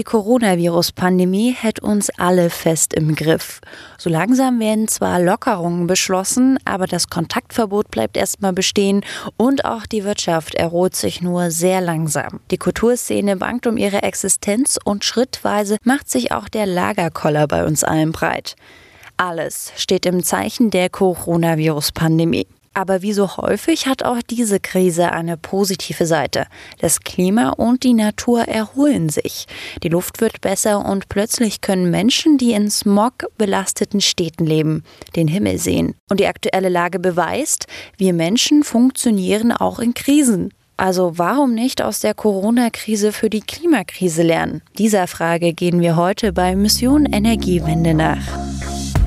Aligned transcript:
Die 0.00 0.04
Coronavirus-Pandemie 0.04 1.52
hält 1.52 1.80
uns 1.80 2.08
alle 2.16 2.48
fest 2.48 2.94
im 2.94 3.14
Griff. 3.14 3.60
So 3.98 4.08
langsam 4.08 4.58
werden 4.58 4.88
zwar 4.88 5.20
Lockerungen 5.20 5.86
beschlossen, 5.86 6.58
aber 6.64 6.86
das 6.86 7.10
Kontaktverbot 7.10 7.90
bleibt 7.90 8.16
erstmal 8.16 8.54
bestehen 8.54 9.04
und 9.36 9.66
auch 9.66 9.84
die 9.84 10.04
Wirtschaft 10.04 10.54
erholt 10.54 10.96
sich 10.96 11.20
nur 11.20 11.50
sehr 11.50 11.82
langsam. 11.82 12.40
Die 12.50 12.56
Kulturszene 12.56 13.36
bangt 13.36 13.66
um 13.66 13.76
ihre 13.76 14.02
Existenz 14.02 14.78
und 14.82 15.04
schrittweise 15.04 15.76
macht 15.84 16.08
sich 16.08 16.32
auch 16.32 16.48
der 16.48 16.64
Lagerkoller 16.64 17.46
bei 17.46 17.66
uns 17.66 17.84
allen 17.84 18.12
breit. 18.12 18.56
Alles 19.18 19.70
steht 19.76 20.06
im 20.06 20.24
Zeichen 20.24 20.70
der 20.70 20.88
Coronavirus-Pandemie. 20.88 22.46
Aber 22.80 23.02
wie 23.02 23.12
so 23.12 23.36
häufig 23.36 23.86
hat 23.86 24.02
auch 24.04 24.22
diese 24.22 24.58
Krise 24.58 25.12
eine 25.12 25.36
positive 25.36 26.06
Seite. 26.06 26.46
Das 26.78 27.00
Klima 27.00 27.50
und 27.50 27.82
die 27.82 27.92
Natur 27.92 28.48
erholen 28.48 29.10
sich. 29.10 29.44
Die 29.82 29.90
Luft 29.90 30.22
wird 30.22 30.40
besser 30.40 30.82
und 30.82 31.10
plötzlich 31.10 31.60
können 31.60 31.90
Menschen, 31.90 32.38
die 32.38 32.52
in 32.52 32.70
Smog 32.70 33.26
belasteten 33.36 34.00
Städten 34.00 34.46
leben, 34.46 34.82
den 35.14 35.28
Himmel 35.28 35.58
sehen. 35.58 35.94
Und 36.08 36.20
die 36.20 36.26
aktuelle 36.26 36.70
Lage 36.70 36.98
beweist, 36.98 37.66
wir 37.98 38.14
Menschen 38.14 38.64
funktionieren 38.64 39.52
auch 39.52 39.78
in 39.78 39.92
Krisen. 39.92 40.54
Also 40.78 41.18
warum 41.18 41.52
nicht 41.52 41.82
aus 41.82 42.00
der 42.00 42.14
Corona-Krise 42.14 43.12
für 43.12 43.28
die 43.28 43.42
Klimakrise 43.42 44.22
lernen? 44.22 44.62
Dieser 44.78 45.06
Frage 45.06 45.52
gehen 45.52 45.82
wir 45.82 45.96
heute 45.96 46.32
bei 46.32 46.56
Mission 46.56 47.04
Energiewende 47.04 47.92
nach. 47.92 48.22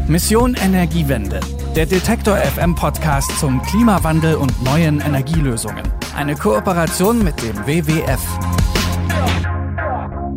Mission 0.07 0.53
Energiewende 0.55 1.39
der 1.75 1.85
Detektor 1.85 2.35
FM 2.37 2.75
Podcast 2.75 3.39
zum 3.39 3.61
Klimawandel 3.63 4.35
und 4.35 4.61
neuen 4.63 4.99
Energielösungen. 4.99 5.81
Eine 6.15 6.35
Kooperation 6.35 7.23
mit 7.23 7.41
dem 7.41 7.55
WWF. 7.65 8.19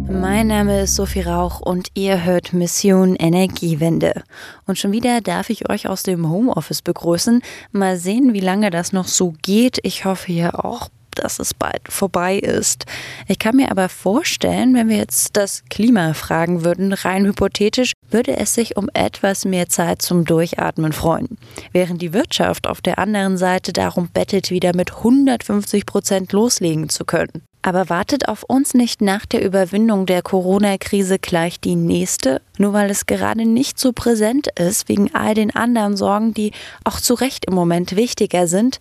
Mein 0.09 0.47
Name 0.47 0.83
ist 0.83 0.95
Sophie 0.95 1.23
Rauch 1.23 1.61
und 1.61 1.89
ihr 1.95 2.25
hört 2.25 2.52
Mission 2.52 3.16
Energiewende. 3.16 4.23
Und 4.67 4.78
schon 4.78 4.92
wieder 4.92 5.20
darf 5.20 5.50
ich 5.50 5.69
euch 5.69 5.89
aus 5.89 6.05
dem 6.05 6.30
Homeoffice 6.30 6.80
begrüßen. 6.80 7.42
Mal 7.73 7.97
sehen, 7.97 8.33
wie 8.33 8.41
lange 8.41 8.70
das 8.70 8.92
noch 8.92 9.08
so 9.08 9.34
geht. 9.42 9.78
Ich 9.83 10.05
hoffe 10.05 10.33
ihr 10.33 10.64
auch 10.64 10.89
dass 11.17 11.39
es 11.39 11.55
bald 11.55 11.83
vorbei 11.89 12.36
ist. 12.36 12.84
Ich 13.28 13.39
kann 13.39 13.56
mir 13.56 13.70
aber 13.70 13.89
vorstellen, 13.89 14.75
wenn 14.75 14.89
wir 14.89 14.97
jetzt 14.97 15.36
das 15.36 15.64
Klima 15.70 16.14
fragen 16.14 16.64
würden, 16.64 16.92
rein 16.92 17.27
hypothetisch, 17.27 17.92
würde 18.11 18.36
es 18.36 18.55
sich 18.55 18.77
um 18.77 18.89
etwas 18.95 19.45
mehr 19.45 19.69
Zeit 19.69 20.03
zum 20.03 20.25
Durchatmen 20.25 20.92
freuen. 20.92 21.39
Während 21.73 22.03
die 22.03 22.12
Wirtschaft 22.12 22.67
auf 22.67 22.81
der 22.81 22.98
anderen 22.98 23.36
Seite 23.36 23.73
darum 23.73 24.08
bettelt, 24.12 24.50
wieder 24.50 24.75
mit 24.75 24.97
150 24.97 25.86
Prozent 25.86 26.33
loslegen 26.33 26.89
zu 26.89 27.05
können. 27.05 27.42
Aber 27.67 27.89
wartet 27.89 28.28
auf 28.28 28.45
uns 28.45 28.75
nicht 28.75 29.03
nach 29.03 29.27
der 29.27 29.45
Überwindung 29.45 30.06
der 30.06 30.22
Corona-Krise 30.22 31.19
gleich 31.19 31.59
die 31.59 31.75
nächste, 31.75 32.41
nur 32.58 32.73
weil 32.73 32.91
es 32.91 33.06
gerade 33.06 33.45
nicht 33.45 33.81
so 33.81 33.92
präsent 33.92 34.47
ist, 34.56 34.89
wegen 34.89 35.12
all 35.17 35.34
den 35.34 35.53
anderen 35.53 35.97
Sorgen, 35.97 36.33
die 36.33 36.53
auch 36.84 37.00
zu 37.00 37.14
Recht 37.14 37.45
im 37.47 37.55
Moment 37.55 37.97
wichtiger 37.97 38.47
sind, 38.47 38.78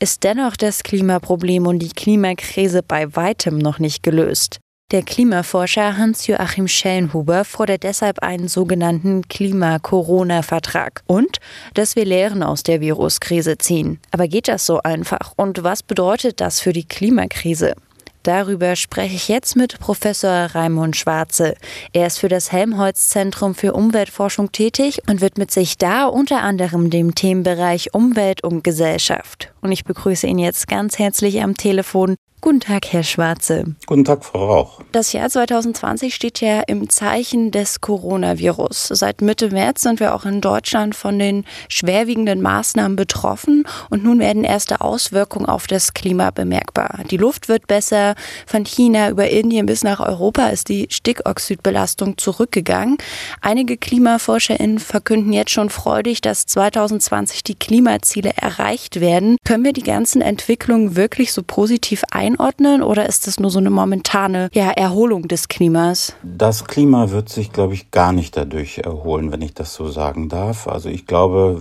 ist 0.00 0.24
dennoch 0.24 0.56
das 0.56 0.82
Klimaproblem 0.82 1.68
und 1.68 1.78
die 1.78 1.90
Klimakrise 1.90 2.82
bei 2.82 3.14
weitem 3.14 3.56
noch 3.56 3.78
nicht 3.78 4.02
gelöst. 4.02 4.58
Der 4.90 5.02
Klimaforscher 5.02 5.96
Hans-Joachim 5.96 6.66
Schellenhuber 6.66 7.44
fordert 7.44 7.84
deshalb 7.84 8.18
einen 8.18 8.48
sogenannten 8.48 9.28
Klima-Corona-Vertrag 9.28 11.02
und 11.06 11.38
dass 11.74 11.94
wir 11.94 12.04
Lehren 12.04 12.42
aus 12.42 12.64
der 12.64 12.80
Viruskrise 12.80 13.58
ziehen. 13.58 14.00
Aber 14.10 14.26
geht 14.26 14.48
das 14.48 14.66
so 14.66 14.80
einfach? 14.82 15.34
Und 15.36 15.62
was 15.62 15.84
bedeutet 15.84 16.40
das 16.40 16.60
für 16.60 16.72
die 16.72 16.84
Klimakrise? 16.84 17.76
Darüber 18.24 18.74
spreche 18.74 19.16
ich 19.16 19.28
jetzt 19.28 19.54
mit 19.54 19.78
Professor 19.78 20.46
Raimund 20.54 20.96
Schwarze. 20.96 21.56
Er 21.92 22.06
ist 22.06 22.18
für 22.18 22.28
das 22.28 22.50
Helmholtz-Zentrum 22.50 23.54
für 23.54 23.74
Umweltforschung 23.74 24.50
tätig 24.50 25.02
und 25.06 25.20
widmet 25.20 25.50
sich 25.50 25.76
da 25.76 26.06
unter 26.06 26.40
anderem 26.40 26.88
dem 26.88 27.14
Themenbereich 27.14 27.92
Umwelt 27.92 28.42
und 28.42 28.64
Gesellschaft. 28.64 29.52
Und 29.60 29.72
ich 29.72 29.84
begrüße 29.84 30.26
ihn 30.26 30.38
jetzt 30.38 30.68
ganz 30.68 30.98
herzlich 30.98 31.42
am 31.42 31.54
Telefon. 31.54 32.16
Guten 32.44 32.60
Tag, 32.60 32.92
Herr 32.92 33.04
Schwarze. 33.04 33.74
Guten 33.86 34.04
Tag, 34.04 34.22
Frau 34.22 34.46
Rauch. 34.46 34.80
Das 34.92 35.14
Jahr 35.14 35.30
2020 35.30 36.14
steht 36.14 36.42
ja 36.42 36.60
im 36.66 36.90
Zeichen 36.90 37.50
des 37.50 37.80
Coronavirus. 37.80 38.88
Seit 38.88 39.22
Mitte 39.22 39.48
März 39.48 39.80
sind 39.80 39.98
wir 39.98 40.14
auch 40.14 40.26
in 40.26 40.42
Deutschland 40.42 40.94
von 40.94 41.18
den 41.18 41.46
schwerwiegenden 41.70 42.42
Maßnahmen 42.42 42.96
betroffen 42.96 43.66
und 43.88 44.04
nun 44.04 44.18
werden 44.18 44.44
erste 44.44 44.82
Auswirkungen 44.82 45.46
auf 45.46 45.66
das 45.66 45.94
Klima 45.94 46.32
bemerkbar. 46.32 47.00
Die 47.10 47.16
Luft 47.16 47.48
wird 47.48 47.66
besser. 47.66 48.14
Von 48.46 48.66
China 48.66 49.08
über 49.08 49.30
Indien 49.30 49.64
bis 49.64 49.82
nach 49.82 50.00
Europa 50.00 50.48
ist 50.48 50.68
die 50.68 50.88
Stickoxidbelastung 50.90 52.18
zurückgegangen. 52.18 52.98
Einige 53.40 53.78
KlimaforscherInnen 53.78 54.80
verkünden 54.80 55.32
jetzt 55.32 55.52
schon 55.52 55.70
freudig, 55.70 56.20
dass 56.20 56.44
2020 56.44 57.42
die 57.42 57.54
Klimaziele 57.54 58.32
erreicht 58.36 59.00
werden. 59.00 59.38
Können 59.44 59.64
wir 59.64 59.72
die 59.72 59.82
ganzen 59.82 60.20
Entwicklungen 60.20 60.94
wirklich 60.94 61.32
so 61.32 61.42
positiv 61.42 62.02
ein 62.10 62.33
einordnen 62.34 62.82
oder 62.82 63.06
ist 63.06 63.26
das 63.26 63.40
nur 63.40 63.50
so 63.50 63.58
eine 63.58 63.70
momentane 63.70 64.48
ja, 64.52 64.70
Erholung 64.70 65.28
des 65.28 65.48
Klimas? 65.48 66.14
Das 66.22 66.64
Klima 66.64 67.10
wird 67.10 67.28
sich, 67.28 67.52
glaube 67.52 67.74
ich, 67.74 67.90
gar 67.90 68.12
nicht 68.12 68.36
dadurch 68.36 68.78
erholen, 68.78 69.32
wenn 69.32 69.42
ich 69.42 69.54
das 69.54 69.74
so 69.74 69.88
sagen 69.88 70.28
darf. 70.28 70.68
Also 70.68 70.88
ich 70.88 71.06
glaube, 71.06 71.60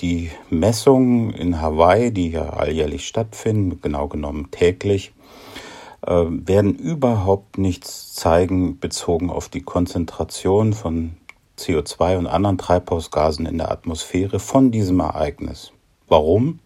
die 0.00 0.30
Messungen 0.50 1.30
in 1.30 1.60
Hawaii, 1.60 2.10
die 2.12 2.30
ja 2.30 2.50
alljährlich 2.50 3.06
stattfinden, 3.06 3.80
genau 3.80 4.08
genommen 4.08 4.48
täglich, 4.50 5.12
äh, 6.06 6.24
werden 6.28 6.74
überhaupt 6.74 7.58
nichts 7.58 8.14
zeigen 8.14 8.78
bezogen 8.78 9.30
auf 9.30 9.48
die 9.48 9.62
Konzentration 9.62 10.72
von 10.72 11.16
CO2 11.58 12.18
und 12.18 12.26
anderen 12.26 12.58
Treibhausgasen 12.58 13.46
in 13.46 13.58
der 13.58 13.70
Atmosphäre 13.70 14.38
von 14.38 14.70
diesem 14.70 15.00
Ereignis. 15.00 15.72
Warum? 16.08 16.60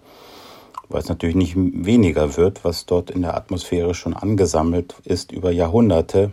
Weil 0.91 1.01
es 1.01 1.09
natürlich 1.09 1.37
nicht 1.37 1.55
weniger 1.57 2.37
wird, 2.37 2.65
was 2.65 2.85
dort 2.85 3.11
in 3.11 3.23
der 3.23 3.37
Atmosphäre 3.37 3.95
schon 3.95 4.15
angesammelt 4.15 4.97
ist 5.05 5.33
über 5.33 5.53
Jahrhunderte. 5.53 6.33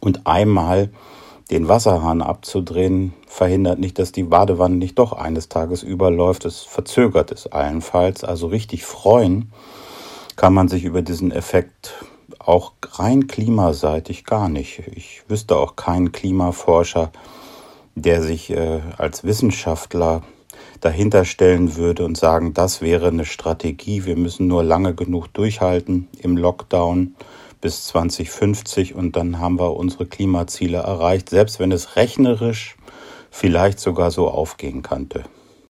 Und 0.00 0.26
einmal 0.26 0.90
den 1.50 1.68
Wasserhahn 1.68 2.22
abzudrehen, 2.22 3.12
verhindert 3.26 3.78
nicht, 3.78 3.98
dass 3.98 4.12
die 4.12 4.22
Badewanne 4.22 4.76
nicht 4.76 4.98
doch 4.98 5.12
eines 5.12 5.48
Tages 5.48 5.82
überläuft. 5.82 6.44
Es 6.44 6.60
verzögert 6.60 7.32
es 7.32 7.46
allenfalls. 7.48 8.24
Also 8.24 8.46
richtig 8.46 8.84
freuen 8.84 9.52
kann 10.36 10.54
man 10.54 10.68
sich 10.68 10.84
über 10.84 11.02
diesen 11.02 11.30
Effekt 11.30 11.94
auch 12.38 12.72
rein 12.92 13.26
klimaseitig 13.26 14.24
gar 14.24 14.48
nicht. 14.48 14.82
Ich 14.94 15.22
wüsste 15.28 15.56
auch 15.56 15.76
keinen 15.76 16.12
Klimaforscher, 16.12 17.10
der 17.94 18.22
sich 18.22 18.50
äh, 18.50 18.80
als 18.96 19.24
Wissenschaftler 19.24 20.22
dahinter 20.82 21.24
stellen 21.24 21.76
würde 21.76 22.04
und 22.04 22.18
sagen, 22.18 22.52
das 22.52 22.82
wäre 22.82 23.08
eine 23.08 23.24
Strategie, 23.24 24.04
wir 24.04 24.16
müssen 24.16 24.48
nur 24.48 24.62
lange 24.62 24.94
genug 24.94 25.28
durchhalten 25.28 26.08
im 26.18 26.36
Lockdown 26.36 27.14
bis 27.60 27.86
2050 27.86 28.94
und 28.94 29.16
dann 29.16 29.38
haben 29.38 29.58
wir 29.58 29.76
unsere 29.76 30.06
Klimaziele 30.06 30.78
erreicht, 30.78 31.30
selbst 31.30 31.60
wenn 31.60 31.72
es 31.72 31.96
rechnerisch 31.96 32.76
vielleicht 33.30 33.80
sogar 33.80 34.10
so 34.10 34.28
aufgehen 34.28 34.82
könnte. 34.82 35.22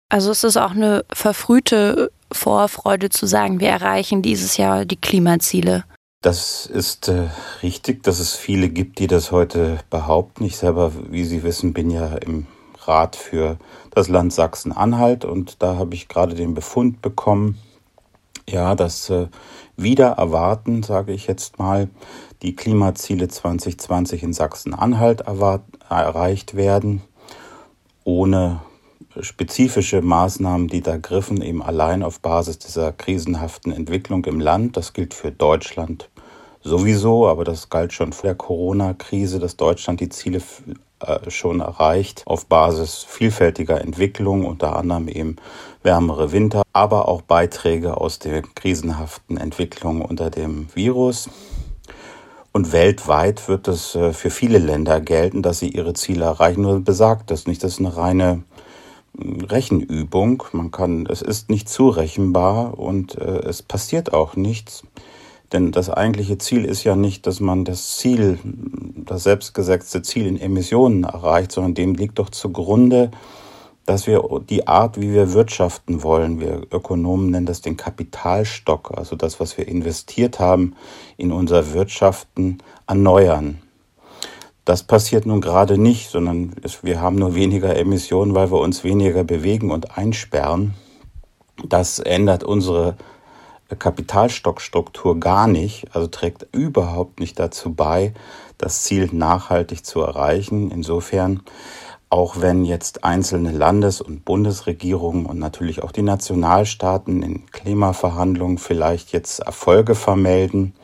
Also 0.09 0.31
es 0.31 0.43
ist 0.43 0.57
auch 0.57 0.71
eine 0.71 1.03
verfrühte 1.11 2.11
Vorfreude 2.31 3.09
zu 3.09 3.25
sagen, 3.25 3.59
wir 3.59 3.69
erreichen 3.69 4.21
dieses 4.21 4.57
Jahr 4.57 4.85
die 4.85 4.95
Klimaziele. 4.95 5.83
Das 6.21 6.65
ist 6.65 7.09
äh, 7.09 7.27
richtig, 7.61 8.03
dass 8.03 8.19
es 8.19 8.35
viele 8.35 8.69
gibt, 8.69 8.99
die 8.99 9.07
das 9.07 9.31
heute 9.31 9.79
behaupten. 9.89 10.45
Ich 10.45 10.55
selber, 10.55 10.93
wie 11.09 11.25
Sie 11.25 11.43
wissen, 11.43 11.73
bin 11.73 11.89
ja 11.89 12.15
im 12.15 12.47
Rat 12.87 13.15
für 13.15 13.57
das 13.93 14.07
Land 14.07 14.33
Sachsen-Anhalt 14.33 15.23
und 15.23 15.61
da 15.61 15.75
habe 15.75 15.93
ich 15.93 16.07
gerade 16.07 16.33
den 16.35 16.53
Befund 16.53 17.01
bekommen, 17.01 17.59
ja, 18.49 18.75
dass 18.75 19.09
äh, 19.09 19.27
wieder 19.77 20.09
erwarten, 20.13 20.83
sage 20.83 21.13
ich 21.13 21.27
jetzt 21.27 21.59
mal, 21.59 21.89
die 22.41 22.55
Klimaziele 22.55 23.27
2020 23.27 24.23
in 24.23 24.33
Sachsen-Anhalt 24.33 25.21
erreicht 25.89 26.55
werden, 26.55 27.01
ohne 28.03 28.61
spezifische 29.19 30.01
Maßnahmen, 30.01 30.67
die 30.67 30.81
da 30.81 30.97
griffen, 30.97 31.41
eben 31.41 31.61
allein 31.61 32.01
auf 32.03 32.19
Basis 32.19 32.57
dieser 32.57 32.91
krisenhaften 32.91 33.71
Entwicklung 33.71 34.25
im 34.25 34.39
Land. 34.39 34.75
Das 34.75 34.93
gilt 34.93 35.13
für 35.13 35.31
Deutschland 35.31 36.09
sowieso, 36.63 37.27
aber 37.27 37.43
das 37.43 37.69
galt 37.69 37.93
schon 37.93 38.13
vor 38.13 38.27
der 38.27 38.35
Corona-Krise, 38.35 39.39
dass 39.39 39.57
Deutschland 39.57 39.99
die 39.99 40.09
Ziele 40.09 40.41
äh, 40.99 41.29
schon 41.29 41.59
erreicht 41.59 42.23
auf 42.25 42.45
Basis 42.45 43.05
vielfältiger 43.07 43.81
Entwicklungen, 43.81 44.45
unter 44.45 44.75
anderem 44.75 45.07
eben 45.07 45.35
wärmere 45.83 46.31
Winter, 46.31 46.63
aber 46.71 47.07
auch 47.07 47.21
Beiträge 47.21 47.97
aus 47.97 48.19
der 48.19 48.41
krisenhaften 48.41 49.37
Entwicklung 49.37 50.01
unter 50.01 50.29
dem 50.29 50.67
Virus. 50.73 51.29
Und 52.53 52.71
weltweit 52.71 53.47
wird 53.47 53.67
es 53.67 53.95
äh, 53.95 54.13
für 54.13 54.29
viele 54.29 54.59
Länder 54.59 55.01
gelten, 55.01 55.41
dass 55.41 55.59
sie 55.59 55.69
ihre 55.69 55.93
Ziele 55.93 56.25
erreichen. 56.25 56.61
Nur 56.61 56.79
besagt 56.79 57.31
das 57.31 57.47
nicht. 57.47 57.63
Das 57.63 57.73
ist 57.73 57.79
eine 57.79 57.97
reine 57.97 58.43
hm, 59.17 59.41
Rechenübung. 59.41 60.43
Man 60.53 60.69
kann, 60.69 61.07
es 61.07 61.23
ist 61.23 61.49
nicht 61.49 61.67
zurechenbar 61.67 62.77
und 62.77 63.15
äh, 63.15 63.39
es 63.39 63.63
passiert 63.63 64.13
auch 64.13 64.35
nichts. 64.35 64.83
Denn 65.53 65.71
das 65.71 65.91
eigentliche 65.91 66.39
Ziel 66.39 66.65
ist 66.65 66.83
ja 66.83 66.95
nicht, 66.95 67.27
dass 67.27 67.39
man 67.39 67.63
das 67.63 67.97
Ziel, 67.97 68.39
das 68.43 69.23
selbstgesetzte 69.23 70.01
Ziel 70.01 70.25
in 70.25 70.39
Emissionen 70.39 71.03
erreicht, 71.03 71.51
sondern 71.51 71.75
dem 71.75 71.93
liegt 71.93 72.17
doch 72.17 72.29
zugrunde, 72.29 73.11
dass 73.85 74.07
wir 74.07 74.23
die 74.49 74.67
Art, 74.67 74.99
wie 74.99 75.13
wir 75.13 75.33
wirtschaften 75.33 76.03
wollen, 76.03 76.39
wir 76.39 76.63
Ökonomen 76.71 77.29
nennen 77.29 77.45
das 77.45 77.61
den 77.61 77.77
Kapitalstock, 77.77 78.97
also 78.97 79.15
das, 79.15 79.39
was 79.39 79.57
wir 79.57 79.67
investiert 79.67 80.39
haben 80.39 80.75
in 81.17 81.31
unser 81.31 81.73
Wirtschaften, 81.73 82.59
erneuern. 82.87 83.61
Das 84.65 84.83
passiert 84.83 85.25
nun 85.25 85.41
gerade 85.41 85.77
nicht, 85.77 86.09
sondern 86.09 86.55
wir 86.81 87.01
haben 87.01 87.17
nur 87.17 87.35
weniger 87.35 87.75
Emissionen, 87.75 88.33
weil 88.33 88.51
wir 88.51 88.59
uns 88.59 88.85
weniger 88.85 89.25
bewegen 89.25 89.71
und 89.71 89.97
einsperren. 89.97 90.73
Das 91.67 91.99
ändert 91.99 92.43
unsere 92.43 92.95
Kapitalstockstruktur 93.75 95.19
gar 95.19 95.47
nicht, 95.47 95.87
also 95.93 96.07
trägt 96.07 96.47
überhaupt 96.51 97.19
nicht 97.19 97.39
dazu 97.39 97.73
bei, 97.73 98.13
das 98.57 98.83
Ziel 98.83 99.09
nachhaltig 99.11 99.85
zu 99.85 100.01
erreichen. 100.01 100.71
Insofern 100.71 101.41
auch 102.13 102.41
wenn 102.41 102.63
jetzt 102.63 103.03
einzelne 103.03 103.51
Landes- 103.51 103.99
und 103.99 104.23
Bundesregierungen 104.23 105.25
und 105.25 105.39
natürlich 105.39 105.81
auch 105.81 105.91
die 105.91 106.03
Nationalstaaten 106.03 107.23
in 107.23 107.47
Klimaverhandlungen 107.47 108.59
vielleicht 108.59 109.13
jetzt 109.13 109.39
Erfolge 109.39 109.95
vermelden, 109.95 110.75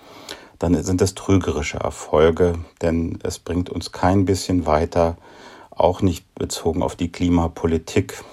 dann 0.58 0.82
sind 0.84 1.04
es 1.04 1.14
trügerische 1.14 1.78
Erfolge, 1.78 2.54
denn 2.82 3.20
es 3.22 3.38
bringt 3.38 3.70
uns 3.70 3.92
kein 3.92 4.26
bisschen 4.26 4.66
weiter, 4.66 5.18
auch 5.70 6.02
nicht 6.02 6.26
bezogen 6.34 6.82
auf 6.82 6.96
die 6.96 7.12
Klimapolitik. 7.12 8.24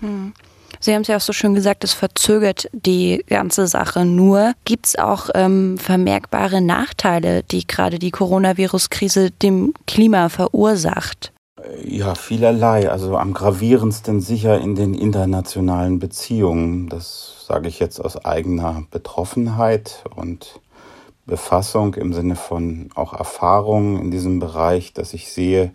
Hm. 0.00 0.32
Sie 0.80 0.94
haben 0.94 1.02
es 1.02 1.08
ja 1.08 1.16
auch 1.16 1.20
so 1.20 1.32
schön 1.32 1.54
gesagt, 1.54 1.84
es 1.84 1.92
verzögert 1.92 2.68
die 2.72 3.24
ganze 3.28 3.66
Sache 3.66 4.04
nur. 4.04 4.52
Gibt 4.64 4.86
es 4.86 4.98
auch 4.98 5.30
ähm, 5.34 5.78
vermerkbare 5.78 6.60
Nachteile, 6.60 7.42
die 7.42 7.66
gerade 7.66 7.98
die 7.98 8.10
Coronavirus-Krise 8.10 9.30
dem 9.30 9.74
Klima 9.86 10.28
verursacht? 10.28 11.32
Ja, 11.84 12.14
vielerlei. 12.14 12.90
Also 12.90 13.16
am 13.16 13.32
gravierendsten 13.32 14.20
sicher 14.20 14.58
in 14.60 14.74
den 14.74 14.94
internationalen 14.94 15.98
Beziehungen. 15.98 16.88
Das 16.88 17.44
sage 17.46 17.68
ich 17.68 17.78
jetzt 17.78 18.00
aus 18.00 18.24
eigener 18.24 18.84
Betroffenheit 18.90 20.04
und 20.14 20.60
Befassung 21.26 21.94
im 21.94 22.12
Sinne 22.12 22.36
von 22.36 22.90
auch 22.94 23.12
Erfahrung 23.12 24.00
in 24.00 24.10
diesem 24.10 24.38
Bereich, 24.38 24.92
dass 24.92 25.12
ich 25.12 25.32
sehe, 25.32 25.72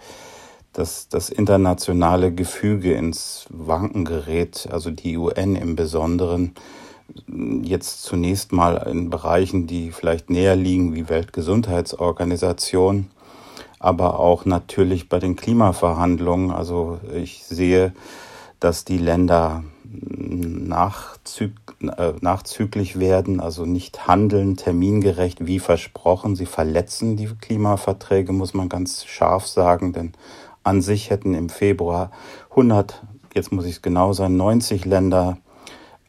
dass 0.73 1.09
das 1.09 1.29
internationale 1.29 2.33
Gefüge 2.33 2.93
ins 2.93 3.45
Wanken 3.49 4.05
gerät, 4.05 4.67
also 4.71 4.91
die 4.91 5.17
UN 5.17 5.55
im 5.55 5.75
Besonderen, 5.75 6.53
jetzt 7.61 8.03
zunächst 8.03 8.53
mal 8.53 8.75
in 8.89 9.09
Bereichen, 9.09 9.67
die 9.67 9.91
vielleicht 9.91 10.29
näher 10.29 10.55
liegen, 10.55 10.95
wie 10.95 11.09
Weltgesundheitsorganisation 11.09 13.07
aber 13.81 14.19
auch 14.19 14.45
natürlich 14.45 15.09
bei 15.09 15.17
den 15.17 15.35
Klimaverhandlungen. 15.35 16.51
Also 16.51 16.99
ich 17.15 17.43
sehe, 17.45 17.93
dass 18.59 18.85
die 18.85 18.99
Länder 18.99 19.63
nachzüg 19.83 21.53
äh, 21.81 22.13
nachzüglich 22.21 22.99
werden, 22.99 23.39
also 23.39 23.65
nicht 23.65 24.07
handeln 24.07 24.55
termingerecht 24.55 25.47
wie 25.47 25.59
versprochen. 25.59 26.35
Sie 26.35 26.45
verletzen 26.45 27.17
die 27.17 27.25
Klimaverträge, 27.25 28.31
muss 28.31 28.53
man 28.53 28.69
ganz 28.69 29.03
scharf 29.05 29.47
sagen, 29.47 29.93
denn 29.93 30.13
an 30.63 30.81
sich 30.81 31.09
hätten 31.09 31.33
im 31.33 31.49
Februar 31.49 32.11
100, 32.51 33.01
jetzt 33.33 33.51
muss 33.51 33.65
ich 33.65 33.75
es 33.75 33.81
genau 33.81 34.13
sein, 34.13 34.37
90 34.37 34.85
Länder 34.85 35.37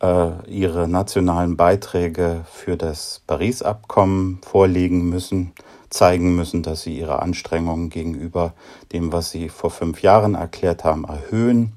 äh, 0.00 0.31
ihre 0.49 0.88
nationalen 0.88 1.56
Beiträge 1.56 2.44
für 2.50 2.76
das 2.76 3.22
Paris-Abkommen 3.26 4.40
vorlegen 4.43 5.08
müssen 5.08 5.52
zeigen 5.93 6.34
müssen, 6.34 6.62
dass 6.62 6.82
sie 6.82 6.99
ihre 6.99 7.22
Anstrengungen 7.22 7.90
gegenüber 7.90 8.54
dem, 8.93 9.12
was 9.12 9.31
sie 9.31 9.49
vor 9.49 9.70
fünf 9.70 10.02
Jahren 10.02 10.34
erklärt 10.34 10.84
haben, 10.84 11.04
erhöhen. 11.04 11.72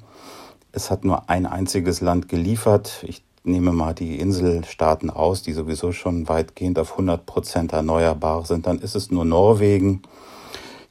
Es 0.71 0.89
hat 0.89 1.05
nur 1.05 1.29
ein 1.29 1.45
einziges 1.45 2.01
Land 2.01 2.29
geliefert. 2.29 3.03
Ich 3.07 3.23
nehme 3.43 3.71
mal 3.71 3.93
die 3.93 4.19
Inselstaaten 4.19 5.09
aus, 5.09 5.43
die 5.43 5.53
sowieso 5.53 5.91
schon 5.91 6.27
weitgehend 6.27 6.79
auf 6.79 6.91
100 6.91 7.25
Prozent 7.25 7.73
erneuerbar 7.73 8.45
sind. 8.45 8.65
Dann 8.67 8.79
ist 8.79 8.95
es 8.95 9.11
nur 9.11 9.25
Norwegen. 9.25 10.01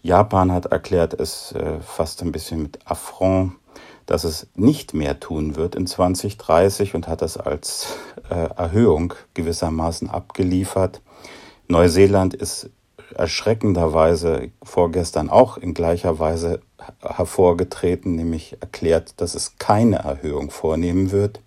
Japan 0.05 0.53
hat 0.53 0.67
erklärt, 0.67 1.15
es 1.15 1.53
äh, 1.53 1.81
fast 1.81 2.21
ein 2.21 2.31
bisschen 2.31 2.63
mit 2.63 2.79
Affront, 2.85 3.53
dass 4.05 4.25
es 4.25 4.47
nicht 4.55 4.93
mehr 4.93 5.19
tun 5.19 5.57
wird 5.57 5.75
in 5.75 5.87
2030 5.87 6.95
und 6.95 7.09
hat 7.09 7.23
das 7.23 7.39
als 7.39 7.97
äh, 8.29 8.51
Erhöhung 8.55 9.15
gewissermaßen 9.33 10.11
abgeliefert. 10.11 11.01
Neuseeland 11.69 12.35
ist 12.35 12.69
erschreckenderweise 13.15 14.51
vorgestern 14.63 15.31
auch 15.31 15.57
in 15.57 15.73
gleicher 15.73 16.19
Weise 16.19 16.61
hervorgetreten, 17.03 18.15
nämlich 18.15 18.59
erklärt, 18.61 19.23
dass 19.23 19.35
es 19.35 19.57
keine 19.57 20.01
Erhöhung 20.01 20.51
vornehmen 20.51 21.13
wird. 21.13 21.41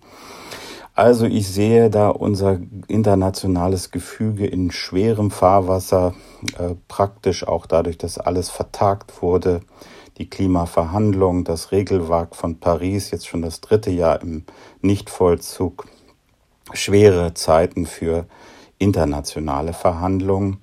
Also 0.98 1.26
ich 1.26 1.46
sehe 1.46 1.90
da 1.90 2.08
unser 2.08 2.58
internationales 2.88 3.92
Gefüge 3.92 4.48
in 4.48 4.72
schwerem 4.72 5.30
Fahrwasser, 5.30 6.12
äh, 6.58 6.74
praktisch 6.88 7.46
auch 7.46 7.66
dadurch, 7.66 7.98
dass 7.98 8.18
alles 8.18 8.50
vertagt 8.50 9.22
wurde. 9.22 9.60
Die 10.16 10.28
Klimaverhandlungen, 10.28 11.44
das 11.44 11.70
Regelwerk 11.70 12.34
von 12.34 12.58
Paris, 12.58 13.12
jetzt 13.12 13.28
schon 13.28 13.42
das 13.42 13.60
dritte 13.60 13.92
Jahr 13.92 14.20
im 14.22 14.42
Nichtvollzug. 14.82 15.86
Schwere 16.72 17.32
Zeiten 17.32 17.86
für 17.86 18.26
internationale 18.78 19.74
Verhandlungen. 19.74 20.56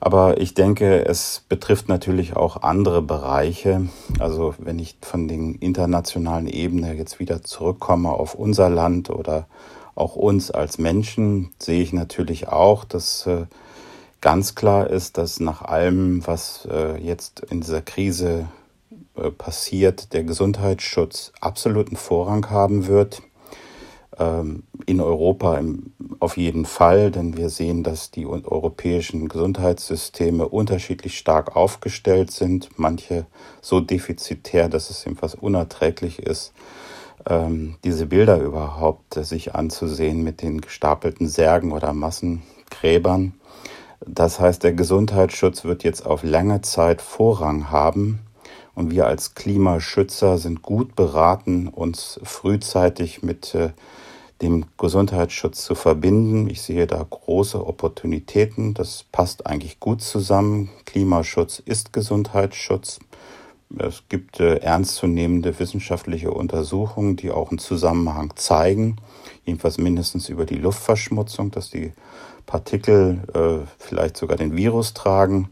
Aber 0.00 0.40
ich 0.40 0.54
denke, 0.54 1.04
es 1.06 1.42
betrifft 1.48 1.88
natürlich 1.88 2.36
auch 2.36 2.62
andere 2.62 3.02
Bereiche. 3.02 3.88
Also 4.18 4.54
wenn 4.58 4.78
ich 4.78 4.98
von 5.00 5.26
den 5.26 5.54
internationalen 5.54 6.46
Ebene 6.46 6.94
jetzt 6.94 7.18
wieder 7.18 7.42
zurückkomme 7.42 8.10
auf 8.10 8.34
unser 8.34 8.68
Land 8.68 9.10
oder 9.10 9.46
auch 9.94 10.14
uns 10.14 10.50
als 10.50 10.78
Menschen, 10.78 11.50
sehe 11.58 11.82
ich 11.82 11.92
natürlich 11.92 12.48
auch, 12.48 12.84
dass 12.84 13.26
äh, 13.26 13.46
ganz 14.20 14.54
klar 14.54 14.88
ist, 14.90 15.18
dass 15.18 15.40
nach 15.40 15.62
allem, 15.62 16.26
was 16.26 16.68
äh, 16.70 16.98
jetzt 16.98 17.40
in 17.50 17.62
dieser 17.62 17.80
Krise 17.80 18.48
äh, 19.16 19.30
passiert, 19.30 20.12
der 20.12 20.24
Gesundheitsschutz 20.24 21.32
absoluten 21.40 21.96
Vorrang 21.96 22.50
haben 22.50 22.86
wird. 22.86 23.22
Ähm, 24.18 24.62
in 24.86 25.00
Europa 25.00 25.60
auf 26.20 26.36
jeden 26.36 26.64
Fall, 26.64 27.10
denn 27.10 27.36
wir 27.36 27.50
sehen, 27.50 27.82
dass 27.82 28.10
die 28.10 28.26
europäischen 28.26 29.28
Gesundheitssysteme 29.28 30.48
unterschiedlich 30.48 31.18
stark 31.18 31.54
aufgestellt 31.56 32.30
sind, 32.30 32.70
manche 32.76 33.26
so 33.60 33.80
defizitär, 33.80 34.68
dass 34.68 34.90
es 34.90 35.04
eben 35.06 35.16
fast 35.16 35.42
unerträglich 35.42 36.20
ist, 36.20 36.52
ähm, 37.28 37.76
diese 37.84 38.06
Bilder 38.06 38.40
überhaupt 38.40 39.14
sich 39.14 39.54
anzusehen 39.54 40.22
mit 40.22 40.40
den 40.40 40.60
gestapelten 40.60 41.28
Särgen 41.28 41.72
oder 41.72 41.92
Massengräbern. 41.92 43.34
Das 44.06 44.40
heißt, 44.40 44.62
der 44.62 44.72
Gesundheitsschutz 44.72 45.64
wird 45.64 45.82
jetzt 45.84 46.06
auf 46.06 46.22
lange 46.22 46.62
Zeit 46.62 47.02
Vorrang 47.02 47.70
haben. 47.70 48.20
Und 48.74 48.90
wir 48.90 49.06
als 49.06 49.34
Klimaschützer 49.34 50.36
sind 50.36 50.60
gut 50.60 50.94
beraten, 50.94 51.68
uns 51.68 52.20
frühzeitig 52.22 53.22
mit 53.22 53.54
äh, 53.54 53.70
dem 54.42 54.66
Gesundheitsschutz 54.78 55.64
zu 55.64 55.74
verbinden. 55.74 56.48
Ich 56.50 56.62
sehe 56.62 56.86
da 56.86 57.04
große 57.08 57.64
Opportunitäten. 57.64 58.74
Das 58.74 59.04
passt 59.10 59.46
eigentlich 59.46 59.80
gut 59.80 60.02
zusammen. 60.02 60.70
Klimaschutz 60.84 61.58
ist 61.64 61.92
Gesundheitsschutz. 61.92 62.98
Es 63.78 64.04
gibt 64.08 64.38
äh, 64.38 64.56
ernstzunehmende 64.58 65.58
wissenschaftliche 65.58 66.30
Untersuchungen, 66.30 67.16
die 67.16 67.30
auch 67.32 67.50
einen 67.50 67.58
Zusammenhang 67.58 68.32
zeigen, 68.36 68.96
jedenfalls 69.44 69.78
mindestens 69.78 70.28
über 70.28 70.46
die 70.46 70.54
Luftverschmutzung, 70.54 71.50
dass 71.50 71.70
die 71.70 71.92
Partikel 72.46 73.22
äh, 73.34 73.66
vielleicht 73.78 74.16
sogar 74.16 74.36
den 74.36 74.56
Virus 74.56 74.94
tragen, 74.94 75.50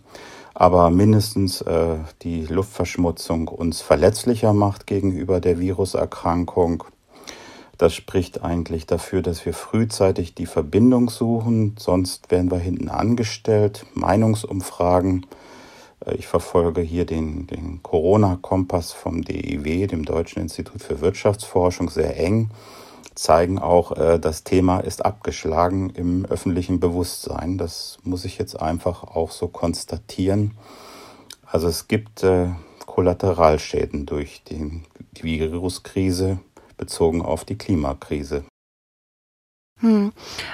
aber 0.55 0.91
mindestens 0.91 1.61
äh, 1.63 1.97
die 2.23 2.47
Luftverschmutzung 2.47 3.49
uns 3.49 3.81
verletzlicher 3.81 4.53
macht 4.53 4.87
gegenüber 4.87 5.41
der 5.41 5.59
Viruserkrankung 5.59 6.85
das 7.79 7.95
spricht 7.95 8.43
eigentlich 8.43 8.87
dafür, 8.87 9.23
dass 9.23 9.45
wir 9.45 9.55
frühzeitig 9.55 10.35
die 10.35 10.47
Verbindung 10.47 11.11
suchen, 11.11 11.75
sonst 11.79 12.31
werden 12.31 12.51
wir 12.51 12.59
hinten 12.59 12.89
angestellt. 12.89 13.87
Meinungsumfragen. 13.95 15.27
Äh, 16.07 16.15
ich 16.15 16.27
verfolge 16.27 16.81
hier 16.81 17.05
den, 17.05 17.47
den 17.47 17.83
Corona-Kompass 17.83 18.93
vom 18.93 19.23
DIW, 19.23 19.87
dem 19.87 20.05
Deutschen 20.05 20.43
Institut 20.43 20.83
für 20.83 21.01
Wirtschaftsforschung, 21.01 21.91
sehr 21.91 22.19
eng, 22.19 22.51
zeigen 23.15 23.59
auch, 23.59 23.93
äh, 23.93 24.19
das 24.19 24.45
Thema 24.45 24.81
ist 24.81 25.05
abgeschlagen 25.05 25.91
im 25.91 26.25
öffentlichen 26.27 26.79
Bewusstsein. 26.79 27.59
Das 27.59 27.99
muss 28.05 28.25
ich 28.25 28.39
jetzt 28.39 28.61
einfach 28.61 29.03
auch 29.03 29.33
so 29.33 29.49
konstatieren. 29.49 30.53
Also 31.45 31.69
es 31.69 31.89
gibt 31.89 32.23
äh, 32.23 32.49
Kollateralschäden 32.87 34.07
durch 34.07 34.43
die 34.45 34.83
Viruskrise 35.21 36.39
bezogen 36.77 37.23
auf 37.23 37.45
die 37.45 37.57
Klimakrise. 37.57 38.45
Hm. 39.81 40.13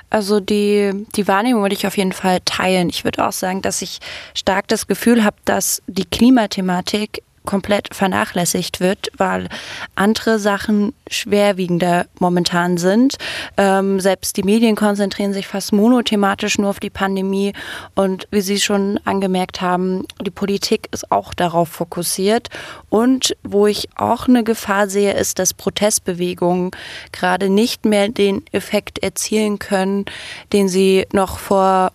Also 0.09 0.41
die, 0.41 1.07
die 1.15 1.29
Wahrnehmung 1.29 1.63
würde 1.63 1.75
ich 1.75 1.87
auf 1.87 1.97
jeden 1.97 2.13
Fall 2.13 2.41
teilen. 2.45 2.89
Ich 2.89 3.05
würde 3.05 3.27
auch 3.27 3.33
sagen, 3.33 3.63
dass 3.63 3.83
ich 3.83 4.01
stark 4.35 4.67
das 4.69 4.87
Gefühl 4.87 5.25
habe, 5.25 5.37
dass 5.45 5.83
die 5.87 6.07
Klimathematik 6.07 7.23
komplett 7.51 7.93
vernachlässigt 7.93 8.79
wird, 8.79 9.11
weil 9.17 9.49
andere 9.97 10.39
Sachen 10.39 10.95
schwerwiegender 11.11 12.07
momentan 12.21 12.77
sind. 12.77 13.17
Ähm, 13.57 13.99
selbst 13.99 14.37
die 14.37 14.45
Medien 14.45 14.77
konzentrieren 14.77 15.33
sich 15.33 15.49
fast 15.49 15.73
monothematisch 15.73 16.59
nur 16.59 16.71
auf 16.71 16.79
die 16.79 16.91
Pandemie 16.91 17.53
und 17.97 18.29
wie 18.31 18.41
Sie 18.41 18.61
schon 18.61 19.01
angemerkt 19.05 19.61
haben, 19.61 20.05
die 20.25 20.31
Politik 20.31 20.87
ist 20.93 21.11
auch 21.11 21.35
darauf 21.35 21.69
fokussiert. 21.69 22.51
Und 22.89 23.37
wo 23.43 23.67
ich 23.67 23.89
auch 23.97 24.29
eine 24.29 24.45
Gefahr 24.45 24.89
sehe, 24.89 25.15
ist, 25.15 25.41
dass 25.41 25.53
Protestbewegungen 25.53 26.71
gerade 27.11 27.49
nicht 27.49 27.85
mehr 27.85 28.09
den 28.11 28.45
Effekt 28.53 29.03
erzielen 29.03 29.59
können, 29.59 30.05
den 30.53 30.69
sie 30.69 31.05
noch 31.13 31.41
vor 31.41 31.91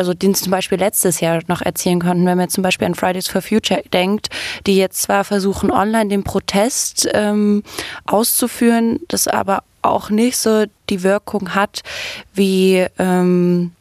also 0.00 0.14
den 0.14 0.34
zum 0.34 0.50
Beispiel 0.50 0.78
letztes 0.78 1.20
Jahr 1.20 1.42
noch 1.46 1.60
erzielen 1.60 2.00
konnten, 2.00 2.24
wenn 2.24 2.38
man 2.38 2.48
zum 2.48 2.62
Beispiel 2.62 2.86
an 2.86 2.94
Fridays 2.94 3.28
for 3.28 3.42
Future 3.42 3.82
denkt, 3.92 4.30
die 4.66 4.78
jetzt 4.78 5.02
zwar 5.02 5.24
versuchen, 5.24 5.70
online 5.70 6.08
den 6.08 6.24
Protest 6.24 7.06
ähm, 7.12 7.62
auszuführen, 8.06 9.00
das 9.08 9.28
aber 9.28 9.62
auch 9.82 10.08
nicht 10.08 10.38
so 10.38 10.64
die 10.88 11.02
Wirkung 11.02 11.54
hat 11.54 11.82
wie 12.32 12.86
ähm, 12.98 13.72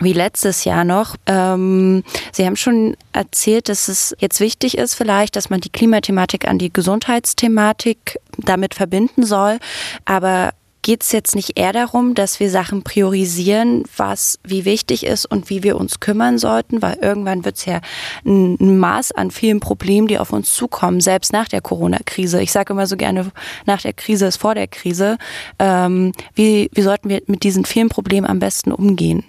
wie 0.00 0.12
letztes 0.12 0.64
Jahr 0.64 0.84
noch. 0.84 1.16
Ähm, 1.26 2.02
Sie 2.32 2.44
haben 2.44 2.56
schon 2.56 2.96
erzählt, 3.12 3.70
dass 3.70 3.88
es 3.88 4.14
jetzt 4.18 4.40
wichtig 4.40 4.76
ist, 4.76 4.94
vielleicht, 4.94 5.36
dass 5.36 5.48
man 5.48 5.60
die 5.60 5.70
Klimathematik 5.70 6.46
an 6.46 6.58
die 6.58 6.72
Gesundheitsthematik 6.72 8.18
damit 8.36 8.74
verbinden 8.74 9.24
soll. 9.24 9.58
Aber 10.04 10.50
geht 10.84 11.02
es 11.02 11.12
jetzt 11.12 11.34
nicht 11.34 11.58
eher 11.58 11.72
darum, 11.72 12.14
dass 12.14 12.38
wir 12.38 12.50
Sachen 12.50 12.82
priorisieren, 12.84 13.84
was 13.96 14.38
wie 14.44 14.66
wichtig 14.66 15.04
ist 15.06 15.24
und 15.24 15.48
wie 15.48 15.62
wir 15.62 15.76
uns 15.76 15.98
kümmern 15.98 16.36
sollten, 16.36 16.82
weil 16.82 16.98
irgendwann 17.00 17.44
wird 17.44 17.56
es 17.56 17.64
ja 17.64 17.80
ein, 18.24 18.78
Maß 18.78 19.12
an 19.12 19.30
vielen 19.30 19.60
Problemen, 19.60 20.08
die 20.08 20.18
auf 20.18 20.32
uns 20.32 20.54
zukommen, 20.54 21.00
selbst 21.00 21.32
nach 21.32 21.48
der 21.48 21.62
Corona-Krise. 21.62 22.42
Ich 22.42 22.52
sage 22.52 22.74
immer 22.74 22.86
so 22.86 22.98
gerne, 22.98 23.32
nach 23.64 23.80
der 23.80 23.94
Krise 23.94 24.26
ist 24.26 24.36
vor 24.36 24.54
der 24.54 24.68
Krise. 24.68 25.16
Ähm, 25.58 26.12
wie, 26.34 26.70
wie 26.74 26.82
sollten 26.82 27.08
wir 27.08 27.22
mit 27.26 27.44
diesen 27.44 27.64
vielen 27.64 27.88
Problemen 27.88 28.26
am 28.26 28.38
besten 28.38 28.70
umgehen? 28.70 29.24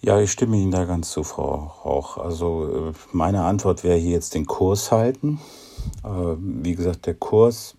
Ja, 0.00 0.18
ich 0.18 0.32
stimme 0.32 0.56
Ihnen 0.56 0.70
da 0.70 0.86
ganz 0.86 1.10
zu, 1.10 1.22
Frau 1.22 1.70
Rauch. 1.84 2.16
Also 2.16 2.92
äh, 2.92 2.92
meine 3.12 3.42
Antwort 3.42 3.84
wäre 3.84 3.98
hier 3.98 4.12
jetzt 4.12 4.34
den 4.34 4.46
Kurs 4.46 4.90
halten. 4.90 5.38
Äh, 6.02 6.08
wie 6.38 6.74
gesagt, 6.74 7.04
der 7.04 7.14
Kurs 7.14 7.76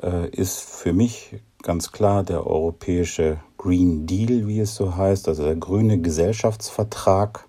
äh, 0.00 0.28
ist 0.30 0.60
für 0.60 0.92
mich 0.92 1.34
ganz 1.68 1.92
klar 1.92 2.22
der 2.22 2.46
europäische 2.46 3.40
Green 3.58 4.06
Deal, 4.06 4.48
wie 4.48 4.60
es 4.60 4.74
so 4.74 4.96
heißt, 4.96 5.28
also 5.28 5.44
der 5.44 5.54
grüne 5.54 6.00
Gesellschaftsvertrag. 6.00 7.46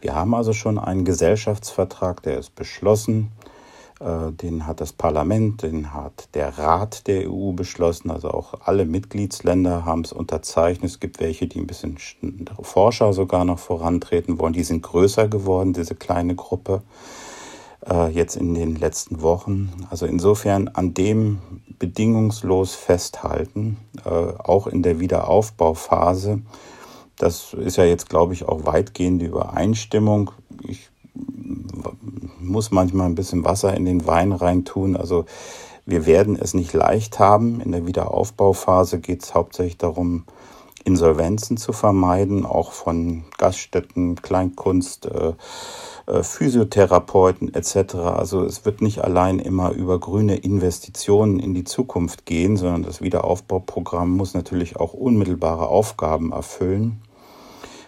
Wir 0.00 0.16
haben 0.16 0.34
also 0.34 0.52
schon 0.52 0.76
einen 0.76 1.04
Gesellschaftsvertrag, 1.04 2.20
der 2.24 2.36
ist 2.36 2.56
beschlossen. 2.56 3.30
Äh, 4.00 4.32
den 4.32 4.66
hat 4.66 4.80
das 4.80 4.92
Parlament, 4.92 5.62
den 5.62 5.94
hat 5.94 6.30
der 6.34 6.58
Rat 6.58 7.06
der 7.06 7.30
EU 7.30 7.52
beschlossen. 7.52 8.10
Also 8.10 8.32
auch 8.32 8.54
alle 8.64 8.86
Mitgliedsländer 8.86 9.84
haben 9.84 10.00
es 10.00 10.12
unterzeichnet. 10.12 10.90
Es 10.90 10.98
gibt 10.98 11.20
welche, 11.20 11.46
die 11.46 11.60
ein 11.60 11.68
bisschen 11.68 11.96
forscher 12.60 13.12
sogar 13.12 13.44
noch 13.44 13.60
vorantreten 13.60 14.40
wollen. 14.40 14.54
Die 14.54 14.64
sind 14.64 14.82
größer 14.82 15.28
geworden, 15.28 15.74
diese 15.74 15.94
kleine 15.94 16.34
Gruppe 16.34 16.82
äh, 17.88 18.08
jetzt 18.08 18.36
in 18.36 18.54
den 18.54 18.74
letzten 18.74 19.22
Wochen. 19.22 19.72
Also 19.90 20.06
insofern 20.06 20.66
an 20.66 20.92
dem 20.92 21.38
bedingungslos 21.78 22.74
festhalten, 22.74 23.78
äh, 24.04 24.08
auch 24.08 24.66
in 24.66 24.82
der 24.82 25.00
Wiederaufbauphase. 25.00 26.42
Das 27.16 27.52
ist 27.54 27.76
ja 27.76 27.84
jetzt, 27.84 28.08
glaube 28.08 28.34
ich, 28.34 28.46
auch 28.46 28.66
weitgehende 28.66 29.26
Übereinstimmung. 29.26 30.32
Ich 30.66 30.90
muss 32.40 32.70
manchmal 32.70 33.06
ein 33.06 33.14
bisschen 33.14 33.44
Wasser 33.44 33.74
in 33.74 33.84
den 33.84 34.06
Wein 34.06 34.32
reintun. 34.32 34.96
Also 34.96 35.24
wir 35.86 36.06
werden 36.06 36.36
es 36.40 36.54
nicht 36.54 36.72
leicht 36.72 37.18
haben. 37.18 37.60
In 37.60 37.72
der 37.72 37.86
Wiederaufbauphase 37.86 39.00
geht 39.00 39.22
es 39.22 39.34
hauptsächlich 39.34 39.78
darum, 39.78 40.24
Insolvenzen 40.84 41.56
zu 41.56 41.72
vermeiden, 41.72 42.44
auch 42.46 42.72
von 42.72 43.24
Gaststätten, 43.38 44.16
Kleinkunst, 44.16 45.06
äh, 45.06 45.32
äh, 46.06 46.22
Physiotherapeuten 46.22 47.54
etc. 47.54 47.94
Also 47.94 48.44
es 48.44 48.64
wird 48.64 48.82
nicht 48.82 49.02
allein 49.02 49.38
immer 49.38 49.70
über 49.70 49.98
grüne 49.98 50.36
Investitionen 50.36 51.38
in 51.38 51.54
die 51.54 51.64
Zukunft 51.64 52.26
gehen, 52.26 52.56
sondern 52.56 52.82
das 52.82 53.00
Wiederaufbauprogramm 53.00 54.10
muss 54.10 54.34
natürlich 54.34 54.76
auch 54.76 54.92
unmittelbare 54.92 55.68
Aufgaben 55.68 56.32
erfüllen. 56.32 57.00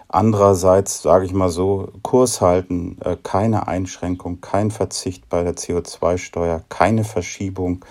Andererseits 0.09 1.03
sage 1.03 1.27
ich 1.27 1.35
mal 1.35 1.51
so, 1.51 1.89
Kurs 2.03 2.41
halten, 2.41 2.97
äh, 3.05 3.17
keine 3.23 3.69
Einschränkung, 3.69 4.41
kein 4.41 4.71
Verzicht 4.71 5.29
bei 5.29 5.43
der 5.43 5.57
CO2-Steuer, 5.57 6.63
keine 6.69 7.05
Verschiebung 7.05 7.85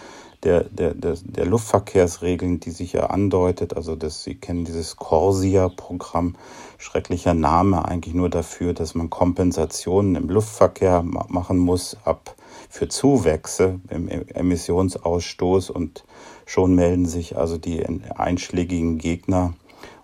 der, 0.46 0.64
der, 0.64 0.94
der, 0.94 1.18
der 1.24 1.46
Luftverkehrsregeln, 1.46 2.60
die 2.60 2.72
sich 2.72 2.94
ja 2.94 3.08
andeutet. 3.08 3.76
Also 3.76 3.96
das, 3.96 4.24
Sie 4.24 4.36
kennen 4.36 4.64
dieses 4.64 4.96
Corsia-Programm, 4.96 6.36
schrecklicher 6.78 7.34
Name 7.34 7.86
eigentlich 7.86 8.14
nur 8.14 8.30
dafür, 8.30 8.74
dass 8.74 8.96
man 8.96 9.10
Kompensationen 9.10 10.16
im 10.16 10.30
Luftverkehr 10.30 11.02
machen 11.04 11.58
muss 11.58 11.98
ab 12.06 12.36
für 12.70 12.88
Zuwächse 12.88 13.80
im 13.90 14.08
Emissionsausstoß 14.08 15.72
und 15.72 16.04
schon 16.46 16.76
melden 16.76 17.06
sich 17.06 17.38
also 17.38 17.58
die 17.58 17.84
einschlägigen 18.16 18.98
Gegner 18.98 19.54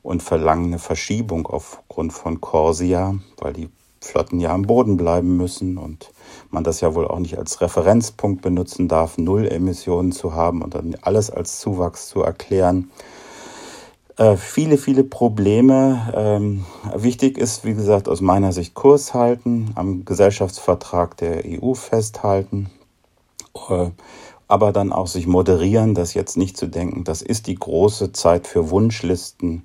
und 0.02 0.24
verlangen 0.24 0.66
eine 0.66 0.80
Verschiebung 0.80 1.46
aufgrund 1.46 2.14
von 2.14 2.42
Corsia, 2.42 3.16
weil 3.38 3.54
die 3.54 3.70
Flotten 4.02 4.40
ja 4.40 4.52
am 4.52 4.64
Boden 4.64 4.98
bleiben 4.98 5.38
müssen 5.38 5.78
und 5.78 6.12
man 6.50 6.64
das 6.64 6.82
ja 6.82 6.96
wohl 6.96 7.08
auch 7.08 7.20
nicht 7.20 7.38
als 7.38 7.62
Referenzpunkt 7.62 8.42
benutzen 8.42 8.88
darf, 8.88 9.18
null 9.18 9.48
Emissionen 9.48 10.12
zu 10.12 10.34
haben 10.34 10.62
und 10.62 10.74
dann 10.74 10.96
alles 11.02 11.30
als 11.30 11.60
Zuwachs 11.60 12.08
zu 12.08 12.22
erklären. 12.22 12.90
Äh, 14.18 14.38
viele, 14.38 14.78
viele 14.78 15.04
Probleme. 15.04 16.12
Ähm, 16.16 16.66
wichtig 16.96 17.38
ist, 17.38 17.64
wie 17.64 17.76
gesagt, 17.76 18.10
aus 18.10 18.22
meiner 18.22 18.52
Sicht 18.52 18.74
Kurs 18.74 19.14
halten, 19.14 19.72
am 19.76 20.04
Gesellschaftsvertrag 20.04 21.16
der 21.18 21.44
EU 21.46 21.74
festhalten, 21.76 22.70
äh, 23.70 23.90
aber 24.48 24.74
dann 24.74 24.92
auch 24.92 25.08
sich 25.08 25.28
moderieren, 25.28 25.96
das 25.96 26.14
jetzt 26.14 26.38
nicht 26.38 26.58
zu 26.58 26.68
denken, 26.68 27.04
das 27.04 27.22
ist 27.22 27.48
die 27.48 27.56
große 27.56 28.12
Zeit 28.12 28.48
für 28.48 28.70
Wunschlisten 28.70 29.64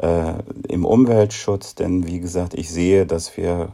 äh, 0.00 0.34
im 0.68 0.84
Umweltschutz, 0.84 1.74
denn 1.74 2.06
wie 2.06 2.20
gesagt, 2.20 2.54
ich 2.54 2.70
sehe, 2.70 3.06
dass 3.06 3.36
wir 3.36 3.70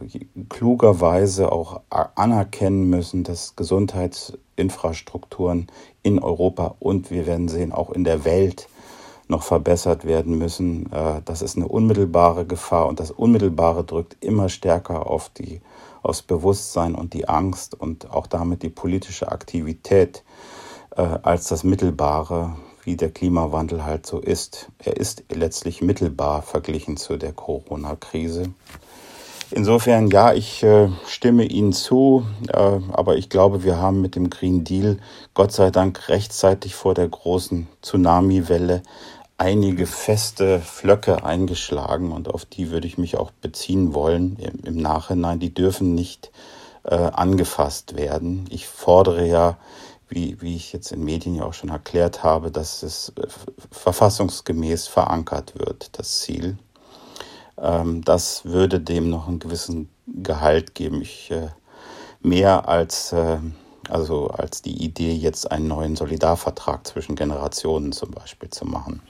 klugerweise 0.48 1.52
auch 1.52 1.82
anerkennen 1.88 2.88
müssen, 2.90 3.22
dass 3.22 3.54
Gesundheitsinfrastrukturen 3.54 5.68
in 6.02 6.18
Europa 6.18 6.74
und 6.80 7.10
wir 7.10 7.26
werden 7.26 7.48
sehen, 7.48 7.72
auch 7.72 7.90
in 7.90 8.04
der 8.04 8.24
Welt 8.24 8.68
noch 9.28 9.42
verbessert 9.42 10.04
werden 10.04 10.38
müssen. 10.38 10.90
Äh, 10.92 11.22
das 11.24 11.42
ist 11.42 11.56
eine 11.56 11.68
unmittelbare 11.68 12.46
Gefahr 12.46 12.86
und 12.86 13.00
das 13.00 13.10
Unmittelbare 13.10 13.84
drückt 13.84 14.16
immer 14.20 14.48
stärker 14.48 15.08
auf 15.08 15.28
die, 15.28 15.60
aufs 16.02 16.22
Bewusstsein 16.22 16.94
und 16.94 17.14
die 17.14 17.28
Angst 17.28 17.78
und 17.78 18.10
auch 18.10 18.26
damit 18.26 18.62
die 18.62 18.70
politische 18.70 19.30
Aktivität 19.30 20.24
äh, 20.96 21.02
als 21.22 21.48
das 21.48 21.62
Mittelbare, 21.62 22.56
wie 22.86 22.96
der 22.96 23.10
Klimawandel 23.10 23.84
halt 23.84 24.06
so 24.06 24.20
ist. 24.20 24.68
Er 24.78 24.96
ist 24.96 25.24
letztlich 25.30 25.82
mittelbar 25.82 26.40
verglichen 26.42 26.96
zu 26.96 27.16
der 27.16 27.32
Corona-Krise. 27.32 28.54
Insofern, 29.50 30.08
ja, 30.10 30.32
ich 30.32 30.62
äh, 30.62 30.88
stimme 31.06 31.44
Ihnen 31.44 31.72
zu, 31.72 32.24
äh, 32.48 32.80
aber 32.92 33.16
ich 33.16 33.28
glaube, 33.28 33.62
wir 33.62 33.76
haben 33.76 34.00
mit 34.00 34.16
dem 34.16 34.30
Green 34.30 34.64
Deal 34.64 34.98
Gott 35.34 35.52
sei 35.52 35.70
Dank 35.70 36.08
rechtzeitig 36.08 36.74
vor 36.74 36.94
der 36.94 37.08
großen 37.08 37.68
Tsunami-Welle 37.82 38.82
einige 39.38 39.86
feste 39.86 40.60
Flöcke 40.60 41.24
eingeschlagen 41.24 42.10
und 42.12 42.32
auf 42.32 42.44
die 42.44 42.70
würde 42.70 42.86
ich 42.86 42.98
mich 42.98 43.16
auch 43.16 43.30
beziehen 43.30 43.94
wollen 43.94 44.36
im, 44.38 44.64
im 44.64 44.76
Nachhinein. 44.76 45.38
Die 45.38 45.52
dürfen 45.52 45.94
nicht 45.94 46.30
äh, 46.84 46.94
angefasst 46.94 47.96
werden. 47.96 48.46
Ich 48.50 48.66
fordere 48.66 49.26
ja 49.26 49.56
wie, 50.08 50.40
wie 50.40 50.56
ich 50.56 50.72
jetzt 50.72 50.92
in 50.92 51.04
Medien 51.04 51.34
ja 51.34 51.44
auch 51.44 51.54
schon 51.54 51.70
erklärt 51.70 52.22
habe, 52.22 52.50
dass 52.50 52.82
es 52.82 53.12
äh, 53.16 53.26
verfassungsgemäß 53.70 54.86
verankert 54.86 55.58
wird, 55.58 55.98
das 55.98 56.20
Ziel. 56.20 56.58
Ähm, 57.58 58.02
das 58.04 58.44
würde 58.44 58.80
dem 58.80 59.10
noch 59.10 59.28
einen 59.28 59.38
gewissen 59.38 59.88
Gehalt 60.06 60.74
geben. 60.74 61.02
Ich, 61.02 61.30
äh, 61.30 61.48
mehr 62.20 62.68
als, 62.68 63.12
äh, 63.12 63.38
also 63.88 64.28
als 64.28 64.62
die 64.62 64.82
Idee, 64.84 65.12
jetzt 65.12 65.50
einen 65.50 65.68
neuen 65.68 65.96
Solidarvertrag 65.96 66.86
zwischen 66.86 67.16
Generationen 67.16 67.92
zum 67.92 68.10
Beispiel 68.10 68.50
zu 68.50 68.64
machen. 68.64 69.02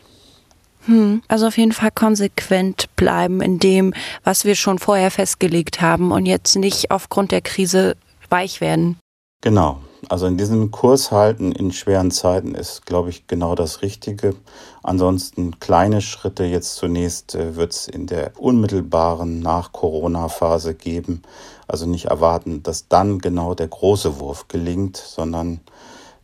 Hm, 0.87 1.23
also 1.27 1.49
auf 1.49 1.59
jeden 1.59 1.73
Fall 1.73 1.91
konsequent 1.91 2.95
bleiben 2.95 3.41
in 3.41 3.59
dem, 3.59 3.93
was 4.23 4.45
wir 4.45 4.55
schon 4.55 4.79
vorher 4.79 5.11
festgelegt 5.11 5.81
haben 5.81 6.13
und 6.13 6.27
jetzt 6.27 6.57
nicht 6.57 6.91
aufgrund 6.91 7.33
der 7.33 7.43
Krise 7.43 7.97
weich 8.31 8.61
werden. 8.61 8.99
Genau, 9.41 9.81
Also 10.09 10.27
in 10.27 10.37
diesem 10.37 10.71
Kurs 10.71 11.11
halten 11.11 11.51
in 11.51 11.73
schweren 11.73 12.13
Zeiten 12.13 12.55
ist, 12.55 12.87
glaube 12.87 13.11
ich, 13.11 13.27
genau 13.27 13.57
das 13.57 13.83
Richtige. 13.83 14.37
Ansonsten 14.85 15.59
kleine 15.59 16.01
Schritte. 16.01 16.45
Jetzt 16.45 16.77
zunächst 16.77 17.35
äh, 17.35 17.57
wird 17.57 17.73
es 17.73 17.89
in 17.89 18.07
der 18.07 18.33
unmittelbaren 18.39 19.41
Nach-Corona-Phase 19.41 20.75
geben. 20.75 21.23
Also 21.67 21.87
nicht 21.87 22.07
erwarten, 22.07 22.63
dass 22.63 22.87
dann 22.87 23.19
genau 23.19 23.55
der 23.55 23.67
große 23.67 24.21
Wurf 24.21 24.47
gelingt, 24.47 24.97
sondern 24.97 25.61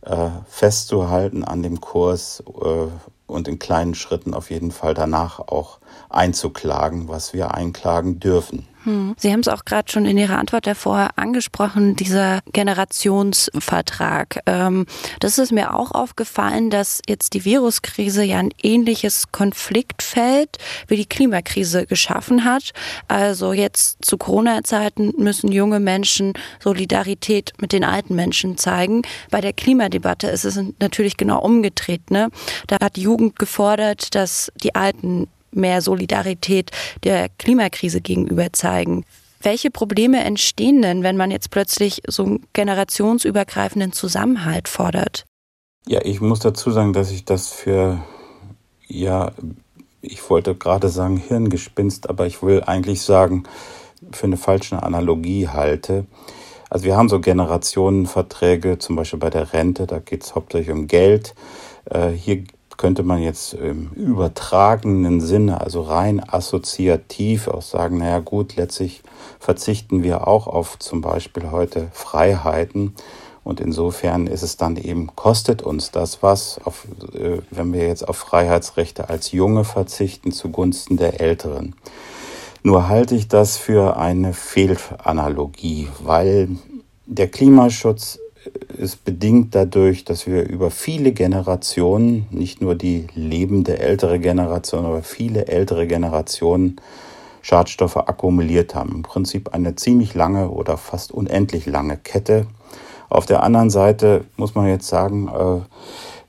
äh, 0.01 0.29
festzuhalten 0.47 1.43
an 1.43 1.61
dem 1.61 1.81
Kurs 1.81 2.41
äh, 2.47 2.87
und 3.27 3.47
in 3.49 3.59
kleinen 3.59 3.95
Schritten 3.95 4.33
auf 4.33 4.49
jeden 4.49 4.71
Fall 4.71 4.93
danach 4.93 5.39
auch 5.39 5.79
einzuklagen, 6.09 7.09
was 7.09 7.33
wir 7.33 7.53
einklagen 7.53 8.19
dürfen. 8.21 8.65
Hm. 8.83 9.15
Sie 9.17 9.31
haben 9.31 9.39
es 9.39 9.47
auch 9.47 9.65
gerade 9.65 9.91
schon 9.91 10.05
in 10.05 10.17
Ihrer 10.17 10.37
Antwort 10.37 10.67
davor 10.67 11.11
angesprochen, 11.15 11.95
dieser 11.95 12.39
Generationsvertrag. 12.51 14.39
Ähm, 14.45 14.85
das 15.19 15.37
ist 15.37 15.51
mir 15.51 15.73
auch 15.73 15.91
aufgefallen, 15.91 16.69
dass 16.69 17.01
jetzt 17.07 17.33
die 17.33 17.45
Viruskrise 17.45 18.23
ja 18.23 18.39
ein 18.39 18.53
ähnliches 18.61 19.31
Konfliktfeld 19.31 20.57
wie 20.87 20.97
die 20.97 21.05
Klimakrise 21.05 21.85
geschaffen 21.85 22.43
hat. 22.43 22.71
Also 23.07 23.53
jetzt 23.53 24.03
zu 24.03 24.17
Corona-Zeiten 24.17 25.13
müssen 25.17 25.51
junge 25.51 25.79
Menschen 25.79 26.33
Solidarität 26.59 27.53
mit 27.59 27.71
den 27.71 27.83
alten 27.83 28.15
Menschen 28.15 28.57
zeigen. 28.57 29.03
Bei 29.31 29.41
der 29.41 29.53
Klimadebatte 29.53 30.27
ist 30.27 30.45
es 30.45 30.59
natürlich 30.79 31.17
genau 31.17 31.41
umgedreht. 31.41 32.11
Ne? 32.11 32.29
Da 32.67 32.77
hat 32.81 32.95
die 32.95 33.01
Jugend 33.01 33.39
gefordert, 33.39 34.15
dass 34.15 34.51
die 34.61 34.75
Alten 34.75 35.27
mehr 35.55 35.81
Solidarität 35.81 36.71
der 37.03 37.29
Klimakrise 37.29 38.01
gegenüber 38.01 38.53
zeigen. 38.53 39.05
Welche 39.41 39.71
Probleme 39.71 40.23
entstehen 40.23 40.81
denn, 40.81 41.03
wenn 41.03 41.17
man 41.17 41.29
jetzt 41.29 41.51
plötzlich 41.51 42.01
so 42.07 42.23
einen 42.23 42.45
generationsübergreifenden 42.53 43.91
Zusammenhalt 43.91 44.69
fordert? 44.69 45.25
Ja, 45.85 45.99
ich 46.03 46.21
muss 46.21 46.39
dazu 46.39 46.71
sagen, 46.71 46.93
dass 46.93 47.11
ich 47.11 47.25
das 47.25 47.49
für, 47.49 48.01
ja, 48.87 49.33
ich 50.01 50.29
wollte 50.29 50.55
gerade 50.55 50.87
sagen 50.87 51.17
Hirngespinst, 51.17 52.09
aber 52.09 52.25
ich 52.25 52.41
will 52.41 52.63
eigentlich 52.63 53.01
sagen, 53.01 53.43
für 54.11 54.27
eine 54.27 54.37
falsche 54.37 54.81
Analogie 54.81 55.49
halte. 55.49 56.05
Also 56.69 56.85
wir 56.85 56.95
haben 56.95 57.09
so 57.09 57.19
Generationenverträge, 57.19 58.79
zum 58.79 58.95
Beispiel 58.95 59.19
bei 59.19 59.29
der 59.29 59.53
Rente, 59.53 59.87
da 59.87 59.99
geht 59.99 60.23
es 60.23 60.35
hauptsächlich 60.35 60.71
um 60.71 60.87
Geld. 60.87 61.35
Äh, 61.85 62.09
hier 62.09 62.45
könnte 62.77 63.03
man 63.03 63.21
jetzt 63.21 63.53
im 63.53 63.91
übertragenen 63.91 65.21
Sinne, 65.21 65.61
also 65.61 65.81
rein 65.81 66.21
assoziativ 66.27 67.47
auch 67.47 67.61
sagen, 67.61 67.97
naja 67.97 68.19
gut, 68.19 68.55
letztlich 68.55 69.03
verzichten 69.39 70.03
wir 70.03 70.27
auch 70.27 70.47
auf 70.47 70.79
zum 70.79 71.01
Beispiel 71.01 71.51
heute 71.51 71.89
Freiheiten. 71.91 72.95
Und 73.43 73.59
insofern 73.59 74.27
ist 74.27 74.41
es 74.41 74.55
dann 74.55 74.77
eben, 74.77 75.15
kostet 75.15 75.61
uns 75.61 75.91
das 75.91 76.23
was, 76.23 76.59
auf, 76.63 76.87
äh, 77.13 77.39
wenn 77.51 77.73
wir 77.73 77.87
jetzt 77.87 78.07
auf 78.07 78.17
Freiheitsrechte 78.17 79.09
als 79.09 79.31
Junge 79.33 79.65
verzichten 79.65 80.31
zugunsten 80.31 80.95
der 80.95 81.19
Älteren. 81.19 81.75
Nur 82.63 82.87
halte 82.87 83.15
ich 83.15 83.27
das 83.27 83.57
für 83.57 83.97
eine 83.97 84.33
Fehlanalogie, 84.33 85.89
weil 86.01 86.47
der 87.05 87.27
Klimaschutz 87.27 88.19
ist 88.75 89.03
bedingt 89.05 89.55
dadurch, 89.55 90.05
dass 90.05 90.27
wir 90.27 90.47
über 90.47 90.71
viele 90.71 91.11
Generationen, 91.11 92.27
nicht 92.31 92.61
nur 92.61 92.75
die 92.75 93.07
lebende 93.15 93.79
ältere 93.79 94.19
Generation, 94.19 94.85
aber 94.85 95.03
viele 95.03 95.47
ältere 95.47 95.87
Generationen 95.87 96.77
Schadstoffe 97.41 97.97
akkumuliert 97.97 98.73
haben. 98.73 98.91
Im 98.95 99.01
Prinzip 99.03 99.53
eine 99.53 99.75
ziemlich 99.75 100.13
lange 100.13 100.49
oder 100.49 100.77
fast 100.77 101.11
unendlich 101.11 101.65
lange 101.65 101.97
Kette. 101.97 102.47
Auf 103.09 103.25
der 103.25 103.43
anderen 103.43 103.69
Seite 103.69 104.25
muss 104.37 104.55
man 104.55 104.67
jetzt 104.67 104.87
sagen, 104.87 105.27
äh, 105.27 105.61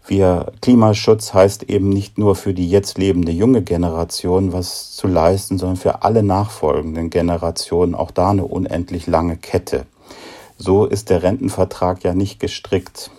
wir 0.07 0.53
Klimaschutz 0.61 1.33
heißt 1.33 1.63
eben 1.65 1.89
nicht 1.89 2.19
nur 2.19 2.37
für 2.37 2.53
die 2.53 2.69
jetzt 2.69 2.99
lebende 2.99 3.33
junge 3.33 3.63
Generation 3.63 4.53
was 4.53 4.95
zu 4.95 5.07
leisten, 5.07 5.57
sondern 5.57 5.79
für 5.79 6.03
alle 6.03 6.23
nachfolgenden 6.23 7.09
Generationen 7.09 7.95
auch 7.95 8.11
da 8.11 8.31
eine 8.31 8.45
unendlich 8.45 9.07
lange 9.07 9.39
Kette. 9.39 9.87
So 10.65 10.87
ist 10.87 11.11
der 11.11 11.23
Rentenvertrag 11.23 12.05
ja 12.05 12.15
nicht 12.15 12.41
gestrickt. 12.41 13.11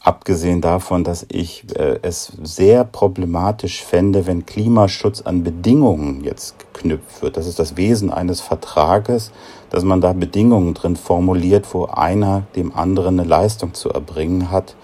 Abgesehen 0.00 0.62
davon, 0.62 1.04
dass 1.04 1.26
ich 1.28 1.66
äh, 1.76 1.98
es 2.00 2.32
sehr 2.42 2.84
problematisch 2.84 3.84
fände, 3.84 4.26
wenn 4.26 4.46
Klimaschutz 4.46 5.20
an 5.20 5.44
Bedingungen 5.44 6.24
jetzt 6.24 6.54
geknüpft 6.58 7.20
wird. 7.20 7.36
Das 7.36 7.46
ist 7.46 7.58
das 7.58 7.76
Wesen 7.76 8.10
eines 8.10 8.40
Vertrages, 8.40 9.32
dass 9.68 9.84
man 9.84 10.00
da 10.00 10.14
Bedingungen 10.14 10.72
drin 10.72 10.96
formuliert, 10.96 11.66
wo 11.74 11.84
einer 11.84 12.44
dem 12.56 12.74
anderen 12.74 13.20
eine 13.20 13.28
Leistung 13.28 13.74
zu 13.74 13.90
erbringen 13.90 14.50
hat. 14.50 14.74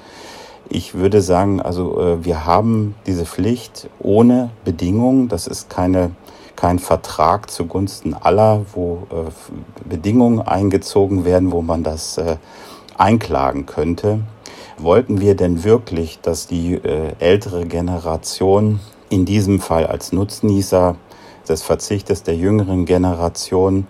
Ich 0.69 0.93
würde 0.93 1.23
sagen, 1.23 1.63
also 1.63 1.99
äh, 1.99 2.23
wir 2.23 2.45
haben 2.45 2.97
diese 3.07 3.25
Pflicht 3.25 3.89
ohne 3.99 4.51
Bedingungen. 4.67 5.29
Das 5.29 5.47
ist 5.47 5.71
keine 5.71 6.11
kein 6.59 6.81
Vertrag 6.81 7.53
zugunsten 7.53 8.15
aller, 8.15 8.67
wo 8.75 9.07
äh, 9.13 9.89
Bedingungen 9.89 10.41
eingezogen 10.41 11.25
werden, 11.25 11.53
wo 11.53 11.63
man 11.63 11.85
das 11.85 12.19
äh, 12.19 12.37
einklagen 12.97 13.65
könnte. 13.65 14.23
Wollten 14.77 15.21
wir 15.21 15.37
denn 15.37 15.63
wirklich, 15.63 16.19
dass 16.21 16.49
die 16.49 16.75
äh, 16.75 17.13
ältere 17.21 17.65
Generation 17.65 18.81
in 19.09 19.25
diesem 19.25 19.61
Fall 19.61 19.87
als 19.87 20.11
Nutznießer 20.11 20.97
des 21.49 21.63
Verzichtes 21.63 22.25
der 22.25 22.35
jüngeren 22.35 22.87
Generation 22.87 23.87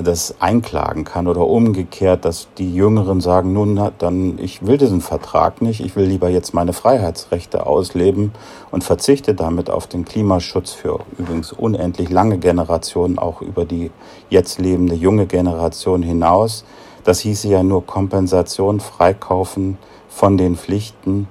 das 0.00 0.40
einklagen 0.40 1.04
kann 1.04 1.26
oder 1.26 1.44
umgekehrt, 1.46 2.24
dass 2.24 2.46
die 2.56 2.72
Jüngeren 2.72 3.20
sagen, 3.20 3.52
nun, 3.52 3.90
dann, 3.98 4.38
ich 4.38 4.64
will 4.64 4.78
diesen 4.78 5.00
Vertrag 5.00 5.60
nicht, 5.60 5.80
ich 5.80 5.96
will 5.96 6.06
lieber 6.06 6.28
jetzt 6.28 6.54
meine 6.54 6.72
Freiheitsrechte 6.72 7.66
ausleben 7.66 8.30
und 8.70 8.84
verzichte 8.84 9.34
damit 9.34 9.70
auf 9.70 9.88
den 9.88 10.04
Klimaschutz 10.04 10.70
für 10.70 11.00
übrigens 11.18 11.50
unendlich 11.52 12.10
lange 12.10 12.38
Generationen, 12.38 13.18
auch 13.18 13.42
über 13.42 13.64
die 13.64 13.90
jetzt 14.30 14.60
lebende 14.60 14.94
junge 14.94 15.26
Generation 15.26 16.02
hinaus. 16.02 16.64
Das 17.02 17.18
hieße 17.20 17.48
ja 17.48 17.64
nur 17.64 17.84
Kompensation 17.84 18.78
freikaufen 18.78 19.78
von 20.08 20.38
den 20.38 20.54
Pflichten. 20.56 21.26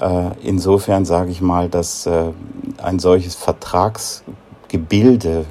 Äh, 0.00 0.30
insofern 0.42 1.04
sage 1.04 1.30
ich 1.30 1.40
mal, 1.40 1.68
dass 1.68 2.06
äh, 2.06 2.26
ein 2.82 3.00
solches 3.00 3.34
Vertragsgebilde 3.34 5.46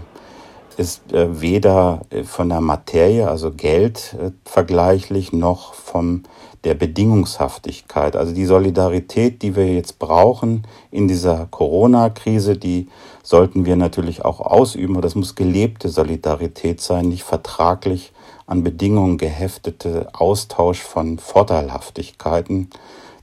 ist 0.78 1.14
äh, 1.14 1.42
weder 1.42 2.02
äh, 2.10 2.24
von 2.24 2.50
der 2.50 2.62
Materie, 2.62 3.28
also 3.28 3.52
Geld, 3.52 4.16
äh, 4.20 4.32
vergleichlich, 4.44 5.34
noch 5.34 5.74
von 5.74 6.24
der 6.64 6.74
Bedingungshaftigkeit. 6.74 8.16
Also 8.16 8.34
die 8.34 8.46
Solidarität, 8.46 9.42
die 9.42 9.56
wir 9.56 9.72
jetzt 9.72 10.00
brauchen 10.00 10.66
in 10.92 11.08
dieser 11.08 11.48
Corona-Krise, 11.52 12.58
die 12.58 12.90
sollten 13.24 13.66
wir 13.66 13.76
natürlich 13.76 14.26
auch 14.26 14.40
ausüben. 14.40 15.00
Das 15.02 15.16
muss 15.16 15.36
gelebte 15.36 15.90
Solidarität 15.90 16.82
sein, 16.82 17.10
nicht 17.10 17.24
vertraglich 17.24 18.14
an 18.48 18.64
Bedingungen 18.64 19.18
geheftete 19.18 20.08
Austausch 20.14 20.82
von 20.82 21.20
Vorteilhaftigkeiten. 21.20 22.70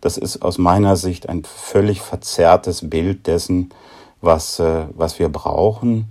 Das 0.01 0.19
ist 0.19 0.43
aus 0.43 0.59
meiner 0.59 0.97
Sicht 0.97 1.29
ein 1.29 1.45
völlig 1.45 2.01
verzerrtes 2.01 2.89
Bild 2.89 3.27
dessen, 3.27 3.71
was, 4.21 4.61
was 4.61 5.19
wir 5.21 5.29
brauchen. 5.29 6.09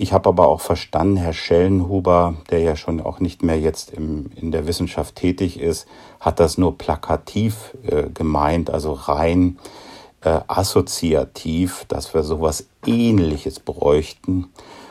Ich 0.00 0.14
habe 0.14 0.30
aber 0.30 0.48
auch 0.48 0.62
verstanden, 0.62 1.18
Herr 1.18 1.34
Schellenhuber, 1.34 2.34
der 2.48 2.60
ja 2.60 2.74
schon 2.74 3.02
auch 3.02 3.20
nicht 3.20 3.42
mehr 3.42 3.60
jetzt 3.60 3.90
im, 3.90 4.30
in 4.34 4.50
der 4.50 4.66
Wissenschaft 4.66 5.14
tätig 5.14 5.60
ist, 5.60 5.86
hat 6.20 6.40
das 6.40 6.56
nur 6.56 6.78
plakativ 6.78 7.76
äh, 7.86 8.04
gemeint, 8.08 8.70
also 8.70 8.94
rein 8.94 9.58
äh, 10.22 10.40
assoziativ, 10.46 11.84
dass 11.88 12.14
wir 12.14 12.22
sowas 12.22 12.66
Ähnliches 12.86 13.60
bräuchten. 13.60 14.46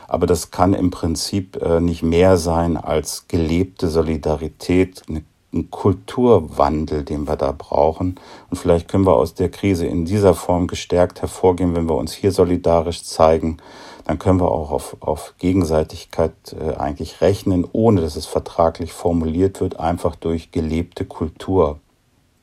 Aber 0.06 0.28
das 0.28 0.52
kann 0.52 0.74
im 0.74 0.92
Prinzip 0.92 1.60
äh, 1.60 1.80
nicht 1.80 2.04
mehr 2.04 2.36
sein 2.36 2.76
als 2.76 3.26
gelebte 3.26 3.88
Solidarität, 3.88 5.02
eine 5.08 5.24
ein 5.52 5.70
Kulturwandel, 5.70 7.02
den 7.02 7.26
wir 7.26 7.36
da 7.36 7.52
brauchen. 7.52 8.14
Und 8.50 8.56
vielleicht 8.56 8.88
können 8.88 9.06
wir 9.06 9.14
aus 9.14 9.34
der 9.34 9.50
Krise 9.50 9.86
in 9.86 10.04
dieser 10.04 10.34
Form 10.34 10.68
gestärkt 10.68 11.22
hervorgehen, 11.22 11.74
wenn 11.74 11.88
wir 11.88 11.96
uns 11.96 12.12
hier 12.12 12.30
solidarisch 12.30 13.02
zeigen. 13.02 13.56
Dann 14.04 14.18
können 14.18 14.40
wir 14.40 14.50
auch 14.50 14.70
auf, 14.70 14.96
auf 15.00 15.34
Gegenseitigkeit 15.38 16.32
äh, 16.52 16.74
eigentlich 16.74 17.20
rechnen, 17.20 17.66
ohne 17.72 18.00
dass 18.00 18.16
es 18.16 18.26
vertraglich 18.26 18.92
formuliert 18.92 19.60
wird, 19.60 19.78
einfach 19.78 20.16
durch 20.16 20.50
gelebte 20.50 21.04
Kultur. 21.04 21.78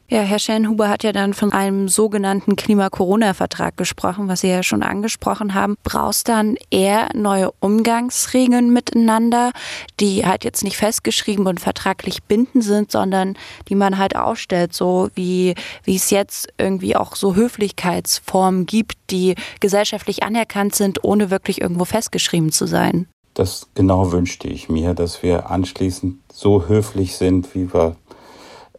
Ja, 0.10 0.22
Herr 0.22 0.40
Schellenhuber 0.40 0.88
hat 0.88 1.04
ja 1.04 1.12
dann 1.12 1.34
von 1.34 1.52
einem 1.52 1.90
sogenannten 1.90 2.56
Klima-Corona-Vertrag 2.56 3.76
gesprochen, 3.76 4.30
was 4.30 4.40
Sie 4.40 4.48
ja 4.48 4.64
schon 4.64 4.82
angesprochen 4.82 5.54
haben. 5.54 5.76
Brauchst 5.84 6.30
dann 6.30 6.56
eher 6.72 7.10
neue 7.14 7.52
Umgangsregeln 7.60 8.72
miteinander, 8.72 9.52
die 10.00 10.26
halt 10.26 10.46
jetzt 10.46 10.64
nicht 10.64 10.78
festgeschrieben 10.78 11.46
und 11.46 11.60
vertraglich 11.60 12.24
bindend 12.24 12.64
sind, 12.64 12.90
sondern 12.90 13.38
die 13.68 13.76
man 13.76 13.98
halt 13.98 14.16
aufstellt, 14.16 14.74
so 14.74 15.10
wie, 15.14 15.56
wie 15.84 15.98
es 15.98 16.10
jetzt 16.10 16.48
irgendwie 16.58 16.96
auch 16.96 17.18
so 17.18 17.36
Höflichkeitsformen 17.36 18.66
gibt, 18.66 18.96
die 19.10 19.36
gesellschaftlich 19.60 20.24
anerkannt 20.24 20.74
sind, 20.74 21.04
ohne 21.04 21.32
wirklich 21.32 21.60
irgendwo 21.60 21.84
festgeschrieben 21.84 22.54
zu 22.54 22.66
sein. 22.66 23.10
Das 23.34 23.68
genau 23.76 24.14
wünschte 24.14 24.48
ich 24.48 24.70
mir, 24.70 24.94
dass 24.94 25.22
wir 25.22 25.52
anschließend 25.52 26.16
so 26.32 26.70
höflich 26.70 27.18
sind, 27.18 27.54
wie 27.54 27.74
wir 27.74 27.98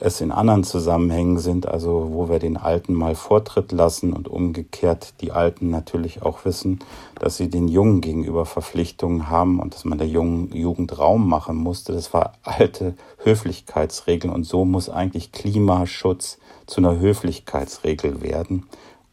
es 0.00 0.20
in 0.20 0.30
anderen 0.30 0.64
Zusammenhängen 0.64 1.38
sind, 1.38 1.66
also 1.66 2.10
wo 2.12 2.28
wir 2.28 2.38
den 2.38 2.56
Alten 2.56 2.94
mal 2.94 3.14
Vortritt 3.14 3.72
lassen 3.72 4.12
und 4.12 4.28
umgekehrt 4.28 5.14
die 5.20 5.32
Alten 5.32 5.70
natürlich 5.70 6.22
auch 6.22 6.44
wissen, 6.44 6.78
dass 7.18 7.36
sie 7.36 7.50
den 7.50 7.68
Jungen 7.68 8.00
gegenüber 8.00 8.46
Verpflichtungen 8.46 9.28
haben 9.28 9.58
und 9.60 9.74
dass 9.74 9.84
man 9.84 9.98
der 9.98 10.06
jungen 10.06 10.52
Jugend 10.54 10.98
Raum 10.98 11.28
machen 11.28 11.56
musste. 11.56 11.92
Das 11.92 12.12
war 12.14 12.34
alte 12.42 12.94
Höflichkeitsregeln 13.24 14.32
und 14.32 14.44
so 14.44 14.64
muss 14.64 14.88
eigentlich 14.88 15.32
Klimaschutz 15.32 16.38
zu 16.66 16.80
einer 16.80 16.98
Höflichkeitsregel 16.98 18.22
werden, 18.22 18.66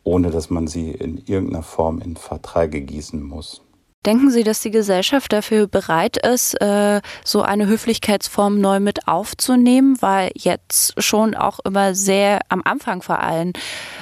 ohne 0.03 0.29
dass 0.29 0.49
man 0.49 0.67
sie 0.67 0.91
in 0.91 1.17
irgendeiner 1.25 1.63
Form 1.63 1.99
in 1.99 2.15
Verträge 2.15 2.81
gießen 2.81 3.23
muss. 3.23 3.64
Denken 4.05 4.29
Sie, 4.29 4.43
dass 4.43 4.59
die 4.59 4.69
Gesellschaft 4.69 5.33
dafür 5.33 5.65
bereit 5.65 6.17
ist, 6.17 6.61
äh, 6.61 7.01
so 7.23 7.41
eine 7.41 7.65
Höflichkeitsform 7.65 8.61
neu 8.61 8.79
mit 8.79 9.07
aufzunehmen? 9.07 9.97
Weil 9.99 10.29
jetzt 10.35 10.93
schon 11.01 11.33
auch 11.33 11.59
immer 11.63 11.95
sehr 11.95 12.41
am 12.49 12.61
Anfang 12.63 13.01
vor 13.01 13.19
allem 13.19 13.53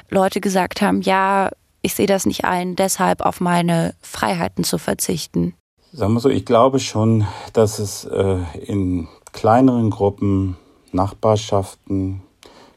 Leute 0.09 0.41
gesagt 0.41 0.81
haben, 0.81 1.01
ja, 1.01 1.51
ich 1.81 1.95
sehe 1.95 2.05
das 2.05 2.25
nicht 2.25 2.43
ein, 2.43 2.75
deshalb 2.75 3.21
auf 3.21 3.39
meine 3.39 3.93
Freiheiten 4.01 4.65
zu 4.65 4.77
verzichten. 4.77 5.53
Sagen 5.93 6.13
wir 6.13 6.19
so, 6.19 6.29
ich 6.29 6.45
glaube 6.45 6.79
schon, 6.79 7.25
dass 7.53 7.79
es 7.79 8.03
äh, 8.03 8.39
in 8.65 9.07
kleineren 9.31 9.89
Gruppen, 9.89 10.57
Nachbarschaften, 10.91 12.21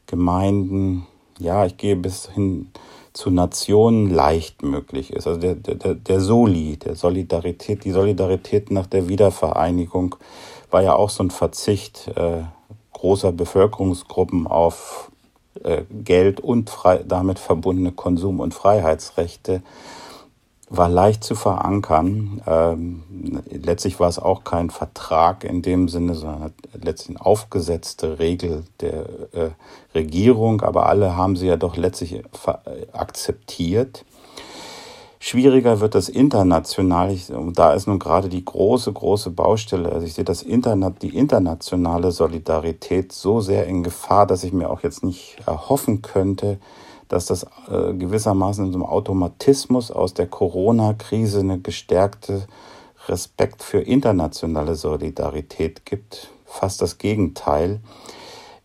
Gemeinden, 0.06 1.06
ja, 1.38 1.66
ich 1.66 1.76
gehe 1.76 1.96
bis 1.96 2.28
hin 2.28 2.70
zu 3.16 3.30
Nationen 3.30 4.10
leicht 4.10 4.62
möglich 4.62 5.12
ist. 5.12 5.26
Also 5.26 5.40
der, 5.40 5.54
der, 5.54 5.94
der 5.94 6.20
Soli, 6.20 6.76
der 6.76 6.96
Solidarität, 6.96 7.84
die 7.84 7.90
Solidarität 7.90 8.70
nach 8.70 8.86
der 8.86 9.08
Wiedervereinigung 9.08 10.16
war 10.70 10.82
ja 10.82 10.94
auch 10.94 11.08
so 11.08 11.22
ein 11.22 11.30
Verzicht 11.30 12.08
äh, 12.14 12.42
großer 12.92 13.32
Bevölkerungsgruppen 13.32 14.46
auf 14.46 15.10
äh, 15.64 15.84
Geld 15.90 16.40
und 16.40 16.68
frei, 16.68 17.02
damit 17.08 17.38
verbundene 17.38 17.92
Konsum- 17.92 18.40
und 18.40 18.52
Freiheitsrechte 18.52 19.62
war 20.68 20.88
leicht 20.88 21.22
zu 21.22 21.34
verankern. 21.34 22.42
Ähm, 22.46 23.02
letztlich 23.50 24.00
war 24.00 24.08
es 24.08 24.18
auch 24.18 24.44
kein 24.44 24.70
Vertrag 24.70 25.44
in 25.44 25.62
dem 25.62 25.88
Sinne, 25.88 26.14
sondern 26.14 26.52
letztlich 26.72 27.16
eine 27.16 27.26
aufgesetzte 27.26 28.18
Regel 28.18 28.64
der 28.80 29.06
äh, 29.32 29.50
Regierung, 29.94 30.62
aber 30.62 30.86
alle 30.86 31.16
haben 31.16 31.36
sie 31.36 31.46
ja 31.46 31.56
doch 31.56 31.76
letztlich 31.76 32.22
akzeptiert. 32.92 34.04
Schwieriger 35.18 35.80
wird 35.80 35.94
das 35.94 36.08
international. 36.08 37.10
Ich, 37.10 37.32
da 37.52 37.72
ist 37.72 37.86
nun 37.86 37.98
gerade 37.98 38.28
die 38.28 38.44
große, 38.44 38.92
große 38.92 39.30
Baustelle. 39.30 39.90
Also 39.90 40.06
ich 40.06 40.14
sehe 40.14 40.24
das 40.24 40.42
Internet, 40.42 41.02
die 41.02 41.16
internationale 41.16 42.12
Solidarität 42.12 43.12
so 43.12 43.40
sehr 43.40 43.66
in 43.66 43.82
Gefahr, 43.82 44.26
dass 44.26 44.44
ich 44.44 44.52
mir 44.52 44.70
auch 44.70 44.82
jetzt 44.82 45.02
nicht 45.02 45.38
erhoffen 45.46 46.02
könnte, 46.02 46.58
dass 47.08 47.26
das 47.26 47.44
äh, 47.68 47.94
gewissermaßen 47.94 48.66
in 48.66 48.72
so 48.72 48.78
einem 48.78 48.86
Automatismus 48.86 49.90
aus 49.90 50.14
der 50.14 50.26
Corona-Krise 50.26 51.40
eine 51.40 51.58
gestärkte 51.58 52.46
Respekt 53.08 53.62
für 53.62 53.80
internationale 53.80 54.74
Solidarität 54.74 55.84
gibt. 55.84 56.30
Fast 56.44 56.82
das 56.82 56.98
Gegenteil. 56.98 57.80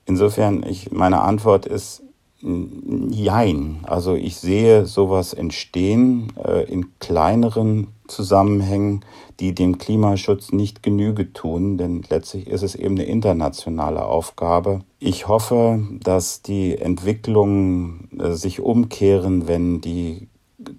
Insofern, 0.06 0.64
ich, 0.64 0.92
meine 0.92 1.22
Antwort 1.22 1.66
ist 1.66 2.04
Jein. 2.44 3.82
Also 3.84 4.16
ich 4.16 4.38
sehe 4.38 4.88
sowas 4.88 5.34
entstehen 5.34 6.34
äh, 6.44 6.64
in 6.64 6.98
kleineren 6.98 7.90
Zusammenhängen, 8.12 9.04
die 9.40 9.56
dem 9.56 9.78
Klimaschutz 9.78 10.52
nicht 10.52 10.84
Genüge 10.84 11.34
tun, 11.34 11.78
denn 11.78 12.04
letztlich 12.10 12.48
ist 12.48 12.62
es 12.62 12.76
eben 12.76 12.96
eine 12.96 13.06
internationale 13.06 14.06
Aufgabe. 14.06 14.82
Ich 15.00 15.28
hoffe, 15.28 15.80
dass 16.04 16.42
die 16.42 16.78
Entwicklungen 16.78 18.10
äh, 18.20 18.34
sich 18.34 18.60
umkehren, 18.60 19.48
wenn 19.48 19.82
die 19.82 20.28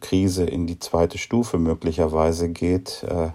Krise 0.00 0.44
in 0.44 0.66
die 0.66 0.78
zweite 0.78 1.18
Stufe 1.18 1.58
möglicherweise 1.58 2.48
geht 2.48 3.04
äh, 3.08 3.30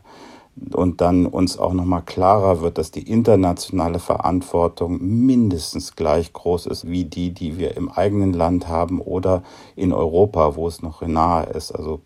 und 0.73 1.01
dann 1.01 1.25
uns 1.25 1.59
auch 1.59 1.73
nochmal 1.73 2.01
klarer 2.03 2.61
wird, 2.61 2.77
dass 2.77 2.91
die 2.91 3.09
internationale 3.09 3.99
Verantwortung 3.99 4.97
mindestens 5.01 5.95
gleich 5.95 6.33
groß 6.33 6.65
ist 6.67 6.87
wie 6.87 7.05
die, 7.05 7.31
die 7.31 7.57
wir 7.57 7.77
im 7.77 7.89
eigenen 7.91 8.33
Land 8.33 8.67
haben 8.67 9.01
oder 9.01 9.43
in 9.75 9.93
Europa, 9.93 10.55
wo 10.55 10.67
es 10.67 10.81
noch 10.81 11.01
nahe 11.01 11.45
ist. 11.47 11.71
Also 11.71 12.01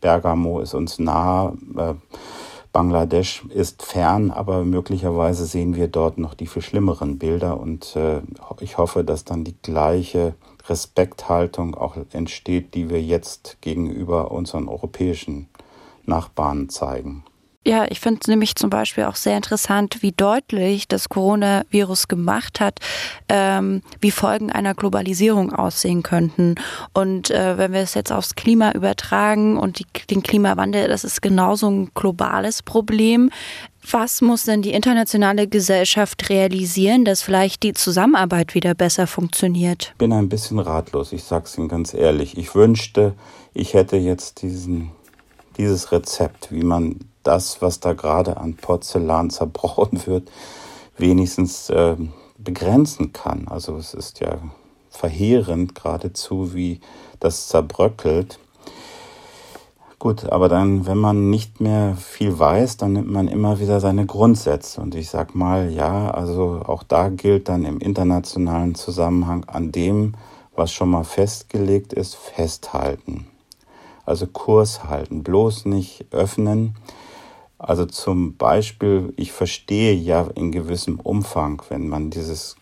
Bergamo 0.00 0.60
ist 0.60 0.74
uns 0.74 0.98
nah, 0.98 1.52
äh, 1.76 1.94
Bangladesch 2.72 3.44
ist 3.46 3.82
fern, 3.82 4.30
aber 4.30 4.64
möglicherweise 4.64 5.46
sehen 5.46 5.74
wir 5.74 5.88
dort 5.88 6.18
noch 6.18 6.34
die 6.34 6.46
viel 6.46 6.62
schlimmeren 6.62 7.18
Bilder 7.18 7.58
und 7.58 7.96
äh, 7.96 8.20
ich 8.60 8.78
hoffe, 8.78 9.04
dass 9.04 9.24
dann 9.24 9.42
die 9.42 9.56
gleiche 9.62 10.34
Respekthaltung 10.68 11.74
auch 11.74 11.96
entsteht, 12.12 12.74
die 12.74 12.90
wir 12.90 13.02
jetzt 13.02 13.58
gegenüber 13.62 14.30
unseren 14.30 14.68
europäischen 14.68 15.48
Nachbarn 16.04 16.68
zeigen. 16.68 17.24
Ja, 17.66 17.86
ich 17.90 18.00
finde 18.00 18.20
es 18.22 18.28
nämlich 18.28 18.54
zum 18.54 18.70
Beispiel 18.70 19.04
auch 19.04 19.16
sehr 19.16 19.36
interessant, 19.36 19.98
wie 20.00 20.12
deutlich 20.12 20.88
das 20.88 21.08
Coronavirus 21.08 22.08
gemacht 22.08 22.60
hat, 22.60 22.78
ähm, 23.28 23.82
wie 24.00 24.12
Folgen 24.12 24.50
einer 24.50 24.74
Globalisierung 24.74 25.52
aussehen 25.52 26.02
könnten. 26.02 26.54
Und 26.94 27.30
äh, 27.30 27.58
wenn 27.58 27.72
wir 27.72 27.80
es 27.80 27.94
jetzt 27.94 28.12
aufs 28.12 28.36
Klima 28.36 28.72
übertragen 28.72 29.58
und 29.58 29.80
die, 29.80 29.86
den 30.08 30.22
Klimawandel, 30.22 30.88
das 30.88 31.04
ist 31.04 31.20
genauso 31.20 31.68
ein 31.68 31.90
globales 31.94 32.62
Problem. 32.62 33.28
Was 33.90 34.22
muss 34.22 34.44
denn 34.44 34.62
die 34.62 34.72
internationale 34.72 35.48
Gesellschaft 35.48 36.30
realisieren, 36.30 37.04
dass 37.04 37.22
vielleicht 37.22 37.64
die 37.64 37.72
Zusammenarbeit 37.72 38.54
wieder 38.54 38.74
besser 38.74 39.06
funktioniert? 39.06 39.90
Ich 39.92 39.98
bin 39.98 40.12
ein 40.12 40.28
bisschen 40.28 40.58
ratlos, 40.58 41.12
ich 41.12 41.24
sage 41.24 41.46
es 41.46 41.58
Ihnen 41.58 41.68
ganz 41.68 41.92
ehrlich. 41.92 42.38
Ich 42.38 42.54
wünschte, 42.54 43.14
ich 43.52 43.74
hätte 43.74 43.96
jetzt 43.96 44.42
diesen, 44.42 44.92
dieses 45.56 45.90
Rezept, 45.90 46.52
wie 46.52 46.62
man 46.62 47.00
das, 47.28 47.60
was 47.60 47.80
da 47.80 47.92
gerade 47.92 48.38
an 48.38 48.54
Porzellan 48.54 49.30
zerbrochen 49.38 50.06
wird, 50.06 50.30
wenigstens 50.96 51.70
äh, 51.70 51.96
begrenzen 52.38 53.12
kann. 53.12 53.46
Also 53.48 53.76
es 53.76 53.94
ist 53.94 54.20
ja 54.20 54.38
verheerend 54.90 55.74
geradezu, 55.74 56.54
wie 56.54 56.80
das 57.20 57.48
zerbröckelt. 57.48 58.38
Gut, 59.98 60.30
aber 60.30 60.48
dann, 60.48 60.86
wenn 60.86 60.96
man 60.96 61.28
nicht 61.28 61.60
mehr 61.60 61.96
viel 61.96 62.38
weiß, 62.38 62.76
dann 62.76 62.92
nimmt 62.92 63.10
man 63.10 63.26
immer 63.26 63.58
wieder 63.58 63.80
seine 63.80 64.06
Grundsätze. 64.06 64.80
Und 64.80 64.94
ich 64.94 65.10
sag 65.10 65.34
mal, 65.34 65.72
ja, 65.72 66.10
also 66.10 66.62
auch 66.64 66.84
da 66.84 67.08
gilt 67.08 67.48
dann 67.48 67.64
im 67.64 67.78
internationalen 67.78 68.76
Zusammenhang 68.76 69.44
an 69.46 69.72
dem, 69.72 70.14
was 70.54 70.72
schon 70.72 70.90
mal 70.90 71.04
festgelegt 71.04 71.92
ist, 71.92 72.14
festhalten. 72.14 73.26
Also 74.06 74.26
Kurs 74.28 74.84
halten, 74.84 75.24
bloß 75.24 75.66
nicht 75.66 76.06
öffnen. 76.12 76.76
Also 77.58 77.86
zum 77.86 78.36
Beispiel, 78.36 79.12
ich 79.16 79.32
verstehe 79.32 79.94
ja 79.94 80.28
in 80.34 80.52
gewissem 80.52 81.00
Umfang, 81.00 81.62
wenn 81.68 81.88
man 81.88 82.10
dieses 82.10 82.56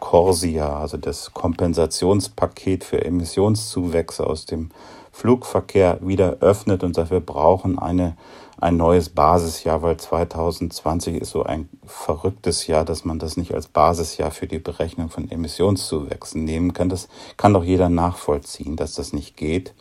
Corsia, 0.00 0.80
also 0.80 0.96
das 0.96 1.32
Kompensationspaket 1.32 2.84
für 2.84 3.04
Emissionszuwächse 3.04 4.26
aus 4.26 4.44
dem 4.44 4.70
Flugverkehr 5.12 5.98
wieder 6.00 6.38
öffnet 6.40 6.82
und 6.82 6.94
sagt, 6.94 7.10
wir 7.10 7.20
brauchen 7.20 7.78
eine, 7.78 8.16
ein 8.60 8.76
neues 8.76 9.10
Basisjahr, 9.10 9.82
weil 9.82 9.96
2020 9.96 11.20
ist 11.20 11.30
so 11.30 11.44
ein 11.44 11.68
verrücktes 11.86 12.66
Jahr, 12.66 12.84
dass 12.84 13.04
man 13.04 13.18
das 13.18 13.36
nicht 13.36 13.54
als 13.54 13.68
Basisjahr 13.68 14.30
für 14.30 14.46
die 14.46 14.58
Berechnung 14.58 15.08
von 15.08 15.30
Emissionszuwächsen 15.30 16.44
nehmen 16.44 16.72
kann. 16.72 16.88
Das 16.88 17.08
kann 17.36 17.54
doch 17.54 17.64
jeder 17.64 17.88
nachvollziehen, 17.88 18.76
dass 18.76 18.94
das 18.94 19.12
nicht 19.12 19.36
geht. 19.36 19.74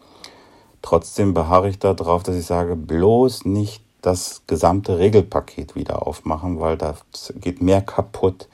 Trotzdem 0.82 1.34
beharre 1.34 1.70
ich 1.70 1.80
darauf, 1.80 2.24
dass 2.24 2.36
ich 2.36 2.46
sage, 2.46 2.76
bloß 2.76 3.46
nicht 3.46 3.84
das 4.02 4.42
gesamte 4.48 4.98
Regelpaket 4.98 5.76
wieder 5.76 6.08
aufmachen, 6.08 6.60
weil 6.60 6.78
da 6.78 6.96
geht 7.36 7.62
mehr 7.62 7.82
kaputt 7.82 8.48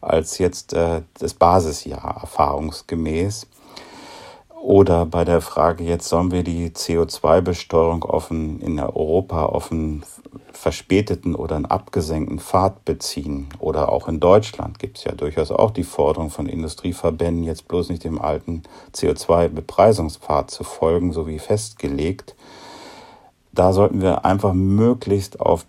als 0.00 0.38
jetzt 0.38 0.74
äh, 0.74 1.02
das 1.18 1.34
Basisjahr 1.34 2.18
erfahrungsgemäß. 2.20 3.46
Oder 4.64 5.04
bei 5.04 5.26
der 5.26 5.42
Frage, 5.42 5.84
jetzt 5.84 6.08
sollen 6.08 6.30
wir 6.30 6.42
die 6.42 6.70
CO2-Besteuerung 6.70 8.02
auf 8.02 8.30
einen, 8.30 8.60
in 8.60 8.80
Europa 8.80 9.44
einen 9.70 10.04
verspäteten 10.52 11.34
oder 11.34 11.56
einen 11.56 11.66
abgesenkten 11.66 12.38
Pfad 12.38 12.82
beziehen. 12.86 13.48
Oder 13.58 13.92
auch 13.92 14.08
in 14.08 14.20
Deutschland 14.20 14.78
gibt 14.78 14.96
es 14.96 15.04
ja 15.04 15.12
durchaus 15.12 15.50
auch 15.50 15.70
die 15.70 15.84
Forderung 15.84 16.30
von 16.30 16.46
Industrieverbänden, 16.46 17.44
jetzt 17.44 17.68
bloß 17.68 17.90
nicht 17.90 18.04
dem 18.04 18.18
alten 18.18 18.62
CO2-Bepreisungspfad 18.94 20.50
zu 20.50 20.64
folgen, 20.64 21.12
so 21.12 21.26
wie 21.26 21.38
festgelegt 21.38 22.34
da 23.54 23.72
sollten 23.72 24.00
wir 24.00 24.24
einfach 24.24 24.52
möglichst 24.52 25.40
auf 25.40 25.66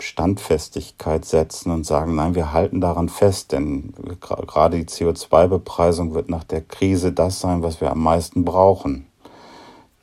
Standfestigkeit 0.00 1.24
setzen 1.24 1.70
und 1.72 1.84
sagen, 1.84 2.14
nein, 2.14 2.34
wir 2.34 2.52
halten 2.52 2.80
daran 2.80 3.08
fest, 3.08 3.52
denn 3.52 3.92
gerade 4.20 4.78
die 4.78 4.86
CO2-Bepreisung 4.86 6.14
wird 6.14 6.28
nach 6.28 6.44
der 6.44 6.60
Krise 6.60 7.12
das 7.12 7.40
sein, 7.40 7.62
was 7.62 7.80
wir 7.80 7.90
am 7.90 8.02
meisten 8.02 8.44
brauchen. 8.44 9.06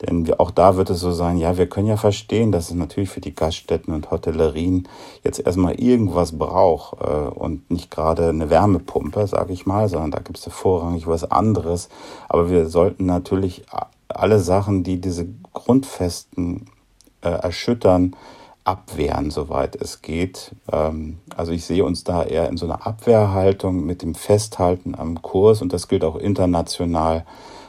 Denn 0.02 0.30
auch 0.40 0.52
da 0.52 0.76
wird 0.76 0.90
es 0.90 1.00
so 1.00 1.14
sein, 1.14 1.38
ja, 1.38 1.58
wir 1.58 1.68
können 1.68 1.88
ja 1.88 1.96
verstehen, 1.96 2.52
dass 2.52 2.70
es 2.70 2.76
natürlich 2.76 3.10
für 3.10 3.22
die 3.22 3.34
Gaststätten 3.34 3.94
und 3.94 4.12
Hotellerien 4.12 4.90
jetzt 5.24 5.40
erstmal 5.40 5.76
irgendwas 5.76 6.38
braucht 6.38 7.00
äh, 7.02 7.30
und 7.30 7.72
nicht 7.72 7.92
gerade 7.92 8.28
eine 8.28 8.50
Wärmepumpe, 8.50 9.26
sage 9.26 9.54
ich 9.54 9.66
mal, 9.66 9.88
sondern 9.88 10.12
da 10.12 10.20
gibt 10.20 10.38
es 10.38 10.46
ja 10.46 10.52
vorrangig 10.52 11.08
was 11.08 11.32
anderes. 11.32 11.88
Aber 12.28 12.50
wir 12.50 12.68
sollten 12.68 13.06
natürlich 13.06 13.64
alle 14.10 14.40
Sachen, 14.40 14.84
die 14.84 15.00
diese 15.00 15.28
Grundfesten 15.54 16.66
äh, 17.26 17.30
erschüttern, 17.30 18.16
abwehren, 18.64 19.32
soweit 19.32 19.76
es 19.76 20.02
geht. 20.02 20.52
Ähm, 20.72 21.20
also 21.36 21.52
ich 21.52 21.66
sehe 21.66 21.84
uns 21.84 22.04
da 22.04 22.24
eher 22.24 22.50
in 22.50 22.58
so 22.58 22.66
einer 22.66 22.86
Abwehrhaltung 22.86 23.86
mit 23.86 24.02
dem 24.02 24.16
Festhalten 24.16 24.96
am 24.96 25.22
Kurs 25.22 25.62
und 25.62 25.74
das 25.74 25.88
gilt 25.88 26.04
auch 26.04 26.16
international. 26.16 27.26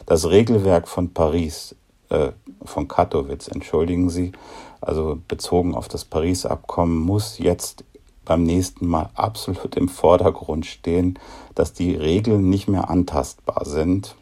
Das 0.07 0.29
Regelwerk 0.29 0.89
von 0.89 1.13
Paris 1.13 1.75
äh, 2.09 2.31
von 2.65 2.89
Katowice, 2.89 3.49
entschuldigen 3.49 4.11
Sie, 4.11 4.33
also 4.81 5.19
bezogen 5.29 5.75
auf 5.75 5.89
das 5.89 6.05
Paris-Abkommen, 6.05 6.99
muss 6.99 7.39
jetzt 7.39 7.85
beim 8.25 8.43
nächsten 8.43 8.87
Mal 8.87 9.11
absolut 9.15 9.77
im 9.77 9.89
Vordergrund 9.89 10.67
stehen, 10.67 11.19
dass 11.55 11.73
die 11.73 11.95
Regeln 11.95 12.49
nicht 12.49 12.69
mehr 12.69 12.91
antastbar 12.91 13.65
sind. 13.65 14.17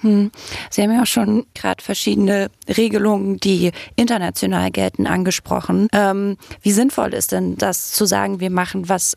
Hm. 0.00 0.30
Sie 0.70 0.82
haben 0.82 0.92
ja 0.92 1.02
auch 1.02 1.06
schon 1.06 1.46
gerade 1.54 1.82
verschiedene 1.82 2.50
Regelungen, 2.68 3.38
die 3.38 3.72
international 3.96 4.70
gelten, 4.70 5.06
angesprochen. 5.06 5.88
Ähm, 5.92 6.36
wie 6.62 6.72
sinnvoll 6.72 7.12
ist 7.14 7.32
denn 7.32 7.56
das 7.56 7.92
zu 7.92 8.06
sagen, 8.06 8.40
wir 8.40 8.50
machen 8.50 8.88
was 8.88 9.16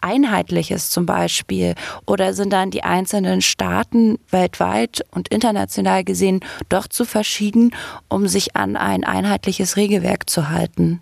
Einheitliches 0.00 0.90
zum 0.90 1.06
Beispiel? 1.06 1.74
Oder 2.06 2.32
sind 2.34 2.52
dann 2.52 2.70
die 2.70 2.82
einzelnen 2.82 3.42
Staaten 3.42 4.18
weltweit 4.30 5.04
und 5.10 5.28
international 5.28 6.04
gesehen 6.04 6.40
doch 6.68 6.86
zu 6.86 7.04
verschieden, 7.04 7.74
um 8.08 8.26
sich 8.28 8.56
an 8.56 8.76
ein 8.76 9.04
einheitliches 9.04 9.76
Regelwerk 9.76 10.30
zu 10.30 10.48
halten? 10.48 11.00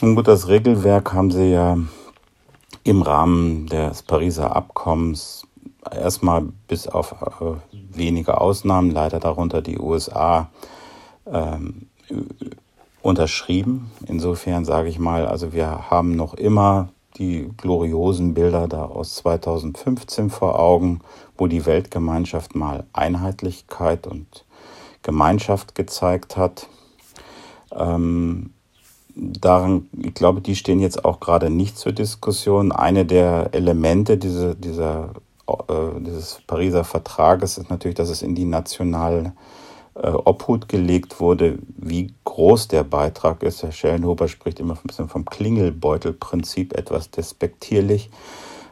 Nun 0.00 0.16
gut, 0.16 0.28
das 0.28 0.48
Regelwerk 0.48 1.12
haben 1.12 1.30
Sie 1.30 1.50
ja 1.50 1.76
im 2.84 3.02
Rahmen 3.02 3.66
des 3.66 4.02
Pariser 4.02 4.56
Abkommens 4.56 5.46
erstmal 5.90 6.42
bis 6.68 6.86
auf 6.86 7.12
äh, 7.12 7.76
wenige 7.96 8.40
Ausnahmen, 8.40 8.90
leider 8.90 9.20
darunter 9.20 9.62
die 9.62 9.78
USA, 9.78 10.50
ähm, 11.26 11.88
unterschrieben. 13.02 13.90
Insofern 14.06 14.64
sage 14.64 14.88
ich 14.88 14.98
mal, 14.98 15.26
also 15.26 15.52
wir 15.52 15.90
haben 15.90 16.14
noch 16.14 16.34
immer 16.34 16.88
die 17.18 17.50
gloriosen 17.56 18.34
Bilder 18.34 18.68
da 18.68 18.84
aus 18.84 19.16
2015 19.16 20.30
vor 20.30 20.58
Augen, 20.58 21.00
wo 21.36 21.46
die 21.46 21.66
Weltgemeinschaft 21.66 22.54
mal 22.54 22.84
Einheitlichkeit 22.92 24.06
und 24.06 24.44
Gemeinschaft 25.02 25.74
gezeigt 25.74 26.36
hat. 26.36 26.68
Ähm, 27.74 28.50
daran, 29.14 29.88
ich 30.00 30.14
glaube, 30.14 30.40
die 30.40 30.56
stehen 30.56 30.80
jetzt 30.80 31.04
auch 31.04 31.20
gerade 31.20 31.50
nicht 31.50 31.76
zur 31.76 31.92
Diskussion. 31.92 32.72
Eine 32.72 33.04
der 33.04 33.50
Elemente 33.52 34.16
dieser, 34.16 34.54
dieser, 34.54 35.10
dieses 36.00 36.40
Pariser 36.46 36.84
Vertrages 36.84 37.58
ist 37.58 37.70
natürlich, 37.70 37.96
dass 37.96 38.08
es 38.08 38.22
in 38.22 38.34
die 38.34 38.44
nationale 38.44 39.32
äh, 39.94 40.08
Obhut 40.08 40.68
gelegt 40.68 41.20
wurde, 41.20 41.58
wie 41.76 42.14
groß 42.24 42.68
der 42.68 42.84
Beitrag 42.84 43.42
ist. 43.42 43.62
Herr 43.62 43.72
Schellenhuber 43.72 44.28
spricht 44.28 44.60
immer 44.60 44.74
ein 44.74 44.86
bisschen 44.86 45.08
vom 45.08 45.24
Klingelbeutelprinzip, 45.24 46.76
etwas 46.76 47.10
despektierlich. 47.10 48.10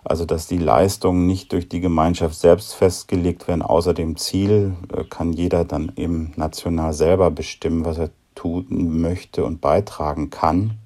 Also, 0.03 0.25
dass 0.25 0.47
die 0.47 0.59
Leistungen 0.59 1.27
nicht 1.27 1.53
durch 1.53 1.69
die 1.69 1.81
Gemeinschaft 1.81 2.35
selbst 2.35 2.75
festgelegt 2.75 3.49
werden. 3.49 3.61
Außer 3.61 3.93
dem 3.93 4.17
Ziel 4.17 4.75
äh, 4.95 5.05
kann 5.05 5.33
jeder 5.33 5.65
dann 5.65 5.93
eben 5.97 6.33
national 6.37 6.95
selber 6.95 7.31
bestimmen, 7.31 7.85
was 7.85 7.99
er 7.99 8.11
tun 8.35 8.67
möchte 9.01 9.45
und 9.45 9.61
beitragen 9.61 10.31
kann. 10.31 10.79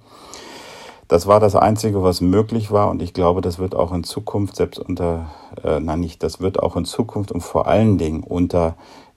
Das 1.09 1.27
war 1.27 1.41
das 1.41 1.55
Einzige, 1.55 2.03
was 2.03 2.21
möglich 2.21 2.71
war 2.71 2.91
und 2.91 3.03
ich 3.03 3.13
glaube, 3.13 3.41
das 3.41 3.59
wird 3.59 3.75
auch 3.75 3.93
in 3.93 4.05
Zukunft, 4.05 4.57
selbst 4.57 4.79
unter, 4.79 5.31
äh, 5.63 5.81
nein, 5.81 6.01
nicht, 6.01 6.23
das 6.23 6.41
wird 6.41 6.63
auch 6.63 6.77
in 6.77 6.85
Zukunft 6.85 7.31
und 7.31 7.43
vor 7.43 7.67
allen 7.67 7.99
Dingen 7.99 8.23
unter 8.23 8.77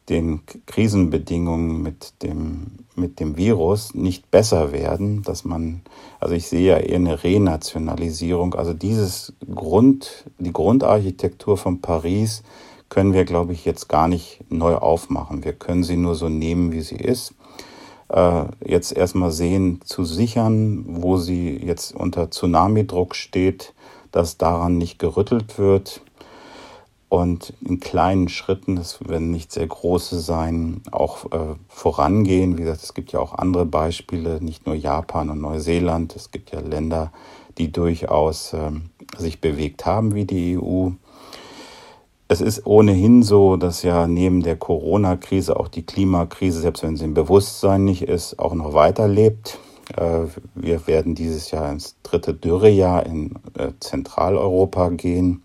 den 0.09 0.41
Krisenbedingungen 0.65 1.81
mit 1.81 2.23
dem, 2.23 2.85
mit 2.95 3.19
dem 3.19 3.35
Virus 3.35 3.93
nicht 3.93 4.31
besser 4.31 4.71
werden, 4.71 5.21
dass 5.21 5.43
man, 5.43 5.81
also 6.19 6.33
ich 6.33 6.47
sehe 6.47 6.67
ja 6.67 6.77
eher 6.77 6.95
eine 6.95 7.23
Renationalisierung, 7.23 8.55
also 8.55 8.73
dieses 8.73 9.33
Grund, 9.53 10.25
die 10.39 10.53
Grundarchitektur 10.53 11.57
von 11.57 11.81
Paris 11.81 12.43
können 12.89 13.13
wir, 13.13 13.25
glaube 13.25 13.51
ich, 13.51 13.65
jetzt 13.65 13.89
gar 13.89 14.07
nicht 14.07 14.39
neu 14.49 14.75
aufmachen. 14.75 15.43
Wir 15.43 15.53
können 15.53 15.83
sie 15.83 15.97
nur 15.97 16.15
so 16.15 16.29
nehmen, 16.29 16.71
wie 16.71 16.81
sie 16.81 16.95
ist. 16.95 17.33
Äh, 18.09 18.45
jetzt 18.65 18.91
erstmal 18.91 19.31
sehen, 19.31 19.81
zu 19.83 20.05
sichern, 20.05 20.85
wo 20.87 21.17
sie 21.17 21.57
jetzt 21.57 21.95
unter 21.95 22.31
Tsunamidruck 22.31 23.15
steht, 23.15 23.73
dass 24.11 24.37
daran 24.37 24.77
nicht 24.77 24.99
gerüttelt 24.99 25.57
wird 25.57 26.01
und 27.09 27.53
in 27.61 27.79
kleinen 27.79 28.27
Schritten, 28.27 28.75
das 28.75 28.99
werden 29.07 29.31
nicht 29.31 29.51
sehr 29.51 29.67
große 29.67 30.19
sein, 30.19 30.81
auch 30.91 31.31
äh, 31.31 31.55
vorangehen. 31.69 32.57
Wie 32.57 32.63
gesagt, 32.63 32.83
es 32.83 32.93
gibt 32.93 33.13
ja 33.13 33.19
auch 33.19 33.33
andere 33.33 33.65
Beispiele, 33.65 34.41
nicht 34.41 34.65
nur 34.65 34.75
Japan 34.75 35.29
und 35.29 35.39
Neuseeland. 35.39 36.15
Es 36.17 36.31
gibt 36.31 36.51
ja 36.51 36.59
Länder, 36.59 37.13
die 37.57 37.71
durchaus 37.71 38.51
äh, 38.51 38.71
sich 39.17 39.39
bewegt 39.39 39.85
haben 39.85 40.15
wie 40.15 40.25
die 40.25 40.57
EU. 40.57 40.89
Es 42.29 42.41
ist 42.41 42.65
ohnehin 42.65 43.23
so, 43.23 43.55
dass 43.55 43.83
ja 43.83 44.05
neben 44.05 44.43
der 44.43 44.57
Corona-Krise 44.57 45.57
auch 45.57 45.69
die 45.69 45.85
Klimakrise, 45.85 46.59
selbst 46.59 46.83
wenn 46.83 46.97
sie 46.97 47.05
im 47.05 47.13
Bewusstsein 47.13 47.85
nicht 47.85 48.03
ist, 48.03 48.37
auch 48.37 48.53
noch 48.53 48.73
weiterlebt. 48.73 49.59
Äh, 49.95 50.25
wir 50.53 50.87
werden 50.87 51.15
dieses 51.15 51.51
Jahr 51.51 51.71
ins 51.71 51.95
dritte 52.03 52.33
Dürrejahr 52.33 53.05
in 53.05 53.35
äh, 53.57 53.71
Zentraleuropa 53.79 54.89
gehen. 54.89 55.43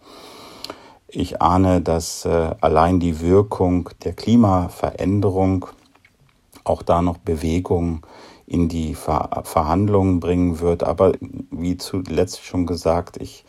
Ich 1.06 1.40
ahne, 1.40 1.80
dass 1.80 2.24
äh, 2.24 2.50
allein 2.60 2.98
die 2.98 3.20
Wirkung 3.20 3.90
der 4.02 4.14
Klimaveränderung 4.14 5.66
auch 6.64 6.82
da 6.82 7.00
noch 7.00 7.18
Bewegung 7.18 8.04
in 8.46 8.68
die 8.68 8.94
Ver 8.94 9.42
Verhandlungen 9.44 10.18
bringen 10.18 10.58
wird. 10.58 10.82
Aber 10.82 11.12
wie 11.50 11.76
zuletzt 11.76 12.44
schon 12.44 12.66
gesagt, 12.66 13.18
ich 13.18 13.44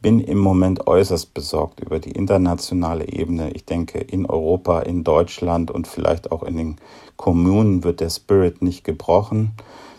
bin 0.00 0.20
im 0.20 0.38
Moment 0.38 0.86
äußerst 0.86 1.34
besorgt 1.34 1.80
über 1.80 1.98
die 1.98 2.12
internationale 2.12 3.08
Ebene. 3.08 3.50
Ich 3.50 3.64
denke, 3.64 3.98
in 3.98 4.26
Europa, 4.26 4.80
in 4.80 5.04
Deutschland 5.04 5.70
und 5.70 5.88
vielleicht 5.88 6.30
auch 6.30 6.42
in 6.42 6.56
den 6.56 6.76
Kommunen 7.16 7.82
wird 7.84 8.00
der 8.00 8.10
Spirit 8.10 8.62
nicht 8.62 8.84
gebrochen. 8.84 9.52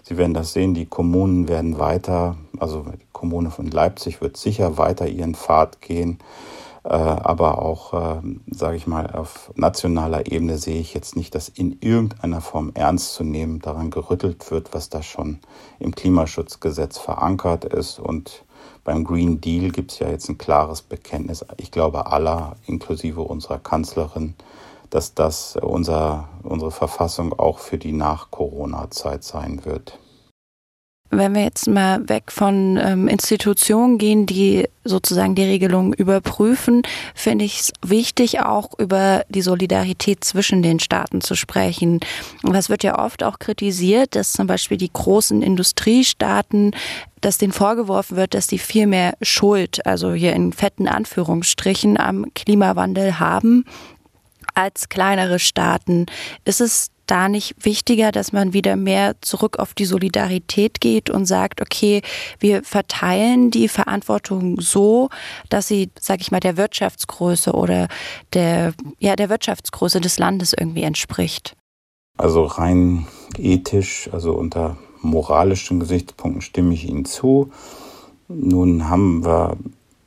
Sie 0.04 0.18
werden 0.18 0.34
das 0.34 0.54
sehen, 0.54 0.74
die 0.74 0.86
Kommunen 0.86 1.48
werden 1.48 1.78
weiter, 1.78 2.38
also 2.58 2.86
die 2.92 3.06
Kommune 3.12 3.52
von 3.52 3.70
Leipzig 3.70 4.22
wird 4.22 4.38
sicher 4.38 4.78
weiter 4.78 5.08
ihren 5.08 5.36
Pfad 5.36 5.82
gehen. 5.82 6.20
Äh, 6.84 6.94
aber 6.94 7.62
auch, 7.62 7.94
äh, 7.94 8.22
sage 8.50 8.78
ich 8.78 8.88
mal, 8.88 9.08
auf 9.12 9.52
nationaler 9.56 10.32
Ebene 10.32 10.58
sehe 10.58 10.80
ich 10.80 10.94
jetzt 10.94 11.16
nicht, 11.18 11.36
dass 11.36 11.50
in 11.50 11.78
irgendeiner 11.82 12.40
Form 12.40 12.72
ernst 12.74 13.14
zu 13.14 13.24
nehmen 13.24 13.60
daran 13.60 13.92
gerüttelt 13.92 14.50
wird, 14.50 14.74
was 14.74 14.90
da 14.90 15.04
schon 15.04 15.40
im 15.80 15.94
Klimaschutzgesetz 15.94 16.98
verankert 16.98 17.66
ist. 17.66 18.00
Und 18.00 18.46
beim 18.84 19.04
Green 19.04 19.42
Deal 19.42 19.72
gibt 19.72 19.92
es 19.92 20.00
ja 20.00 20.10
jetzt 20.10 20.30
ein 20.30 20.38
klares 20.38 20.82
Bekenntnis, 20.82 21.46
ich 21.58 21.72
glaube 21.72 22.08
aller, 22.08 22.56
inklusive 22.66 23.22
unserer 23.22 23.60
Kanzlerin, 23.60 24.36
dass 24.90 25.14
das 25.14 25.56
unser, 25.56 26.30
unsere 26.44 26.72
Verfassung 26.72 27.38
auch 27.38 27.60
für 27.60 27.78
die 27.78 27.92
Nach-Corona-Zeit 27.92 29.24
sein 29.24 29.66
wird. 29.66 30.00
Wenn 31.12 31.34
wir 31.34 31.44
jetzt 31.44 31.68
mal 31.68 32.08
weg 32.08 32.32
von 32.32 32.78
ähm, 32.78 33.08
Institutionen 33.08 33.98
gehen, 33.98 34.28
die 34.28 34.68
sozusagen 34.84 35.34
die 35.34 35.44
Regelung 35.44 35.94
überprüfen, 35.94 36.84
finde 37.16 37.46
ich 37.46 37.60
es 37.60 37.74
wichtig, 37.84 38.42
auch 38.42 38.78
über 38.78 39.24
die 39.28 39.42
Solidarität 39.42 40.24
zwischen 40.24 40.62
den 40.62 40.80
Staaten 40.80 41.22
zu 41.22 41.36
sprechen. 41.36 42.00
Das 42.44 42.70
wird 42.70 42.84
ja 42.84 43.04
oft 43.04 43.24
auch 43.24 43.40
kritisiert, 43.40 44.16
dass 44.16 44.34
zum 44.34 44.46
Beispiel 44.46 44.78
die 44.78 44.92
großen 44.94 45.42
Industriestaaten, 45.42 46.76
dass 47.22 47.40
denen 47.40 47.54
vorgeworfen 47.54 48.16
wird, 48.16 48.36
dass 48.36 48.46
die 48.46 48.60
viel 48.60 48.86
mehr 48.86 49.16
Schuld, 49.22 49.86
also 49.88 50.14
hier 50.14 50.34
in 50.34 50.54
fetten 50.54 50.88
Anführungsstrichen, 50.88 52.00
am 52.00 52.32
Klimawandel 52.36 53.20
haben 53.20 53.66
als 54.54 54.90
kleinere 54.90 55.40
Staaten. 55.40 56.06
Ist 56.46 56.62
es 56.62 56.92
da 57.10 57.30
nicht 57.30 57.56
wichtiger, 57.64 58.12
dass 58.12 58.32
man 58.32 58.54
wieder 58.54 58.76
mehr 58.76 59.16
zurück 59.22 59.60
auf 59.60 59.74
die 59.74 59.86
Solidarität 59.86 60.82
geht 60.82 61.10
und 61.10 61.26
sagt, 61.26 61.62
okay, 61.62 62.02
wir 62.40 62.64
verteilen 62.64 63.52
die 63.52 63.68
Verantwortung 63.68 64.60
so, 64.62 65.10
dass 65.50 65.68
sie, 65.68 65.90
sag 66.00 66.22
ich 66.22 66.32
mal, 66.32 66.40
der 66.40 66.58
Wirtschaftsgröße 66.58 67.54
oder 67.54 67.88
der, 68.34 68.74
ja, 69.00 69.16
der 69.16 69.30
Wirtschaftsgröße 69.30 70.02
des 70.02 70.20
Landes 70.20 70.54
irgendwie 70.54 70.84
entspricht? 70.84 71.56
Also 72.18 72.44
rein 72.44 73.08
ethisch, 73.38 74.10
also 74.12 74.34
unter 74.34 74.78
moralischen 75.02 75.80
Gesichtspunkten 75.80 76.42
stimme 76.42 76.74
ich 76.74 76.88
Ihnen 76.88 77.06
zu. 77.06 77.52
Nun 78.28 78.90
haben 78.90 79.24
wir 79.24 79.58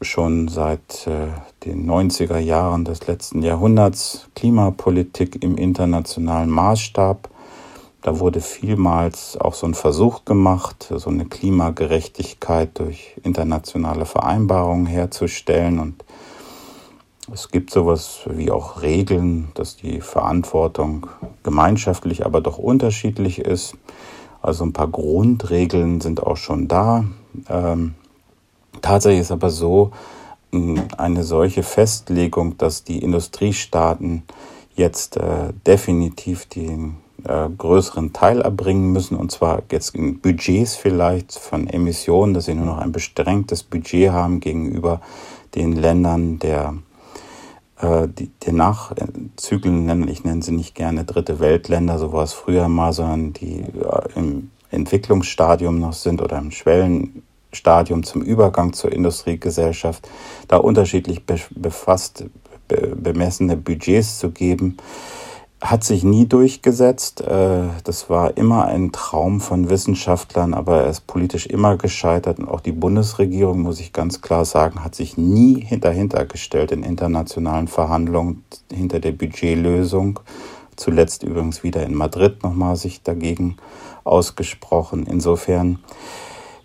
schon 0.04 0.48
seit 0.48 1.06
äh, 1.06 1.28
den 1.64 1.88
90er 1.88 2.38
Jahren 2.38 2.84
des 2.84 3.06
letzten 3.06 3.42
Jahrhunderts 3.42 4.28
Klimapolitik 4.34 5.42
im 5.42 5.56
internationalen 5.56 6.50
Maßstab. 6.50 7.28
Da 8.02 8.18
wurde 8.18 8.40
vielmals 8.40 9.36
auch 9.36 9.54
so 9.54 9.66
ein 9.66 9.74
Versuch 9.74 10.24
gemacht, 10.24 10.92
so 10.94 11.08
eine 11.08 11.24
Klimagerechtigkeit 11.24 12.78
durch 12.78 13.16
internationale 13.22 14.06
Vereinbarungen 14.06 14.86
herzustellen. 14.86 15.78
Und 15.78 16.04
es 17.32 17.50
gibt 17.50 17.70
sowas 17.70 18.22
wie 18.26 18.50
auch 18.50 18.82
Regeln, 18.82 19.48
dass 19.54 19.76
die 19.76 20.00
Verantwortung 20.00 21.06
gemeinschaftlich, 21.44 22.26
aber 22.26 22.40
doch 22.40 22.58
unterschiedlich 22.58 23.38
ist. 23.38 23.76
Also 24.42 24.64
ein 24.64 24.72
paar 24.72 24.88
Grundregeln 24.88 26.00
sind 26.00 26.22
auch 26.22 26.36
schon 26.36 26.66
da. 26.66 27.04
Ähm, 27.48 27.94
tatsächlich 28.82 29.20
ist 29.20 29.32
aber 29.32 29.50
so, 29.50 29.92
eine 30.98 31.24
solche 31.24 31.62
Festlegung, 31.62 32.58
dass 32.58 32.84
die 32.84 32.98
Industriestaaten 32.98 34.24
jetzt 34.74 35.16
äh, 35.16 35.52
definitiv 35.66 36.46
den 36.46 36.96
äh, 37.24 37.48
größeren 37.56 38.12
Teil 38.12 38.42
erbringen 38.42 38.92
müssen, 38.92 39.16
und 39.16 39.32
zwar 39.32 39.62
jetzt 39.70 39.94
in 39.94 40.20
Budgets 40.20 40.76
vielleicht 40.76 41.38
von 41.38 41.68
Emissionen, 41.68 42.34
dass 42.34 42.46
sie 42.46 42.54
nur 42.54 42.66
noch 42.66 42.78
ein 42.78 42.92
beschränktes 42.92 43.62
Budget 43.62 44.10
haben 44.10 44.40
gegenüber 44.40 45.00
den 45.54 45.72
Ländern 45.72 46.38
der, 46.38 46.74
äh, 47.80 48.08
die, 48.08 48.30
der 48.44 48.52
Nachzyklen 48.52 49.86
nennen, 49.86 50.08
ich 50.08 50.24
nenne 50.24 50.42
sie 50.42 50.52
nicht 50.52 50.74
gerne 50.74 51.04
dritte 51.04 51.40
Weltländer, 51.40 51.98
so 51.98 52.12
war 52.12 52.24
es 52.24 52.32
früher 52.32 52.68
mal, 52.68 52.92
sondern 52.92 53.32
die 53.32 53.60
äh, 53.60 54.08
im 54.16 54.50
Entwicklungsstadium 54.70 55.78
noch 55.78 55.92
sind 55.92 56.20
oder 56.20 56.38
im 56.38 56.50
Schwellenstadium 57.52 58.02
zum 58.02 58.22
Übergang 58.22 58.72
zur 58.72 58.92
Industriegesellschaft, 58.92 60.08
da 60.48 60.56
unterschiedlich 60.56 61.24
befasst, 61.26 62.24
bemessene 62.68 63.56
Budgets 63.56 64.18
zu 64.18 64.30
geben 64.30 64.78
hat 65.60 65.84
sich 65.84 66.02
nie 66.02 66.26
durchgesetzt. 66.26 67.20
Äh, 67.20 67.68
das 67.84 68.10
war 68.10 68.36
immer 68.36 68.64
ein 68.66 68.90
Traum 68.90 69.40
von 69.40 69.70
Wissenschaftlern, 69.70 70.54
aber 70.54 70.82
er 70.82 70.90
ist 70.90 71.06
politisch 71.06 71.46
immer 71.46 71.76
gescheitert. 71.76 72.40
Und 72.40 72.48
auch 72.48 72.58
die 72.58 72.72
Bundesregierung, 72.72 73.60
muss 73.60 73.78
ich 73.78 73.92
ganz 73.92 74.22
klar 74.22 74.44
sagen, 74.44 74.82
hat 74.82 74.96
sich 74.96 75.16
nie 75.16 75.64
dahinter 75.80 76.24
gestellt 76.24 76.72
in 76.72 76.82
internationalen 76.82 77.68
Verhandlungen 77.68 78.44
hinter 78.72 78.98
der 78.98 79.12
Budgetlösung. 79.12 80.18
Zuletzt 80.74 81.22
übrigens 81.22 81.62
wieder 81.62 81.84
in 81.84 81.94
Madrid 81.94 82.42
nochmal 82.42 82.74
sich 82.74 83.04
dagegen 83.04 83.56
ausgesprochen. 84.02 85.06
Insofern 85.06 85.78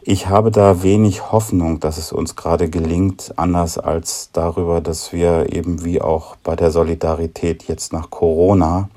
ich 0.09 0.29
habe 0.29 0.51
da 0.51 0.83
wenig 0.83 1.33
Hoffnung, 1.33 1.81
dass 1.81 1.97
es 1.97 2.13
uns 2.13 2.37
gerade 2.37 2.69
gelingt, 2.69 3.33
anders 3.35 3.77
als 3.77 4.29
darüber, 4.31 4.79
dass 4.79 5.11
wir 5.11 5.51
eben 5.51 5.83
wie 5.83 6.01
auch 6.01 6.37
bei 6.37 6.55
der 6.55 6.71
Solidarität 6.71 7.63
jetzt 7.67 7.91
nach 7.91 8.09
Corona 8.09 8.87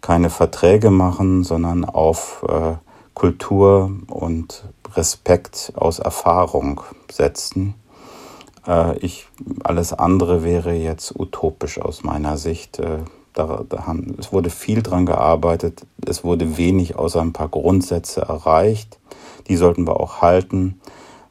keine 0.00 0.30
Verträge 0.30 0.92
machen, 0.92 1.42
sondern 1.42 1.84
auf 1.84 2.44
äh, 2.48 2.74
Kultur 3.12 3.90
und 4.06 4.62
Respekt 4.94 5.72
aus 5.74 5.98
Erfahrung 5.98 6.80
setzen. 7.10 7.74
Äh, 8.68 8.98
ich, 8.98 9.26
alles 9.64 9.92
andere 9.92 10.44
wäre 10.44 10.74
jetzt 10.74 11.18
utopisch 11.18 11.80
aus 11.80 12.04
meiner 12.04 12.36
Sicht. 12.36 12.78
Äh, 12.78 12.98
da, 13.32 13.64
da 13.68 13.88
haben, 13.88 14.14
es 14.20 14.32
wurde 14.32 14.50
viel 14.50 14.84
dran 14.84 15.06
gearbeitet, 15.06 15.84
es 16.06 16.22
wurde 16.22 16.56
wenig 16.56 16.94
außer 16.94 17.20
ein 17.20 17.32
paar 17.32 17.48
Grundsätze 17.48 18.20
erreicht. 18.20 19.00
Die 19.48 19.56
sollten 19.56 19.86
wir 19.86 20.00
auch 20.00 20.22
halten. 20.22 20.80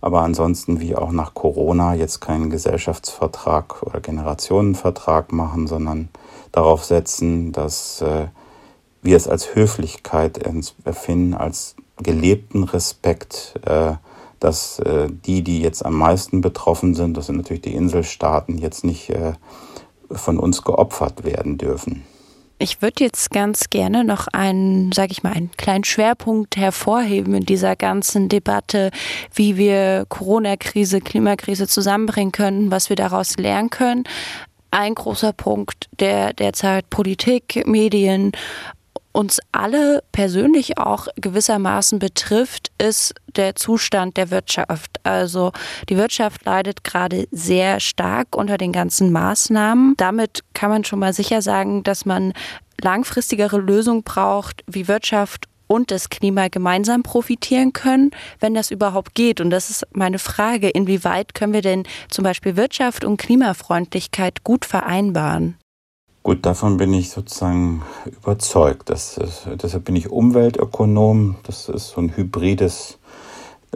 Aber 0.01 0.21
ansonsten, 0.21 0.79
wie 0.79 0.95
auch 0.95 1.11
nach 1.11 1.33
Corona, 1.33 1.95
jetzt 1.95 2.21
keinen 2.21 2.49
Gesellschaftsvertrag 2.49 3.81
oder 3.81 4.01
Generationenvertrag 4.01 5.31
machen, 5.31 5.65
sondern 5.65 6.09
darauf 6.51 6.83
setzen, 6.83 7.51
dass 7.51 8.01
äh, 8.01 8.27
wir 9.01 9.17
es 9.17 9.27
als 9.27 9.55
Höflichkeit 9.55 10.37
empfinden, 10.37 11.33
als 11.33 11.75
gelebten 11.97 12.63
Respekt, 12.63 13.59
äh, 13.65 13.93
dass 14.39 14.79
äh, 14.79 15.07
die, 15.09 15.43
die 15.43 15.61
jetzt 15.61 15.85
am 15.85 15.95
meisten 15.95 16.41
betroffen 16.41 16.93
sind, 16.93 17.17
das 17.17 17.27
sind 17.27 17.37
natürlich 17.37 17.63
die 17.63 17.73
Inselstaaten, 17.73 18.57
jetzt 18.57 18.83
nicht 18.83 19.09
äh, 19.09 19.33
von 20.11 20.37
uns 20.37 20.61
geopfert 20.61 21.23
werden 21.23 21.57
dürfen. 21.57 22.03
Ich 22.57 22.81
würde 22.81 23.03
jetzt 23.03 23.31
ganz 23.31 23.69
gerne 23.69 24.05
noch 24.05 24.27
einen, 24.27 24.93
sage 24.93 25.11
ich 25.11 25.23
mal, 25.23 25.33
einen 25.33 25.51
kleinen 25.51 25.83
Schwerpunkt 25.83 26.55
hervorheben 26.55 27.33
in 27.33 27.45
dieser 27.45 27.75
ganzen 27.75 28.29
Debatte, 28.29 28.91
wie 29.33 29.57
wir 29.57 30.05
Corona-Krise, 30.07 31.01
Klimakrise 31.01 31.67
zusammenbringen 31.67 32.31
können, 32.31 32.71
was 32.71 32.89
wir 32.89 32.95
daraus 32.95 33.35
lernen 33.37 33.69
können. 33.69 34.05
Ein 34.71 34.95
großer 34.95 35.33
Punkt, 35.33 35.89
der 35.99 36.33
derzeit 36.33 36.89
Politik, 36.89 37.63
Medien 37.65 38.31
uns 39.15 39.39
alle 39.51 40.03
persönlich 40.11 40.77
auch 40.77 41.07
gewissermaßen 41.15 41.99
betrifft, 41.99 42.71
ist 42.77 43.15
der 43.35 43.55
Zustand 43.55 44.17
der 44.17 44.29
Wirtschaft. 44.29 44.99
Also 45.03 45.53
die 45.89 45.97
Wirtschaft 45.97 46.45
leidet 46.45 46.83
gerade 46.83 47.27
sehr 47.31 47.79
stark 47.79 48.35
unter 48.35 48.57
den 48.57 48.73
ganzen 48.73 49.11
Maßnahmen. 49.11 49.95
Damit 49.97 50.43
kann 50.53 50.69
man 50.69 50.83
schon 50.83 50.99
mal 50.99 51.13
sicher 51.13 51.41
sagen, 51.41 51.83
dass 51.83 52.05
man 52.05 52.33
langfristigere 52.81 53.57
Lösungen 53.57 54.03
braucht, 54.03 54.63
wie 54.67 54.89
Wirtschaft 54.89 55.47
und 55.67 55.91
das 55.91 56.09
Klima 56.09 56.49
gemeinsam 56.49 57.01
profitieren 57.01 57.73
können, 57.73 58.11
wenn 58.39 58.53
das 58.53 58.69
überhaupt 58.69 59.15
geht. 59.15 59.41
Und 59.41 59.49
das 59.49 59.69
ist 59.69 59.87
meine 59.93 60.19
Frage, 60.19 60.69
inwieweit 60.69 61.33
können 61.33 61.53
wir 61.53 61.61
denn 61.61 61.83
zum 62.09 62.23
Beispiel 62.23 62.55
Wirtschaft 62.55 63.03
und 63.05 63.17
Klimafreundlichkeit 63.17 64.43
gut 64.43 64.65
vereinbaren? 64.65 65.57
Gut, 66.25 66.43
davon 66.43 66.77
bin 66.77 66.91
ich 66.91 67.11
sozusagen 67.11 67.83
überzeugt. 68.07 68.89
Das 68.89 69.15
ist, 69.19 69.47
deshalb 69.61 69.85
bin 69.85 69.95
ich 69.95 70.09
Umweltökonom. 70.09 71.35
Das 71.43 71.69
ist 71.69 71.89
so 71.89 72.01
ein 72.01 72.17
hybrides, 72.17 72.97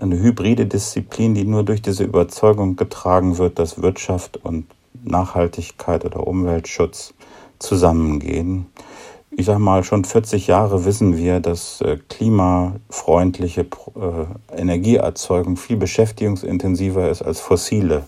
eine 0.01 0.17
hybride 0.17 0.65
Disziplin, 0.65 1.35
die 1.35 1.43
nur 1.43 1.61
durch 1.61 1.83
diese 1.83 2.05
Überzeugung 2.05 2.75
getragen 2.75 3.37
wird, 3.37 3.59
dass 3.59 3.83
Wirtschaft 3.83 4.37
und 4.37 4.65
Nachhaltigkeit 5.03 6.05
oder 6.05 6.25
Umweltschutz 6.25 7.13
zusammengehen. 7.59 8.65
Ich 9.29 9.45
sage 9.45 9.59
mal, 9.59 9.83
schon 9.83 10.03
40 10.03 10.47
Jahre 10.47 10.85
wissen 10.85 11.17
wir, 11.17 11.41
dass 11.41 11.81
äh, 11.81 11.99
klimafreundliche 12.09 13.61
äh, 13.61 14.57
Energieerzeugung 14.59 15.55
viel 15.55 15.77
beschäftigungsintensiver 15.77 17.11
ist 17.11 17.21
als 17.21 17.41
fossile 17.41 18.05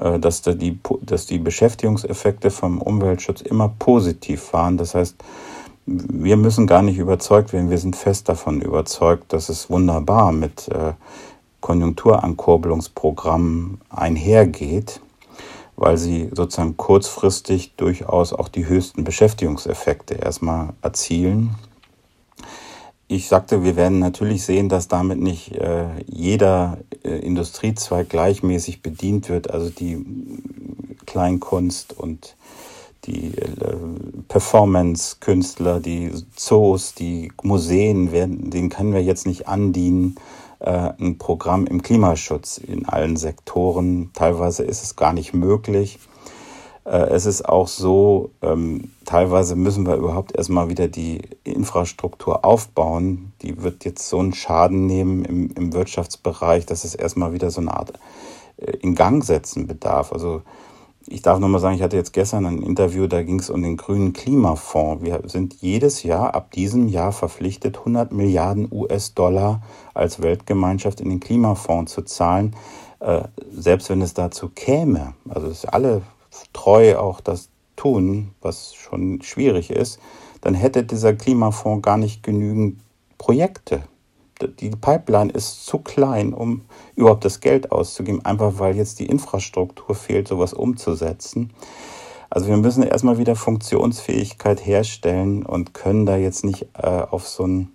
äh, 0.00 0.18
dass, 0.18 0.42
die, 0.42 0.80
dass 1.02 1.26
die 1.26 1.38
Beschäftigungseffekte 1.38 2.50
vom 2.50 2.82
Umweltschutz 2.82 3.40
immer 3.40 3.72
positiv 3.78 4.52
waren. 4.52 4.76
Das 4.76 4.94
heißt, 4.94 5.16
wir 5.86 6.36
müssen 6.36 6.66
gar 6.66 6.82
nicht 6.82 6.98
überzeugt 6.98 7.54
werden, 7.54 7.70
wir 7.70 7.78
sind 7.78 7.96
fest 7.96 8.28
davon 8.28 8.60
überzeugt, 8.60 9.32
dass 9.32 9.48
es 9.48 9.70
wunderbar 9.70 10.32
mit 10.32 10.68
äh, 10.68 10.92
Konjunkturankurbelungsprogrammen 11.60 13.80
einhergeht, 13.88 15.00
weil 15.76 15.96
sie 15.96 16.28
sozusagen 16.32 16.76
kurzfristig 16.76 17.74
durchaus 17.76 18.34
auch 18.34 18.48
die 18.48 18.66
höchsten 18.66 19.04
Beschäftigungseffekte 19.04 20.14
erstmal 20.14 20.74
erzielen 20.82 21.54
ich 23.08 23.26
sagte, 23.26 23.64
wir 23.64 23.74
werden 23.76 23.98
natürlich 23.98 24.44
sehen, 24.44 24.68
dass 24.68 24.86
damit 24.86 25.18
nicht 25.18 25.52
äh, 25.52 25.86
jeder 26.06 26.78
äh, 27.02 27.18
Industriezweig 27.18 28.10
gleichmäßig 28.10 28.82
bedient 28.82 29.30
wird. 29.30 29.50
Also 29.50 29.70
die 29.70 30.04
Kleinkunst 31.06 31.98
und 31.98 32.36
die 33.06 33.28
äh, 33.38 33.76
Performance-Künstler, 34.28 35.80
die 35.80 36.12
Zoos, 36.36 36.94
die 36.94 37.32
Museen, 37.42 38.12
werden, 38.12 38.50
denen 38.50 38.68
können 38.68 38.92
wir 38.92 39.02
jetzt 39.02 39.26
nicht 39.26 39.48
andienen, 39.48 40.16
äh, 40.58 40.90
ein 41.00 41.16
Programm 41.16 41.66
im 41.66 41.80
Klimaschutz 41.80 42.58
in 42.58 42.86
allen 42.86 43.16
Sektoren. 43.16 44.10
Teilweise 44.12 44.64
ist 44.64 44.82
es 44.82 44.96
gar 44.96 45.14
nicht 45.14 45.32
möglich. 45.32 45.98
Äh, 46.88 47.10
es 47.10 47.26
ist 47.26 47.46
auch 47.46 47.68
so, 47.68 48.30
ähm, 48.40 48.92
teilweise 49.04 49.56
müssen 49.56 49.86
wir 49.86 49.96
überhaupt 49.96 50.34
erstmal 50.34 50.70
wieder 50.70 50.88
die 50.88 51.20
Infrastruktur 51.44 52.44
aufbauen. 52.44 53.32
Die 53.42 53.62
wird 53.62 53.84
jetzt 53.84 54.08
so 54.08 54.18
einen 54.18 54.32
Schaden 54.32 54.86
nehmen 54.86 55.24
im, 55.24 55.50
im 55.50 55.72
Wirtschaftsbereich, 55.74 56.64
dass 56.64 56.84
es 56.84 56.94
erstmal 56.94 57.32
wieder 57.32 57.50
so 57.50 57.60
eine 57.60 57.74
Art 57.74 57.92
äh, 58.56 58.72
in 58.78 58.94
Gang 58.94 59.22
setzen 59.22 59.66
bedarf. 59.66 60.12
Also 60.12 60.42
ich 61.06 61.20
darf 61.20 61.38
nochmal 61.38 61.60
sagen, 61.60 61.76
ich 61.76 61.82
hatte 61.82 61.96
jetzt 61.96 62.12
gestern 62.12 62.46
ein 62.46 62.62
Interview, 62.62 63.06
da 63.06 63.22
ging 63.22 63.38
es 63.38 63.50
um 63.50 63.62
den 63.62 63.76
grünen 63.76 64.14
Klimafonds. 64.14 65.04
Wir 65.04 65.20
sind 65.26 65.54
jedes 65.60 66.02
Jahr 66.02 66.34
ab 66.34 66.52
diesem 66.52 66.88
Jahr 66.88 67.12
verpflichtet, 67.12 67.78
100 67.78 68.12
Milliarden 68.12 68.68
US-Dollar 68.70 69.62
als 69.92 70.22
Weltgemeinschaft 70.22 71.00
in 71.00 71.10
den 71.10 71.20
Klimafonds 71.20 71.92
zu 71.92 72.02
zahlen, 72.02 72.56
äh, 73.00 73.22
selbst 73.50 73.90
wenn 73.90 74.00
es 74.00 74.14
dazu 74.14 74.48
käme. 74.48 75.14
Also 75.28 75.68
alle 75.68 76.02
treu 76.52 76.96
auch 76.96 77.20
das 77.20 77.50
tun, 77.76 78.32
was 78.40 78.74
schon 78.74 79.22
schwierig 79.22 79.70
ist, 79.70 80.00
dann 80.40 80.54
hätte 80.54 80.84
dieser 80.84 81.14
Klimafonds 81.14 81.82
gar 81.82 81.96
nicht 81.96 82.22
genügend 82.22 82.80
Projekte. 83.16 83.82
Die 84.60 84.70
Pipeline 84.70 85.32
ist 85.32 85.66
zu 85.66 85.78
klein, 85.78 86.32
um 86.32 86.62
überhaupt 86.94 87.24
das 87.24 87.40
Geld 87.40 87.72
auszugeben, 87.72 88.24
einfach 88.24 88.58
weil 88.58 88.76
jetzt 88.76 89.00
die 89.00 89.06
Infrastruktur 89.06 89.96
fehlt, 89.96 90.28
sowas 90.28 90.52
umzusetzen. 90.52 91.52
Also 92.30 92.48
wir 92.48 92.56
müssen 92.56 92.82
erstmal 92.82 93.18
wieder 93.18 93.34
Funktionsfähigkeit 93.34 94.64
herstellen 94.64 95.44
und 95.44 95.74
können 95.74 96.06
da 96.06 96.16
jetzt 96.16 96.44
nicht 96.44 96.68
äh, 96.74 96.86
auf 96.86 97.26
so 97.26 97.46
ein 97.46 97.72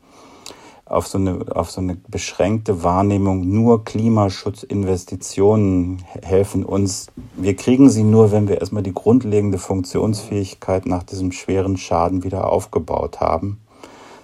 auf 0.93 1.07
so, 1.07 1.17
eine, 1.17 1.43
auf 1.55 1.71
so 1.71 1.81
eine 1.81 1.97
beschränkte 2.07 2.83
Wahrnehmung, 2.83 3.49
nur 3.49 3.83
Klimaschutzinvestitionen 3.83 6.03
helfen 6.21 6.63
uns. 6.63 7.07
Wir 7.35 7.55
kriegen 7.55 7.89
sie 7.89 8.03
nur, 8.03 8.31
wenn 8.31 8.47
wir 8.47 8.59
erstmal 8.59 8.83
die 8.83 8.93
grundlegende 8.93 9.57
Funktionsfähigkeit 9.57 10.85
nach 10.85 11.01
diesem 11.03 11.31
schweren 11.31 11.77
Schaden 11.77 12.23
wieder 12.23 12.47
aufgebaut 12.47 13.19
haben. 13.19 13.59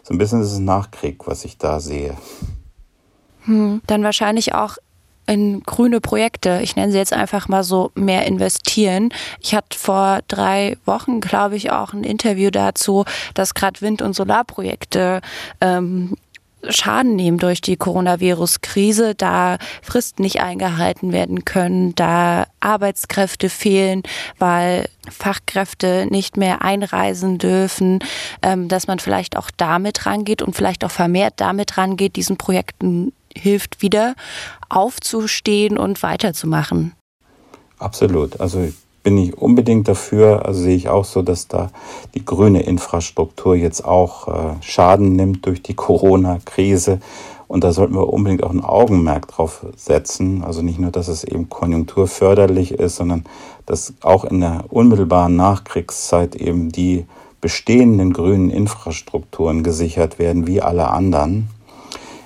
So 0.04 0.14
ein 0.14 0.18
bisschen 0.18 0.42
ist 0.42 0.52
es 0.52 0.60
Nachkrieg, 0.60 1.28
was 1.28 1.46
ich 1.46 1.58
da 1.58 1.80
sehe. 1.80 2.18
Hm, 3.46 3.82
dann 3.88 4.04
wahrscheinlich 4.04 4.54
auch 4.54 4.78
in 5.30 5.62
grüne 5.62 6.02
Projekte, 6.02 6.60
ich 6.64 6.76
nenne 6.76 6.92
sie 6.92 6.98
jetzt 6.98 7.14
einfach 7.14 7.48
mal 7.48 7.64
so, 7.64 7.92
mehr 7.94 8.26
investieren. 8.26 9.10
Ich 9.40 9.54
hatte 9.54 9.78
vor 9.78 10.20
drei 10.28 10.76
Wochen, 10.86 11.22
glaube 11.22 11.56
ich, 11.56 11.72
auch 11.72 11.94
ein 11.94 12.04
Interview 12.04 12.50
dazu, 12.50 13.06
dass 13.36 13.54
gerade 13.54 13.80
Wind- 13.82 14.02
und 14.02 14.16
Solarprojekte 14.16 15.22
ähm, 15.62 16.16
Schaden 16.68 17.16
nehmen 17.16 17.38
durch 17.38 17.62
die 17.62 17.78
Coronavirus-Krise, 17.78 19.16
da 19.16 19.58
Fristen 19.82 20.24
nicht 20.24 20.42
eingehalten 20.42 21.12
werden 21.12 21.46
können, 21.46 21.96
da 21.96 22.48
Arbeitskräfte 22.60 23.50
fehlen, 23.50 24.04
weil 24.38 24.90
Fachkräfte 25.10 26.08
nicht 26.10 26.38
mehr 26.38 26.62
einreisen 26.62 27.38
dürfen, 27.38 28.00
ähm, 28.42 28.68
dass 28.68 28.88
man 28.88 29.00
vielleicht 29.00 29.38
auch 29.38 29.50
damit 29.56 30.06
rangeht 30.06 30.42
und 30.42 30.56
vielleicht 30.56 30.84
auch 30.84 30.92
vermehrt 30.92 31.36
damit 31.38 31.78
rangeht, 31.78 32.16
diesen 32.16 32.38
Projekten 32.38 33.14
hilft, 33.36 33.82
wieder 33.82 34.16
aufzustehen 34.70 35.78
und 35.78 36.04
weiterzumachen. 36.04 36.94
Absolut. 37.78 38.40
Also 38.42 38.72
bin 39.04 39.18
ich 39.18 39.38
unbedingt 39.38 39.88
dafür, 39.88 40.46
also 40.46 40.62
sehe 40.62 40.76
ich 40.76 40.90
auch 40.90 41.06
so, 41.06 41.22
dass 41.22 41.48
da 41.48 41.70
die 42.14 42.26
grüne 42.26 42.62
Infrastruktur 42.62 43.56
jetzt 43.56 43.86
auch 43.86 44.28
äh, 44.28 44.56
Schaden 44.62 45.16
nimmt 45.16 45.46
durch 45.46 45.62
die 45.62 45.74
Corona-Krise. 45.76 47.00
Und 47.48 47.64
da 47.64 47.72
sollten 47.72 47.96
wir 47.96 48.14
unbedingt 48.14 48.44
auch 48.44 48.52
ein 48.52 48.64
Augenmerk 48.64 49.28
drauf 49.28 49.66
setzen. 49.76 50.44
Also 50.44 50.62
nicht 50.62 50.78
nur, 50.78 50.92
dass 50.92 51.08
es 51.08 51.24
eben 51.24 51.50
konjunkturförderlich 51.50 52.74
ist, 52.74 52.98
sondern 52.98 53.26
dass 53.66 53.94
auch 54.02 54.24
in 54.24 54.42
der 54.42 54.66
unmittelbaren 54.70 55.36
Nachkriegszeit 55.36 56.36
eben 56.36 56.70
die 56.70 57.06
bestehenden 57.42 58.14
grünen 58.14 58.52
Infrastrukturen 58.52 59.64
gesichert 59.64 60.20
werden, 60.20 60.46
wie 60.46 60.62
alle 60.62 60.90
anderen. 60.90 61.50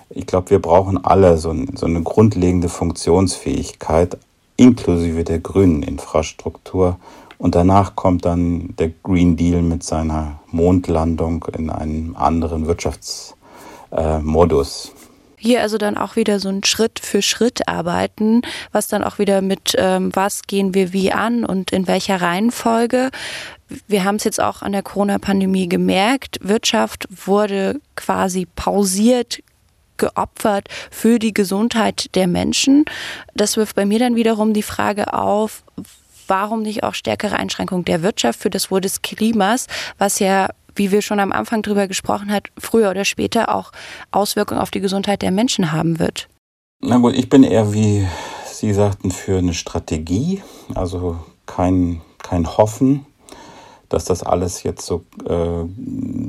Ich 0.10 0.26
glaube, 0.28 0.50
wir 0.50 0.62
brauchen 0.62 1.04
alle 1.04 1.38
so, 1.38 1.56
so 1.74 1.86
eine 1.86 2.02
grundlegende 2.02 2.70
Funktionsfähigkeit, 2.70 4.18
inklusive 4.58 5.24
der 5.24 5.40
grünen 5.40 5.84
Infrastruktur. 5.84 6.98
Und 7.38 7.56
danach 7.56 7.96
kommt 7.96 8.26
dann 8.26 8.76
der 8.78 8.92
Green 9.04 9.36
Deal 9.36 9.62
mit 9.62 9.84
seiner 9.84 10.40
Mondlandung 10.52 11.46
in 11.58 11.70
einem 11.70 12.16
anderen 12.16 12.68
Wirtschaftsmodus. 12.68 14.94
Hier 15.44 15.62
also 15.62 15.78
dann 15.78 15.98
auch 15.98 16.16
wieder 16.16 16.40
so 16.40 16.48
ein 16.48 16.64
Schritt 16.64 17.00
für 17.00 17.22
Schritt 17.22 17.68
arbeiten, 17.68 18.44
was 18.72 18.88
dann 18.88 19.04
auch 19.04 19.20
wieder 19.20 19.42
mit, 19.42 19.76
ähm, 19.78 20.10
was 20.14 20.44
gehen 20.44 20.74
wir 20.74 20.94
wie 20.94 21.12
an 21.12 21.44
und 21.44 21.72
in 21.72 21.86
welcher 21.86 22.22
Reihenfolge. 22.22 23.10
Wir 23.90 24.06
haben 24.06 24.16
es 24.16 24.24
jetzt 24.24 24.40
auch 24.40 24.62
an 24.62 24.72
der 24.72 24.84
Corona-Pandemie 24.84 25.68
gemerkt. 25.68 26.40
Wirtschaft 26.42 27.10
wurde 27.26 27.82
quasi 27.98 28.48
pausiert, 28.56 29.44
geopfert 30.04 30.68
für 30.92 31.18
die 31.18 31.34
Gesundheit 31.34 32.14
der 32.16 32.28
Menschen. 32.28 32.84
Das 33.36 33.56
wirft 33.56 33.76
bei 33.76 33.86
mir 33.86 34.00
dann 34.00 34.16
wiederum 34.16 34.54
die 34.54 34.64
Frage 34.64 35.14
auf, 35.14 35.64
warum 36.28 36.62
nicht 36.62 36.84
auch 36.84 36.94
stärkere 36.94 37.38
Einschränkung 37.38 37.86
der 37.86 38.04
Wirtschaft 38.04 38.40
für 38.40 38.50
das 38.50 38.70
Wohl 38.70 38.82
des 38.82 39.02
Klimas, 39.02 39.68
was 39.98 40.20
ja 40.20 40.50
wie 40.76 40.92
wir 40.92 41.04
schon 41.04 41.20
am 41.20 41.32
Anfang 41.32 41.62
drüber 41.62 41.88
gesprochen 41.88 42.32
hat, 42.32 42.48
früher 42.58 42.90
oder 42.90 43.06
später 43.06 43.54
auch 43.54 43.72
Auswirkungen 44.10 44.60
auf 44.60 44.72
die 44.72 44.80
Gesundheit 44.80 45.22
der 45.22 45.30
Menschen 45.30 45.72
haben 45.72 46.00
wird. 46.00 46.28
Na 46.82 46.98
gut, 46.98 47.14
ich 47.14 47.30
bin 47.30 47.44
eher, 47.44 47.74
wie 47.76 48.08
Sie 48.46 48.74
sagten, 48.74 49.12
für 49.12 49.38
eine 49.38 49.54
Strategie, 49.54 50.42
also 50.74 51.20
kein, 51.46 52.02
kein 52.24 52.58
Hoffen, 52.58 53.06
dass 53.94 54.06
das 54.06 54.24
alles 54.24 54.64
jetzt 54.64 54.86
so 54.86 55.04
äh, 55.28 55.66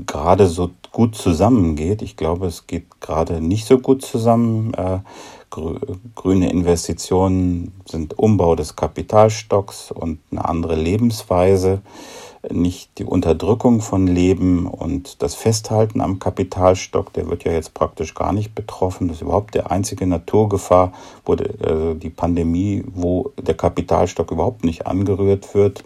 gerade 0.07 0.47
so 0.49 0.71
gut 0.93 1.15
zusammengeht. 1.15 2.03
Ich 2.03 2.17
glaube, 2.17 2.47
es 2.47 2.67
geht 2.67 3.01
gerade 3.01 3.41
nicht 3.41 3.67
so 3.67 3.79
gut 3.79 4.03
zusammen. 4.03 4.75
Äh, 4.75 4.99
grüne 6.15 6.51
Investitionen 6.51 7.73
sind 7.87 8.19
Umbau 8.19 8.57
des 8.57 8.77
Kapitalstocks 8.77 9.93
und 9.93 10.19
eine 10.31 10.45
andere 10.45 10.75
Lebensweise, 10.75 11.81
nicht 12.51 12.99
die 12.99 13.05
Unterdrückung 13.05 13.81
von 13.81 14.07
Leben 14.07 14.67
und 14.67 15.23
das 15.23 15.35
Festhalten 15.35 16.03
am 16.03 16.19
Kapitalstock, 16.19 17.13
der 17.15 17.31
wird 17.31 17.45
ja 17.45 17.53
jetzt 17.53 17.73
praktisch 17.73 18.15
gar 18.15 18.33
nicht 18.33 18.55
betroffen. 18.55 19.09
Das 19.09 19.19
ist 19.19 19.23
überhaupt 19.23 19.55
der 19.55 19.71
einzige 19.71 20.07
Naturgefahr, 20.07 20.93
wo 21.25 21.35
äh, 21.35 21.95
die 21.95 22.11
Pandemie, 22.11 22.85
wo 22.93 23.33
der 23.41 23.55
Kapitalstock 23.55 24.31
überhaupt 24.33 24.65
nicht 24.65 24.87
angerührt 24.87 25.55
wird 25.55 25.85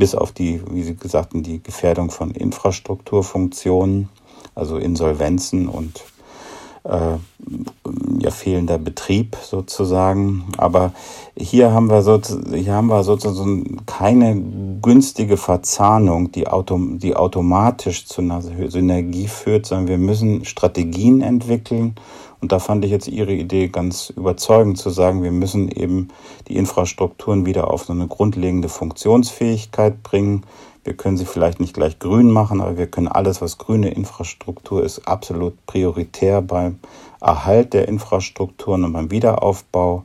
bis 0.00 0.16
auf 0.16 0.32
die, 0.32 0.60
wie 0.72 0.82
Sie 0.82 0.96
gesagt 0.96 1.32
die 1.34 1.62
Gefährdung 1.62 2.10
von 2.10 2.32
Infrastrukturfunktionen, 2.32 4.08
also 4.56 4.78
Insolvenzen 4.78 5.68
und 5.68 6.02
äh, 6.84 7.18
ja, 8.18 8.30
fehlender 8.30 8.78
Betrieb 8.78 9.36
sozusagen. 9.42 10.46
Aber 10.56 10.92
hier 11.36 11.72
haben 11.72 11.90
wir, 11.90 12.02
so, 12.02 12.20
hier 12.52 12.72
haben 12.72 12.88
wir 12.88 13.04
sozusagen 13.04 13.84
keine 13.84 14.34
günstige 14.80 15.36
Verzahnung, 15.36 16.32
die, 16.32 16.46
auto, 16.46 16.78
die 16.78 17.16
automatisch 17.16 18.06
zu 18.06 18.22
einer 18.22 18.42
Synergie 18.42 19.28
führt, 19.28 19.66
sondern 19.66 19.88
wir 19.88 19.98
müssen 19.98 20.44
Strategien 20.44 21.22
entwickeln 21.22 21.94
und 22.40 22.52
da 22.52 22.58
fand 22.58 22.84
ich 22.84 22.90
jetzt 22.90 23.08
Ihre 23.08 23.32
Idee 23.32 23.68
ganz 23.68 24.10
überzeugend 24.10 24.78
zu 24.78 24.90
sagen, 24.90 25.22
wir 25.22 25.30
müssen 25.30 25.68
eben 25.68 26.08
die 26.48 26.56
Infrastrukturen 26.56 27.44
wieder 27.44 27.70
auf 27.70 27.84
so 27.84 27.92
eine 27.92 28.06
grundlegende 28.06 28.68
Funktionsfähigkeit 28.68 30.02
bringen. 30.02 30.44
Wir 30.82 30.94
können 30.94 31.18
sie 31.18 31.26
vielleicht 31.26 31.60
nicht 31.60 31.74
gleich 31.74 31.98
grün 31.98 32.30
machen, 32.30 32.62
aber 32.62 32.78
wir 32.78 32.86
können 32.86 33.08
alles, 33.08 33.42
was 33.42 33.58
grüne 33.58 33.90
Infrastruktur 33.90 34.82
ist, 34.82 35.06
absolut 35.06 35.54
prioritär 35.66 36.40
beim 36.40 36.78
Erhalt 37.20 37.74
der 37.74 37.86
Infrastrukturen 37.88 38.84
und 38.84 38.94
beim 38.94 39.10
Wiederaufbau 39.10 40.04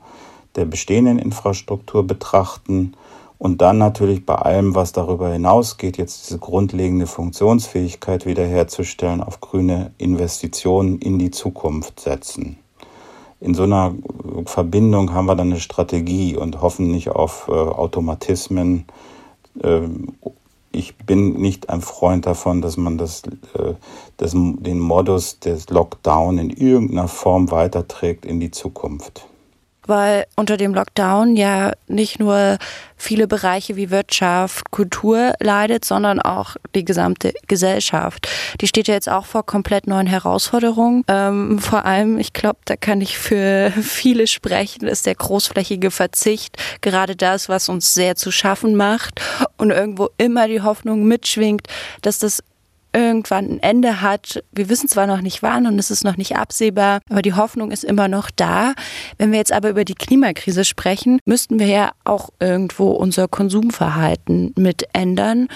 der 0.58 0.66
bestehenden 0.66 1.20
Infrastruktur 1.20 2.06
betrachten 2.06 2.94
und 3.38 3.62
dann 3.62 3.78
natürlich 3.78 4.26
bei 4.26 4.36
allem, 4.36 4.76
was 4.76 4.92
darüber 4.92 5.32
hinausgeht, 5.32 5.98
jetzt 5.98 6.26
diese 6.26 6.40
grundlegende 6.40 7.08
Funktionsfähigkeit 7.08 8.26
wiederherzustellen, 8.26 9.22
auf 9.22 9.42
grüne 9.42 9.92
Investitionen 9.98 11.00
in 11.00 11.20
die 11.20 11.32
Zukunft 11.32 12.00
setzen. 12.00 12.58
In 13.42 13.54
so 13.54 13.64
einer 13.64 13.94
Verbindung 14.46 15.14
haben 15.14 15.26
wir 15.26 15.36
dann 15.36 15.52
eine 15.52 15.60
Strategie 15.60 16.38
und 16.38 16.62
hoffen 16.62 16.90
nicht 16.90 17.10
auf 17.10 17.48
äh, 17.50 17.52
Automatismen. 17.52 18.86
Ähm, 19.62 20.14
ich 20.72 20.98
bin 20.98 21.34
nicht 21.34 21.70
ein 21.70 21.82
Freund 21.82 22.26
davon, 22.26 22.62
dass 22.62 22.78
man 22.78 22.98
das, 22.98 23.24
äh, 23.54 23.74
das, 24.18 24.32
den 24.32 24.80
Modus 24.80 25.40
des 25.40 25.70
Lockdown 25.70 26.38
in 26.38 26.50
irgendeiner 26.50 27.10
Form 27.10 27.52
weiterträgt 27.52 28.26
in 28.26 28.40
die 28.40 28.52
Zukunft 28.52 29.28
weil 29.88 30.26
unter 30.36 30.58
dem 30.58 30.74
Lockdown 30.74 31.36
ja 31.36 31.74
nicht 31.88 32.20
nur 32.20 32.58
viele 32.98 33.28
Bereiche 33.28 33.76
wie 33.76 33.92
Wirtschaft, 33.92 34.72
Kultur 34.72 35.34
leidet, 35.40 35.86
sondern 35.86 36.20
auch 36.20 36.56
die 36.74 36.86
gesamte 36.86 37.34
Gesellschaft. 37.48 38.28
Die 38.62 38.68
steht 38.68 38.88
ja 38.88 38.94
jetzt 38.94 39.10
auch 39.10 39.26
vor 39.26 39.46
komplett 39.46 39.88
neuen 39.88 40.08
Herausforderungen. 40.08 41.04
Ähm, 41.08 41.60
vor 41.60 41.86
allem, 41.86 42.18
ich 42.18 42.34
glaube, 42.34 42.60
da 42.66 42.76
kann 42.76 43.02
ich 43.02 43.18
für 43.18 43.72
viele 43.82 44.28
sprechen, 44.28 44.88
ist 44.88 45.06
der 45.06 45.16
großflächige 45.16 45.92
Verzicht 45.92 46.58
gerade 46.82 47.16
das, 47.16 47.50
was 47.50 47.70
uns 47.70 47.94
sehr 47.94 48.16
zu 48.16 48.32
schaffen 48.32 48.76
macht 48.76 49.22
und 49.58 49.72
irgendwo 49.72 50.10
immer 50.18 50.48
die 50.48 50.62
Hoffnung 50.62 51.04
mitschwingt, 51.04 51.68
dass 52.02 52.20
das 52.20 52.42
irgendwann 52.96 53.46
ein 53.46 53.60
Ende 53.60 54.02
hat. 54.02 54.42
Wir 54.54 54.70
wissen 54.70 54.88
zwar 54.88 55.06
noch 55.06 55.22
nicht 55.22 55.44
wann 55.44 55.68
und 55.68 55.78
es 55.78 55.92
ist 55.92 56.06
noch 56.06 56.16
nicht 56.16 56.38
absehbar, 56.38 57.02
aber 57.10 57.22
die 57.22 57.34
Hoffnung 57.34 57.72
ist 57.72 57.84
immer 57.84 58.08
noch 58.08 58.32
da. 58.32 58.74
Wenn 59.18 59.32
wir 59.32 59.40
jetzt 59.40 59.52
aber 59.52 59.70
über 59.70 59.84
die 59.84 59.96
Klimakrise 59.96 60.64
sprechen, 60.64 61.20
müssten 61.26 61.60
wir 61.60 61.68
ja 61.68 61.92
auch 62.06 62.30
irgendwo 62.40 62.92
unser 62.92 63.28
Konsumverhalten 63.28 64.54
mit 64.58 64.88
ändern 64.94 65.50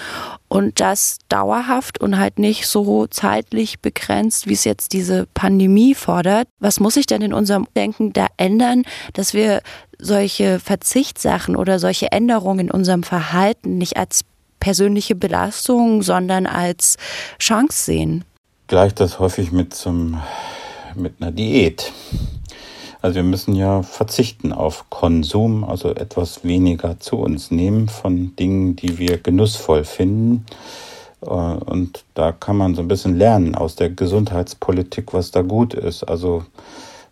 und 0.48 0.80
das 0.80 1.18
dauerhaft 1.28 2.00
und 2.00 2.18
halt 2.18 2.38
nicht 2.38 2.66
so 2.66 3.06
zeitlich 3.06 3.80
begrenzt, 3.80 4.46
wie 4.46 4.52
es 4.52 4.64
jetzt 4.64 4.92
diese 4.92 5.26
Pandemie 5.32 5.94
fordert. 5.94 6.46
Was 6.58 6.78
muss 6.78 6.94
sich 6.94 7.06
denn 7.06 7.22
in 7.22 7.32
unserem 7.32 7.66
Denken 7.74 8.12
da 8.12 8.26
ändern, 8.36 8.82
dass 9.14 9.32
wir 9.32 9.62
solche 9.98 10.58
Verzichtssachen 10.58 11.56
oder 11.56 11.78
solche 11.78 12.10
Änderungen 12.12 12.66
in 12.66 12.70
unserem 12.70 13.02
Verhalten 13.02 13.78
nicht 13.78 13.96
als 13.96 14.24
persönliche 14.60 15.14
Belastung, 15.14 16.02
sondern 16.02 16.46
als 16.46 16.96
Chance 17.38 17.84
sehen. 17.84 18.24
Gleich 18.68 18.94
das 18.94 19.18
häufig 19.18 19.50
mit, 19.50 19.74
zum, 19.74 20.20
mit 20.94 21.14
einer 21.20 21.32
Diät. 21.32 21.92
Also 23.02 23.16
wir 23.16 23.22
müssen 23.22 23.54
ja 23.54 23.82
verzichten 23.82 24.52
auf 24.52 24.90
Konsum, 24.90 25.64
also 25.64 25.94
etwas 25.94 26.44
weniger 26.44 27.00
zu 27.00 27.16
uns 27.16 27.50
nehmen 27.50 27.88
von 27.88 28.36
Dingen, 28.36 28.76
die 28.76 28.98
wir 28.98 29.16
genussvoll 29.16 29.84
finden. 29.84 30.44
Äh, 31.22 31.26
und 31.28 32.04
da 32.14 32.32
kann 32.32 32.56
man 32.56 32.74
so 32.74 32.82
ein 32.82 32.88
bisschen 32.88 33.16
lernen 33.16 33.54
aus 33.54 33.74
der 33.74 33.90
Gesundheitspolitik, 33.90 35.14
was 35.14 35.30
da 35.30 35.40
gut 35.40 35.72
ist. 35.72 36.04
Also 36.04 36.44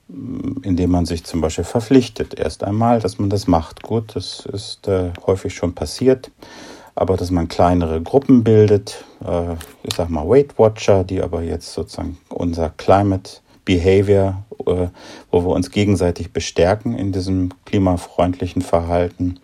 mm, 0.09 0.63
indem 0.63 0.91
man 0.91 1.07
sich 1.07 1.25
zum 1.25 1.41
Beispiel 1.41 1.65
verpflichtet, 1.65 2.35
erst 2.35 2.65
einmal, 2.65 3.01
dass 3.01 3.19
man 3.19 3.31
das 3.31 3.47
macht. 3.47 3.83
Gut, 3.83 4.15
das 4.15 4.45
ist 4.45 4.89
äh, 4.89 5.13
häufig 5.27 5.55
schon 5.55 5.75
passiert, 5.75 6.31
aber 6.99 7.17
dass 7.17 7.31
man 7.31 7.47
kleinere 7.47 8.03
Gruppen 8.03 8.43
bildet, 8.43 9.05
äh, 9.25 9.55
ich 9.85 9.95
sag 9.95 10.11
mal 10.11 10.29
Weight 10.29 10.59
Watcher, 10.59 11.05
die 11.05 11.23
aber 11.23 11.43
jetzt 11.43 11.73
sozusagen 11.73 12.19
unser 12.29 12.71
Climate 12.71 13.39
Behavior, 13.65 14.43
äh, 14.67 14.89
wo 15.31 15.43
wir 15.43 15.51
uns 15.51 15.71
gegenseitig 15.71 16.33
bestärken 16.33 16.99
in 16.99 17.13
diesem 17.13 17.51
klimafreundlichen 17.67 18.63
Verhalten, 18.63 19.39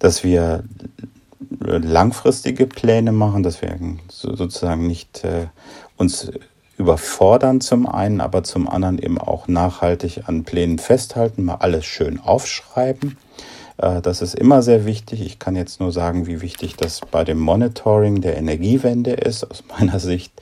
dass 0.00 0.24
wir 0.24 0.64
langfristige 1.60 2.66
Pläne 2.66 3.12
machen, 3.12 3.44
dass 3.44 3.62
wir 3.62 3.78
sozusagen 4.08 4.86
nicht 4.86 5.22
äh, 5.22 5.46
uns 5.96 6.32
überfordern 6.78 7.60
zum 7.60 7.86
einen, 7.86 8.20
aber 8.20 8.42
zum 8.42 8.68
anderen 8.68 8.98
eben 8.98 9.18
auch 9.18 9.46
nachhaltig 9.46 10.22
an 10.26 10.42
Plänen 10.42 10.80
festhalten, 10.80 11.44
mal 11.44 11.56
alles 11.56 11.84
schön 11.84 12.18
aufschreiben. 12.18 13.16
Äh, 13.82 14.00
das 14.00 14.22
ist 14.22 14.34
immer 14.34 14.62
sehr 14.62 14.86
wichtig. 14.86 15.20
Ich 15.20 15.38
kann 15.38 15.56
jetzt 15.56 15.80
nur 15.80 15.92
sagen, 15.92 16.26
wie 16.26 16.40
wichtig 16.40 16.76
das 16.76 17.00
bei 17.10 17.24
dem 17.24 17.38
Monitoring 17.38 18.22
der 18.22 18.38
Energiewende 18.38 19.12
ist. 19.12 19.44
Aus 19.44 19.64
meiner 19.78 19.98
Sicht 19.98 20.32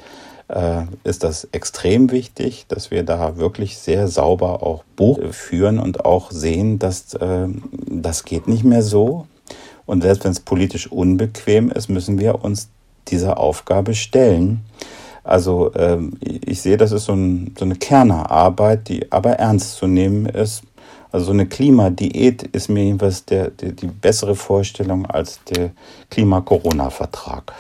äh, 0.49 0.83
ist 1.03 1.25
das 1.25 1.49
extrem 1.51 2.13
wichtig, 2.13 2.67
dass 2.69 2.91
wir 2.93 3.03
da 3.03 3.37
wirklich 3.39 3.79
sehr 3.79 4.07
sauber 4.07 4.63
auch 4.63 4.85
Buch 4.95 5.19
führen 5.33 5.79
und 5.79 6.05
auch 6.05 6.31
sehen, 6.31 6.79
dass 6.79 7.15
äh, 7.15 7.49
das 7.87 8.25
geht 8.25 8.47
nicht 8.47 8.65
mehr 8.65 8.83
so. 8.83 9.27
Und 9.87 10.03
selbst 10.03 10.25
wenn 10.25 10.31
es 10.31 10.41
politisch 10.41 10.93
unbequem 10.93 11.71
ist, 11.71 11.89
müssen 11.89 12.21
wir 12.21 12.45
uns 12.45 12.69
dieser 13.09 13.39
Aufgabe 13.39 13.95
stellen. 13.95 14.61
Also 15.25 15.73
ähm, 15.75 16.13
ich 16.23 16.63
sehe, 16.63 16.77
das 16.77 16.93
ist 16.93 17.05
so, 17.05 17.13
ein, 17.13 17.55
so 17.59 17.65
eine 17.65 17.75
Kernerarbeit, 17.75 18.89
die 18.89 19.11
aber 19.13 19.33
ernst 19.33 19.77
zu 19.77 19.87
nehmen 19.87 20.27
ist. 20.27 20.63
Also 21.13 21.27
so 21.27 21.33
eine 21.33 21.47
Klimadiät 21.47 22.43
ist 22.43 22.69
mir 22.69 22.85
jedenfalls 22.85 23.25
der, 23.25 23.51
der, 23.51 23.73
die 23.73 23.87
bessere 23.87 24.37
Vorstellung 24.37 25.07
als 25.07 25.41
der 25.45 25.73
Klima-Corona-Vertrag. 26.11 27.53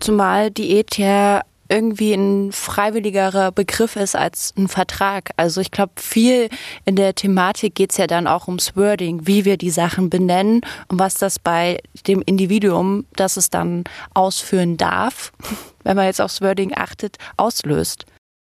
Zumal 0.00 0.50
Diät 0.50 0.98
ja 0.98 1.42
irgendwie 1.68 2.12
ein 2.12 2.52
freiwilligerer 2.52 3.52
Begriff 3.52 3.96
ist 3.96 4.16
als 4.16 4.54
ein 4.56 4.68
Vertrag. 4.68 5.30
Also 5.36 5.60
ich 5.60 5.70
glaube, 5.70 5.92
viel 5.96 6.48
in 6.84 6.96
der 6.96 7.14
Thematik 7.14 7.74
geht 7.74 7.92
es 7.92 7.96
ja 7.96 8.06
dann 8.06 8.26
auch 8.26 8.46
ums 8.46 8.76
Wording, 8.76 9.26
wie 9.26 9.44
wir 9.44 9.56
die 9.56 9.70
Sachen 9.70 10.10
benennen 10.10 10.60
und 10.88 10.98
was 10.98 11.14
das 11.14 11.38
bei 11.38 11.78
dem 12.06 12.22
Individuum, 12.22 13.06
das 13.14 13.36
es 13.36 13.50
dann 13.50 13.84
ausführen 14.14 14.76
darf, 14.76 15.32
wenn 15.84 15.96
man 15.96 16.06
jetzt 16.06 16.20
aufs 16.20 16.40
Wording 16.40 16.72
achtet, 16.74 17.16
auslöst. 17.36 18.06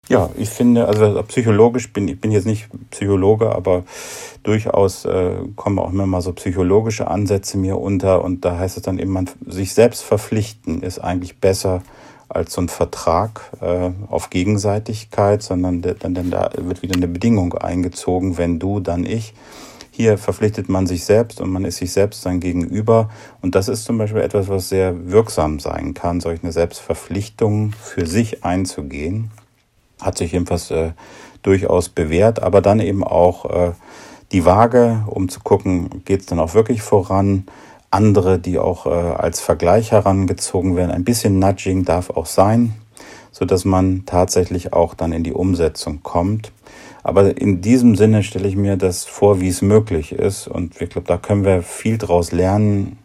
Ja, 0.08 0.30
ich 0.38 0.50
finde, 0.50 0.88
also 0.88 1.24
psychologisch 1.24 1.92
bin 1.92 2.08
ich 2.08 2.22
bin 2.22 2.32
jetzt 2.32 2.46
nicht 2.46 2.68
Psychologe, 2.92 3.56
aber 3.56 3.84
durchaus 4.44 5.06
äh, 5.06 5.38
kommen 5.56 5.80
auch 5.80 5.92
immer 5.92 6.06
mal 6.06 6.22
so 6.22 6.32
psychologische 6.34 7.08
Ansätze 7.08 7.58
mir 7.58 7.80
unter 7.80 8.24
und 8.24 8.46
da 8.46 8.60
heißt 8.60 8.78
es 8.78 8.84
dann 8.84 9.00
eben, 9.00 9.12
man 9.12 9.28
sich 9.48 9.74
selbst 9.74 10.04
verpflichten 10.04 10.84
ist 10.84 11.00
eigentlich 11.00 11.40
besser 11.40 11.82
als 12.30 12.54
so 12.54 12.62
ein 12.62 12.70
Vertrag 12.70 13.52
äh, 13.62 13.92
auf 14.08 14.30
Gegenseitigkeit, 14.30 15.42
sondern 15.42 15.82
dann, 15.82 16.14
dann 16.14 16.30
da 16.30 16.52
wird 16.56 16.84
wieder 16.84 16.96
eine 16.96 17.08
Bedingung 17.08 17.54
eingezogen, 17.54 18.38
wenn 18.38 18.60
du, 18.60 18.80
dann 18.80 19.06
ich. 19.06 19.34
Hier 19.92 20.18
verpflichtet 20.18 20.68
man 20.68 20.88
sich 20.88 21.06
selbst 21.06 21.40
und 21.40 21.50
man 21.52 21.64
ist 21.64 21.78
sich 21.78 21.94
selbst 21.94 22.22
sein 22.22 22.42
Gegenüber. 22.42 23.10
Und 23.42 23.56
das 23.56 23.70
ist 23.70 23.86
zum 23.86 23.98
Beispiel 23.98 24.22
etwas, 24.22 24.50
was 24.50 24.68
sehr 24.68 25.10
wirksam 25.10 25.60
sein 25.60 25.94
kann, 25.94 26.20
solch 26.20 26.44
eine 26.44 26.52
Selbstverpflichtung 26.52 27.72
für 27.72 28.06
sich 28.06 28.44
einzugehen. 28.44 29.32
Hat 30.02 30.18
sich 30.18 30.32
jedenfalls 30.32 30.72
äh, 30.72 30.92
durchaus 31.42 31.90
bewährt, 31.90 32.42
aber 32.42 32.62
dann 32.62 32.80
eben 32.80 33.04
auch 33.04 33.46
äh, 33.46 33.72
die 34.32 34.46
Waage, 34.46 35.04
um 35.08 35.30
zu 35.30 35.40
gucken, 35.40 36.02
geht 36.06 36.22
es 36.22 36.26
dann 36.26 36.40
auch 36.40 36.54
wirklich 36.54 36.82
voran 36.82 37.46
andere, 37.92 38.40
die 38.40 38.60
auch 38.60 38.86
äh, 38.86 38.90
als 38.90 39.40
Vergleich 39.40 39.92
herangezogen 39.92 40.76
werden. 40.76 40.92
Ein 40.92 41.06
bisschen 41.06 41.40
Nudging 41.40 41.86
darf 41.86 42.10
auch 42.10 42.26
sein, 42.26 42.74
so 43.32 43.46
dass 43.46 43.64
man 43.64 44.04
tatsächlich 44.06 44.74
auch 44.74 44.94
dann 44.94 45.14
in 45.14 45.24
die 45.24 45.34
Umsetzung 45.34 46.04
kommt. 46.04 46.52
Aber 47.04 47.38
in 47.38 47.62
diesem 47.62 47.96
Sinne 47.96 48.24
stelle 48.24 48.48
ich 48.48 48.56
mir 48.56 48.78
das 48.78 49.06
vor, 49.06 49.40
wie 49.40 49.50
es 49.50 49.62
möglich 49.62 50.12
ist. 50.12 50.48
Und 50.48 50.82
ich 50.82 50.90
glaube, 50.90 51.08
da 51.08 51.18
können 51.18 51.46
wir 51.46 51.62
viel 51.62 52.00
draus 52.00 52.32
lernen. 52.32 52.98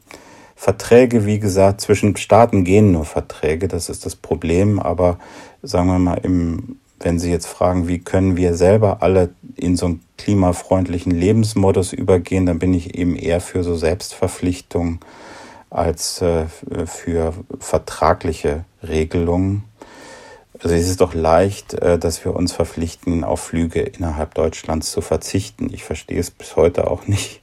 Verträge, 0.60 1.24
wie 1.24 1.38
gesagt, 1.38 1.80
zwischen 1.80 2.16
Staaten 2.16 2.64
gehen 2.64 2.92
nur 2.92 3.06
Verträge, 3.06 3.66
das 3.66 3.88
ist 3.88 4.04
das 4.04 4.14
Problem. 4.14 4.78
Aber 4.78 5.18
sagen 5.62 5.88
wir 5.88 5.98
mal, 5.98 6.20
im 6.22 6.76
wenn 7.02 7.18
Sie 7.18 7.30
jetzt 7.30 7.46
fragen, 7.46 7.88
wie 7.88 7.98
können 7.98 8.36
wir 8.36 8.54
selber 8.54 8.98
alle 9.00 9.30
in 9.56 9.74
so 9.76 9.86
einen 9.86 10.04
klimafreundlichen 10.18 11.12
Lebensmodus 11.12 11.94
übergehen, 11.94 12.44
dann 12.44 12.58
bin 12.58 12.74
ich 12.74 12.94
eben 12.94 13.16
eher 13.16 13.40
für 13.40 13.64
so 13.64 13.74
Selbstverpflichtungen 13.74 15.00
als 15.70 16.20
äh, 16.20 16.44
für 16.84 17.32
vertragliche 17.58 18.66
Regelungen. 18.86 19.64
Also 20.62 20.74
es 20.74 20.90
ist 20.90 21.00
doch 21.00 21.14
leicht, 21.14 21.72
äh, 21.72 21.98
dass 21.98 22.22
wir 22.22 22.36
uns 22.36 22.52
verpflichten, 22.52 23.24
auf 23.24 23.40
Flüge 23.40 23.80
innerhalb 23.80 24.34
Deutschlands 24.34 24.92
zu 24.92 25.00
verzichten. 25.00 25.72
Ich 25.72 25.84
verstehe 25.84 26.20
es 26.20 26.30
bis 26.30 26.56
heute 26.56 26.90
auch 26.90 27.06
nicht, 27.06 27.40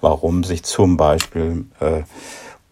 warum 0.00 0.44
sich 0.44 0.62
zum 0.62 0.96
Beispiel 0.96 1.66
äh, 1.80 2.04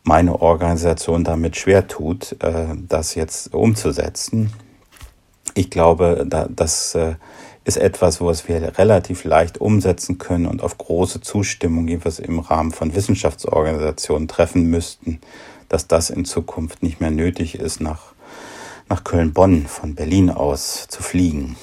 meine 0.04 0.40
Organisation 0.40 1.24
damit 1.24 1.56
schwer 1.56 1.86
tut, 1.86 2.36
das 2.88 3.14
jetzt 3.14 3.54
umzusetzen 3.54 4.52
ich 5.54 5.70
glaube, 5.70 6.24
da, 6.28 6.48
das 6.48 6.94
äh, 6.94 7.14
ist 7.64 7.76
etwas, 7.76 8.20
was 8.20 8.48
wir 8.48 8.78
relativ 8.78 9.24
leicht 9.24 9.60
umsetzen 9.60 10.18
können 10.18 10.46
und 10.46 10.62
auf 10.62 10.78
große 10.78 11.20
Zustimmung, 11.20 11.88
jedenfalls 11.88 12.18
im 12.18 12.38
Rahmen 12.38 12.72
von 12.72 12.94
Wissenschaftsorganisationen 12.94 14.28
treffen 14.28 14.64
müssten, 14.64 15.20
dass 15.68 15.86
das 15.86 16.10
in 16.10 16.24
Zukunft 16.24 16.82
nicht 16.82 17.00
mehr 17.00 17.10
nötig 17.10 17.54
ist, 17.56 17.80
nach, 17.80 18.14
nach 18.88 19.04
Köln-Bonn 19.04 19.66
von 19.66 19.94
Berlin 19.94 20.30
aus 20.30 20.86
zu 20.88 21.02
fliegen. 21.02 21.56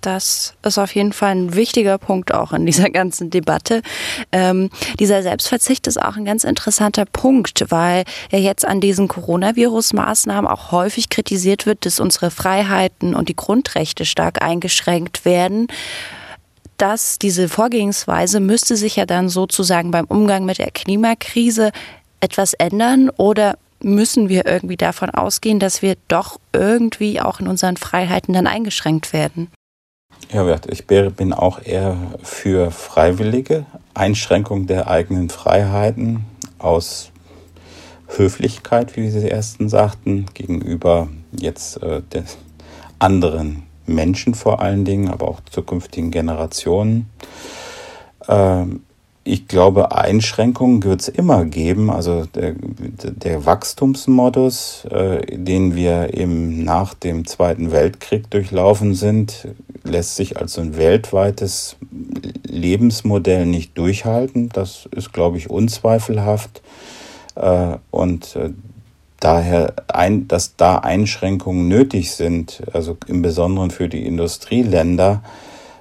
Das 0.00 0.54
ist 0.62 0.78
auf 0.78 0.94
jeden 0.94 1.12
Fall 1.12 1.32
ein 1.32 1.54
wichtiger 1.54 1.98
Punkt 1.98 2.32
auch 2.32 2.52
in 2.52 2.66
dieser 2.66 2.90
ganzen 2.90 3.30
Debatte. 3.30 3.82
Ähm, 4.30 4.70
dieser 4.98 5.22
Selbstverzicht 5.22 5.86
ist 5.86 6.00
auch 6.00 6.16
ein 6.16 6.24
ganz 6.24 6.44
interessanter 6.44 7.04
Punkt, 7.04 7.64
weil 7.70 8.04
ja 8.30 8.38
jetzt 8.38 8.64
an 8.64 8.80
diesen 8.80 9.08
Coronavirus-Maßnahmen 9.08 10.48
auch 10.48 10.70
häufig 10.70 11.08
kritisiert 11.08 11.66
wird, 11.66 11.84
dass 11.84 12.00
unsere 12.00 12.30
Freiheiten 12.30 13.14
und 13.14 13.28
die 13.28 13.36
Grundrechte 13.36 14.04
stark 14.04 14.42
eingeschränkt 14.42 15.24
werden. 15.24 15.66
Dass 16.76 17.18
diese 17.18 17.48
Vorgehensweise 17.48 18.38
müsste 18.38 18.76
sich 18.76 18.94
ja 18.94 19.04
dann 19.04 19.28
sozusagen 19.28 19.90
beim 19.90 20.04
Umgang 20.04 20.44
mit 20.44 20.58
der 20.58 20.70
Klimakrise 20.70 21.72
etwas 22.20 22.54
ändern 22.54 23.10
oder 23.10 23.58
müssen 23.80 24.28
wir 24.28 24.46
irgendwie 24.46 24.76
davon 24.76 25.10
ausgehen, 25.10 25.58
dass 25.58 25.82
wir 25.82 25.96
doch 26.06 26.38
irgendwie 26.52 27.20
auch 27.20 27.40
in 27.40 27.48
unseren 27.48 27.76
Freiheiten 27.76 28.32
dann 28.32 28.46
eingeschränkt 28.46 29.12
werden? 29.12 29.50
Ja, 30.32 30.58
ich 30.68 30.86
bin 30.86 31.32
auch 31.32 31.62
eher 31.62 31.96
für 32.22 32.70
freiwillige 32.70 33.64
Einschränkung 33.94 34.66
der 34.66 34.88
eigenen 34.88 35.30
Freiheiten 35.30 36.26
aus 36.58 37.10
Höflichkeit, 38.08 38.96
wie 38.96 39.10
Sie 39.10 39.30
ersten 39.30 39.68
sagten, 39.68 40.26
gegenüber 40.34 41.08
jetzt 41.32 41.82
äh, 41.82 42.02
den 42.02 42.24
anderen 42.98 43.64
Menschen 43.86 44.34
vor 44.34 44.60
allen 44.60 44.84
Dingen, 44.84 45.08
aber 45.08 45.28
auch 45.28 45.40
zukünftigen 45.50 46.10
Generationen. 46.10 47.08
Ähm, 48.28 48.82
ich 49.28 49.46
glaube, 49.46 49.92
Einschränkungen 49.92 50.82
wird 50.82 51.02
es 51.02 51.08
immer 51.08 51.44
geben. 51.44 51.90
Also 51.90 52.24
der, 52.24 52.54
der 52.56 53.44
Wachstumsmodus, 53.44 54.86
äh, 54.90 55.36
den 55.36 55.76
wir 55.76 56.14
eben 56.14 56.64
nach 56.64 56.94
dem 56.94 57.26
Zweiten 57.26 57.70
Weltkrieg 57.70 58.30
durchlaufen 58.30 58.94
sind, 58.94 59.48
lässt 59.84 60.16
sich 60.16 60.38
als 60.38 60.58
ein 60.58 60.76
weltweites 60.76 61.76
Lebensmodell 62.44 63.44
nicht 63.44 63.76
durchhalten. 63.76 64.48
Das 64.48 64.88
ist, 64.92 65.12
glaube 65.12 65.36
ich, 65.36 65.50
unzweifelhaft. 65.50 66.62
Äh, 67.34 67.76
und 67.90 68.34
äh, 68.34 68.50
daher, 69.20 69.74
ein, 69.88 70.26
dass 70.26 70.56
da 70.56 70.78
Einschränkungen 70.78 71.68
nötig 71.68 72.12
sind, 72.12 72.62
also 72.72 72.96
im 73.06 73.20
Besonderen 73.20 73.70
für 73.70 73.88
die 73.88 74.06
Industrieländer, 74.06 75.22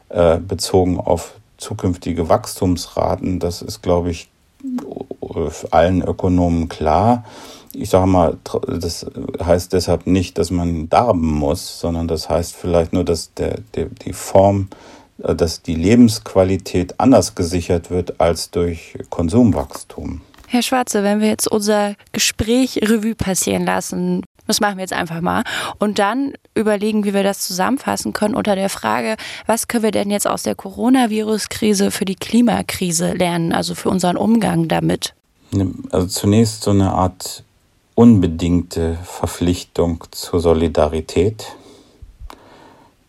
äh, 0.09 0.37
bezogen 0.37 0.99
auf 0.99 1.36
zukünftige 1.57 2.29
Wachstumsraten, 2.29 3.39
das 3.39 3.61
ist, 3.61 3.81
glaube 3.81 4.11
ich, 4.11 4.29
allen 5.71 6.01
Ökonomen 6.01 6.69
klar. 6.69 7.23
Ich 7.73 7.89
sage 7.89 8.07
mal, 8.07 8.37
das 8.67 9.05
heißt 9.43 9.73
deshalb 9.73 10.07
nicht, 10.07 10.37
dass 10.37 10.49
man 10.51 10.89
darben 10.89 11.33
muss, 11.33 11.79
sondern 11.79 12.07
das 12.07 12.29
heißt 12.29 12.55
vielleicht 12.55 12.93
nur, 12.93 13.03
dass 13.03 13.33
der, 13.33 13.59
der, 13.75 13.85
die 13.85 14.13
Form 14.13 14.69
äh, 15.23 15.35
dass 15.35 15.61
die 15.61 15.75
Lebensqualität 15.75 16.99
anders 16.99 17.35
gesichert 17.35 17.89
wird 17.89 18.19
als 18.19 18.51
durch 18.51 18.97
Konsumwachstum. 19.09 20.21
Herr 20.47 20.61
Schwarze, 20.61 21.03
wenn 21.03 21.19
wir 21.19 21.27
jetzt 21.27 21.47
unser 21.47 21.95
Gespräch 22.13 22.79
Revue 22.81 23.15
passieren 23.15 23.65
lassen, 23.65 24.23
das 24.47 24.59
machen 24.59 24.77
wir 24.77 24.83
jetzt 24.83 24.93
einfach 24.93 25.21
mal, 25.21 25.43
und 25.79 25.99
dann 25.99 26.33
überlegen, 26.55 27.03
wie 27.03 27.13
wir 27.13 27.23
das 27.23 27.39
zusammenfassen 27.41 28.13
können 28.13 28.35
unter 28.35 28.55
der 28.55 28.69
Frage, 28.69 29.17
was 29.45 29.67
können 29.67 29.83
wir 29.83 29.91
denn 29.91 30.09
jetzt 30.09 30.27
aus 30.27 30.43
der 30.43 30.55
Coronavirus-Krise 30.55 31.91
für 31.91 32.05
die 32.05 32.15
Klimakrise 32.15 33.13
lernen, 33.13 33.53
also 33.53 33.75
für 33.75 33.89
unseren 33.89 34.17
Umgang 34.17 34.67
damit? 34.67 35.13
Also 35.91 36.07
zunächst 36.07 36.63
so 36.63 36.71
eine 36.71 36.93
Art 36.93 37.43
unbedingte 37.95 38.97
Verpflichtung 39.03 40.03
zur 40.11 40.39
Solidarität, 40.39 41.45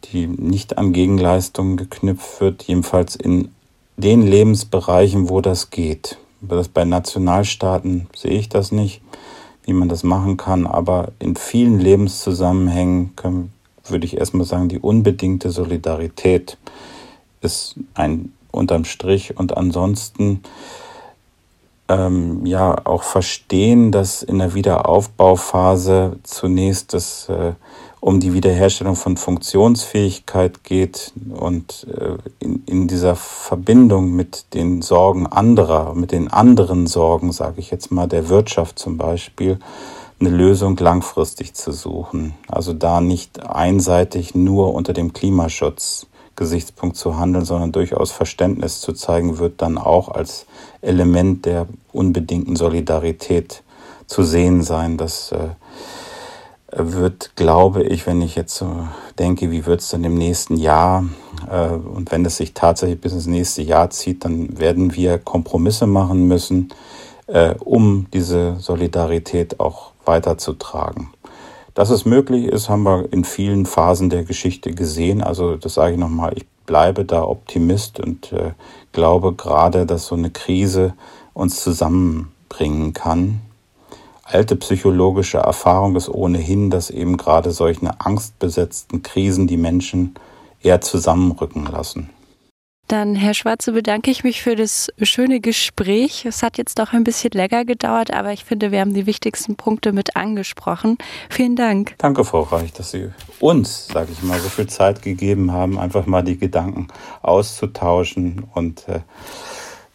die 0.04 0.26
nicht 0.26 0.78
an 0.78 0.92
Gegenleistungen 0.92 1.76
geknüpft 1.76 2.40
wird, 2.40 2.62
jedenfalls 2.62 3.16
in 3.16 3.50
den 3.96 4.22
Lebensbereichen, 4.22 5.28
wo 5.28 5.40
das 5.40 5.70
geht. 5.70 6.18
Das 6.40 6.68
bei 6.68 6.84
Nationalstaaten 6.84 8.06
sehe 8.16 8.38
ich 8.38 8.48
das 8.48 8.70
nicht, 8.72 9.02
wie 9.68 9.74
man 9.74 9.90
das 9.90 10.02
machen 10.02 10.38
kann, 10.38 10.66
aber 10.66 11.12
in 11.18 11.36
vielen 11.36 11.78
Lebenszusammenhängen 11.78 13.14
können, 13.16 13.52
würde 13.86 14.06
ich 14.06 14.16
erstmal 14.16 14.46
sagen, 14.46 14.70
die 14.70 14.78
unbedingte 14.78 15.50
Solidarität 15.50 16.56
ist 17.42 17.76
ein 17.92 18.32
unterm 18.50 18.86
Strich. 18.86 19.36
Und 19.36 19.58
ansonsten 19.58 20.40
ähm, 21.88 22.46
ja 22.46 22.86
auch 22.86 23.02
verstehen, 23.02 23.92
dass 23.92 24.22
in 24.22 24.38
der 24.38 24.54
Wiederaufbauphase 24.54 26.18
zunächst 26.22 26.94
das 26.94 27.28
äh, 27.28 27.52
um 28.00 28.20
die 28.20 28.32
Wiederherstellung 28.32 28.96
von 28.96 29.16
Funktionsfähigkeit 29.16 30.64
geht 30.64 31.12
und 31.30 31.86
äh, 31.92 32.16
in, 32.38 32.62
in 32.66 32.88
dieser 32.88 33.16
Verbindung 33.16 34.12
mit 34.14 34.54
den 34.54 34.82
Sorgen 34.82 35.26
anderer, 35.26 35.94
mit 35.94 36.12
den 36.12 36.28
anderen 36.28 36.86
Sorgen, 36.86 37.32
sage 37.32 37.60
ich 37.60 37.70
jetzt 37.70 37.90
mal, 37.90 38.06
der 38.06 38.28
Wirtschaft 38.28 38.78
zum 38.78 38.96
Beispiel, 38.96 39.58
eine 40.20 40.30
Lösung 40.30 40.76
langfristig 40.76 41.54
zu 41.54 41.72
suchen. 41.72 42.34
Also 42.48 42.72
da 42.72 43.00
nicht 43.00 43.44
einseitig 43.46 44.34
nur 44.34 44.74
unter 44.74 44.92
dem 44.92 45.12
Klimaschutz 45.12 46.06
Gesichtspunkt 46.38 46.96
zu 46.96 47.18
handeln, 47.18 47.44
sondern 47.44 47.72
durchaus 47.72 48.12
Verständnis 48.12 48.80
zu 48.80 48.92
zeigen, 48.92 49.38
wird 49.38 49.60
dann 49.60 49.76
auch 49.76 50.08
als 50.08 50.46
Element 50.80 51.44
der 51.46 51.66
unbedingten 51.92 52.54
Solidarität 52.54 53.64
zu 54.06 54.22
sehen 54.22 54.62
sein. 54.62 54.96
Das 54.96 55.32
äh, 55.32 55.48
wird, 56.70 57.32
glaube 57.36 57.82
ich, 57.82 58.06
wenn 58.06 58.20
ich 58.20 58.36
jetzt 58.36 58.56
so 58.56 58.88
denke, 59.18 59.50
wie 59.50 59.64
wird 59.66 59.80
es 59.80 59.88
dann 59.88 60.04
im 60.04 60.14
nächsten 60.14 60.56
Jahr 60.56 61.04
äh, 61.50 61.68
und 61.70 62.12
wenn 62.12 62.24
es 62.24 62.36
sich 62.36 62.54
tatsächlich 62.54 63.00
bis 63.00 63.12
ins 63.12 63.26
nächste 63.26 63.62
Jahr 63.62 63.90
zieht, 63.90 64.24
dann 64.24 64.58
werden 64.58 64.94
wir 64.94 65.18
Kompromisse 65.18 65.86
machen 65.86 66.26
müssen, 66.28 66.68
äh, 67.26 67.54
um 67.58 68.06
diese 68.12 68.56
Solidarität 68.56 69.60
auch 69.60 69.92
weiterzutragen. 70.04 71.10
Dass 71.74 71.90
es 71.90 72.04
möglich 72.04 72.46
ist, 72.46 72.68
haben 72.68 72.82
wir 72.82 73.12
in 73.12 73.24
vielen 73.24 73.64
Phasen 73.64 74.10
der 74.10 74.24
Geschichte 74.24 74.72
gesehen. 74.72 75.22
Also 75.22 75.56
das 75.56 75.74
sage 75.74 75.92
ich 75.92 75.98
nochmal, 75.98 76.32
ich 76.36 76.46
bleibe 76.66 77.04
da 77.04 77.22
Optimist 77.22 77.98
und 78.00 78.32
äh, 78.32 78.52
glaube 78.92 79.32
gerade, 79.32 79.86
dass 79.86 80.06
so 80.06 80.16
eine 80.16 80.30
Krise 80.30 80.94
uns 81.32 81.62
zusammenbringen 81.62 82.92
kann 82.92 83.40
alte 84.28 84.56
psychologische 84.56 85.38
Erfahrung 85.38 85.96
ist 85.96 86.08
ohnehin, 86.08 86.70
dass 86.70 86.90
eben 86.90 87.16
gerade 87.16 87.50
solche 87.50 87.88
angstbesetzten 87.98 89.02
Krisen 89.02 89.46
die 89.46 89.56
Menschen 89.56 90.14
eher 90.62 90.80
zusammenrücken 90.80 91.66
lassen. 91.66 92.10
Dann, 92.88 93.14
Herr 93.14 93.34
Schwarze, 93.34 93.72
bedanke 93.72 94.10
ich 94.10 94.24
mich 94.24 94.40
für 94.40 94.56
das 94.56 94.88
schöne 95.02 95.40
Gespräch. 95.40 96.24
Es 96.24 96.42
hat 96.42 96.56
jetzt 96.56 96.78
doch 96.78 96.94
ein 96.94 97.04
bisschen 97.04 97.32
länger 97.32 97.66
gedauert, 97.66 98.14
aber 98.14 98.32
ich 98.32 98.46
finde, 98.46 98.72
wir 98.72 98.80
haben 98.80 98.94
die 98.94 99.04
wichtigsten 99.04 99.56
Punkte 99.56 99.92
mit 99.92 100.16
angesprochen. 100.16 100.96
Vielen 101.28 101.54
Dank. 101.54 101.96
Danke, 101.98 102.24
Frau 102.24 102.40
Reich, 102.40 102.72
dass 102.72 102.92
Sie 102.92 103.10
uns, 103.40 103.88
sage 103.88 104.08
ich 104.10 104.22
mal, 104.22 104.40
so 104.40 104.48
viel 104.48 104.68
Zeit 104.68 105.02
gegeben 105.02 105.52
haben, 105.52 105.78
einfach 105.78 106.06
mal 106.06 106.22
die 106.22 106.38
Gedanken 106.38 106.88
auszutauschen 107.20 108.44
und 108.54 108.88
äh, 108.88 109.00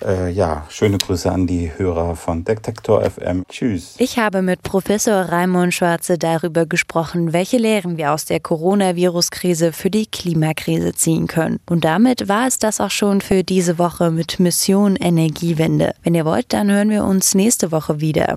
äh, 0.06 0.30
ja, 0.30 0.66
schöne 0.70 0.98
Grüße 0.98 1.32
an 1.32 1.48
die 1.48 1.72
Hörer 1.76 2.16
von 2.16 2.44
Detektor 2.44 3.02
FM. 3.04 3.44
Tschüss. 3.48 3.96
Ich 3.98 4.18
habe 4.18 4.42
mit 4.42 4.64
Professor 4.64 5.14
Raimund 5.14 5.74
Schwarze 5.74 6.18
darüber 6.18 6.66
gesprochen, 6.66 7.34
welche 7.34 7.58
Lehren 7.58 7.98
wir 7.98 8.12
aus 8.12 8.26
der 8.26 8.40
Coronavirus-Krise 8.40 9.74
für 9.74 9.90
die 9.90 10.06
Klimakrise 10.06 10.94
ziehen 10.94 11.28
können. 11.28 11.60
Und 11.70 11.86
damit 11.86 12.28
war 12.28 12.48
es 12.48 12.60
das 12.60 12.80
auch 12.82 12.92
schon 12.92 13.22
für 13.22 13.44
diese 13.44 13.80
Woche 13.80 14.12
mit 14.12 14.40
Mission 14.40 14.96
Energiewende. 14.96 15.94
Wenn 16.04 16.16
ihr 16.16 16.26
wollt, 16.26 16.54
dann 16.54 16.72
hören 16.72 16.90
wir 16.90 17.04
uns 17.04 17.36
nächste 17.36 17.72
Woche 17.72 18.00
wieder. 18.00 18.36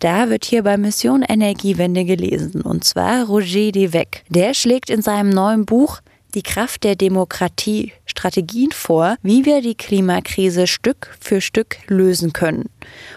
Da 0.00 0.30
wird 0.30 0.44
hier 0.44 0.62
bei 0.62 0.76
Mission 0.76 1.22
Energiewende 1.22 2.04
gelesen, 2.04 2.62
und 2.62 2.84
zwar 2.84 3.26
Roger 3.26 3.72
Devec. 3.72 4.22
Der 4.28 4.54
schlägt 4.54 4.90
in 4.90 5.02
seinem 5.02 5.30
neuen 5.30 5.66
Buch 5.66 6.00
die 6.34 6.42
Kraft 6.42 6.84
der 6.84 6.96
Demokratie 6.96 7.92
Strategien 8.04 8.72
vor, 8.72 9.16
wie 9.22 9.44
wir 9.44 9.62
die 9.62 9.74
Klimakrise 9.74 10.66
Stück 10.66 11.16
für 11.20 11.40
Stück 11.40 11.76
lösen 11.86 12.32
können 12.32 12.68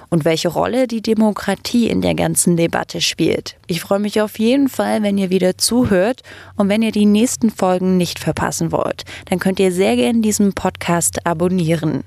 und 0.09 0.25
welche 0.25 0.49
Rolle 0.49 0.87
die 0.87 1.01
Demokratie 1.01 1.87
in 1.87 2.01
der 2.01 2.13
ganzen 2.13 2.55
Debatte 2.57 3.01
spielt. 3.01 3.57
Ich 3.67 3.81
freue 3.81 3.99
mich 3.99 4.21
auf 4.21 4.37
jeden 4.37 4.69
Fall, 4.69 5.01
wenn 5.01 5.17
ihr 5.17 5.29
wieder 5.29 5.57
zuhört 5.57 6.21
und 6.55 6.69
wenn 6.69 6.81
ihr 6.81 6.91
die 6.91 7.05
nächsten 7.05 7.49
Folgen 7.49 7.97
nicht 7.97 8.19
verpassen 8.19 8.71
wollt, 8.71 9.03
dann 9.29 9.39
könnt 9.39 9.59
ihr 9.59 9.71
sehr 9.71 9.95
gerne 9.95 10.21
diesen 10.21 10.53
Podcast 10.53 11.25
abonnieren. 11.25 12.03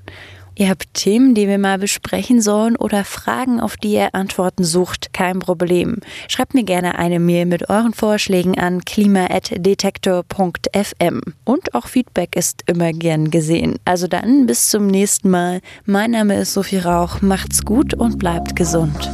Ihr 0.57 0.69
habt 0.69 0.93
Themen, 0.93 1.35
die 1.35 1.49
wir 1.49 1.57
mal 1.57 1.77
besprechen 1.77 2.41
sollen 2.41 2.77
oder 2.77 3.03
Fragen, 3.03 3.59
auf 3.59 3.75
die 3.75 3.91
ihr 3.91 4.15
Antworten 4.15 4.63
sucht, 4.63 5.11
kein 5.11 5.39
Problem. 5.39 5.97
Schreibt 6.29 6.53
mir 6.53 6.63
gerne 6.63 6.97
eine 6.97 7.19
Mail 7.19 7.45
mit 7.45 7.69
euren 7.69 7.91
Vorschlägen 7.93 8.57
an 8.57 8.85
klima.detektor.fm. 8.85 11.21
Und 11.43 11.75
auch 11.75 11.87
Feedback 11.87 12.37
ist 12.37 12.63
immer 12.67 12.93
gern 12.93 13.31
gesehen. 13.31 13.75
Also 13.83 14.07
dann 14.07 14.47
bis 14.47 14.69
zum 14.69 14.87
nächsten 14.87 15.29
Mal. 15.29 15.59
Mein 15.83 16.11
Name 16.11 16.37
ist 16.37 16.53
Sophie 16.53 16.77
Rauch. 16.77 17.21
Macht's 17.21 17.65
gut 17.65 17.93
und 17.93 18.17
bleibt 18.17 18.55
gesund. 18.55 19.11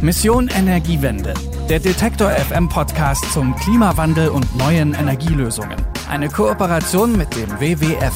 Mission 0.00 0.48
Energiewende. 0.48 1.34
Der 1.68 1.78
Detektor 1.78 2.30
FM 2.30 2.68
Podcast 2.68 3.32
zum 3.32 3.54
Klimawandel 3.56 4.28
und 4.28 4.58
neuen 4.58 4.94
Energielösungen. 4.94 5.76
Eine 6.10 6.28
Kooperation 6.28 7.16
mit 7.16 7.36
dem 7.36 7.48
WWF. 7.60 8.12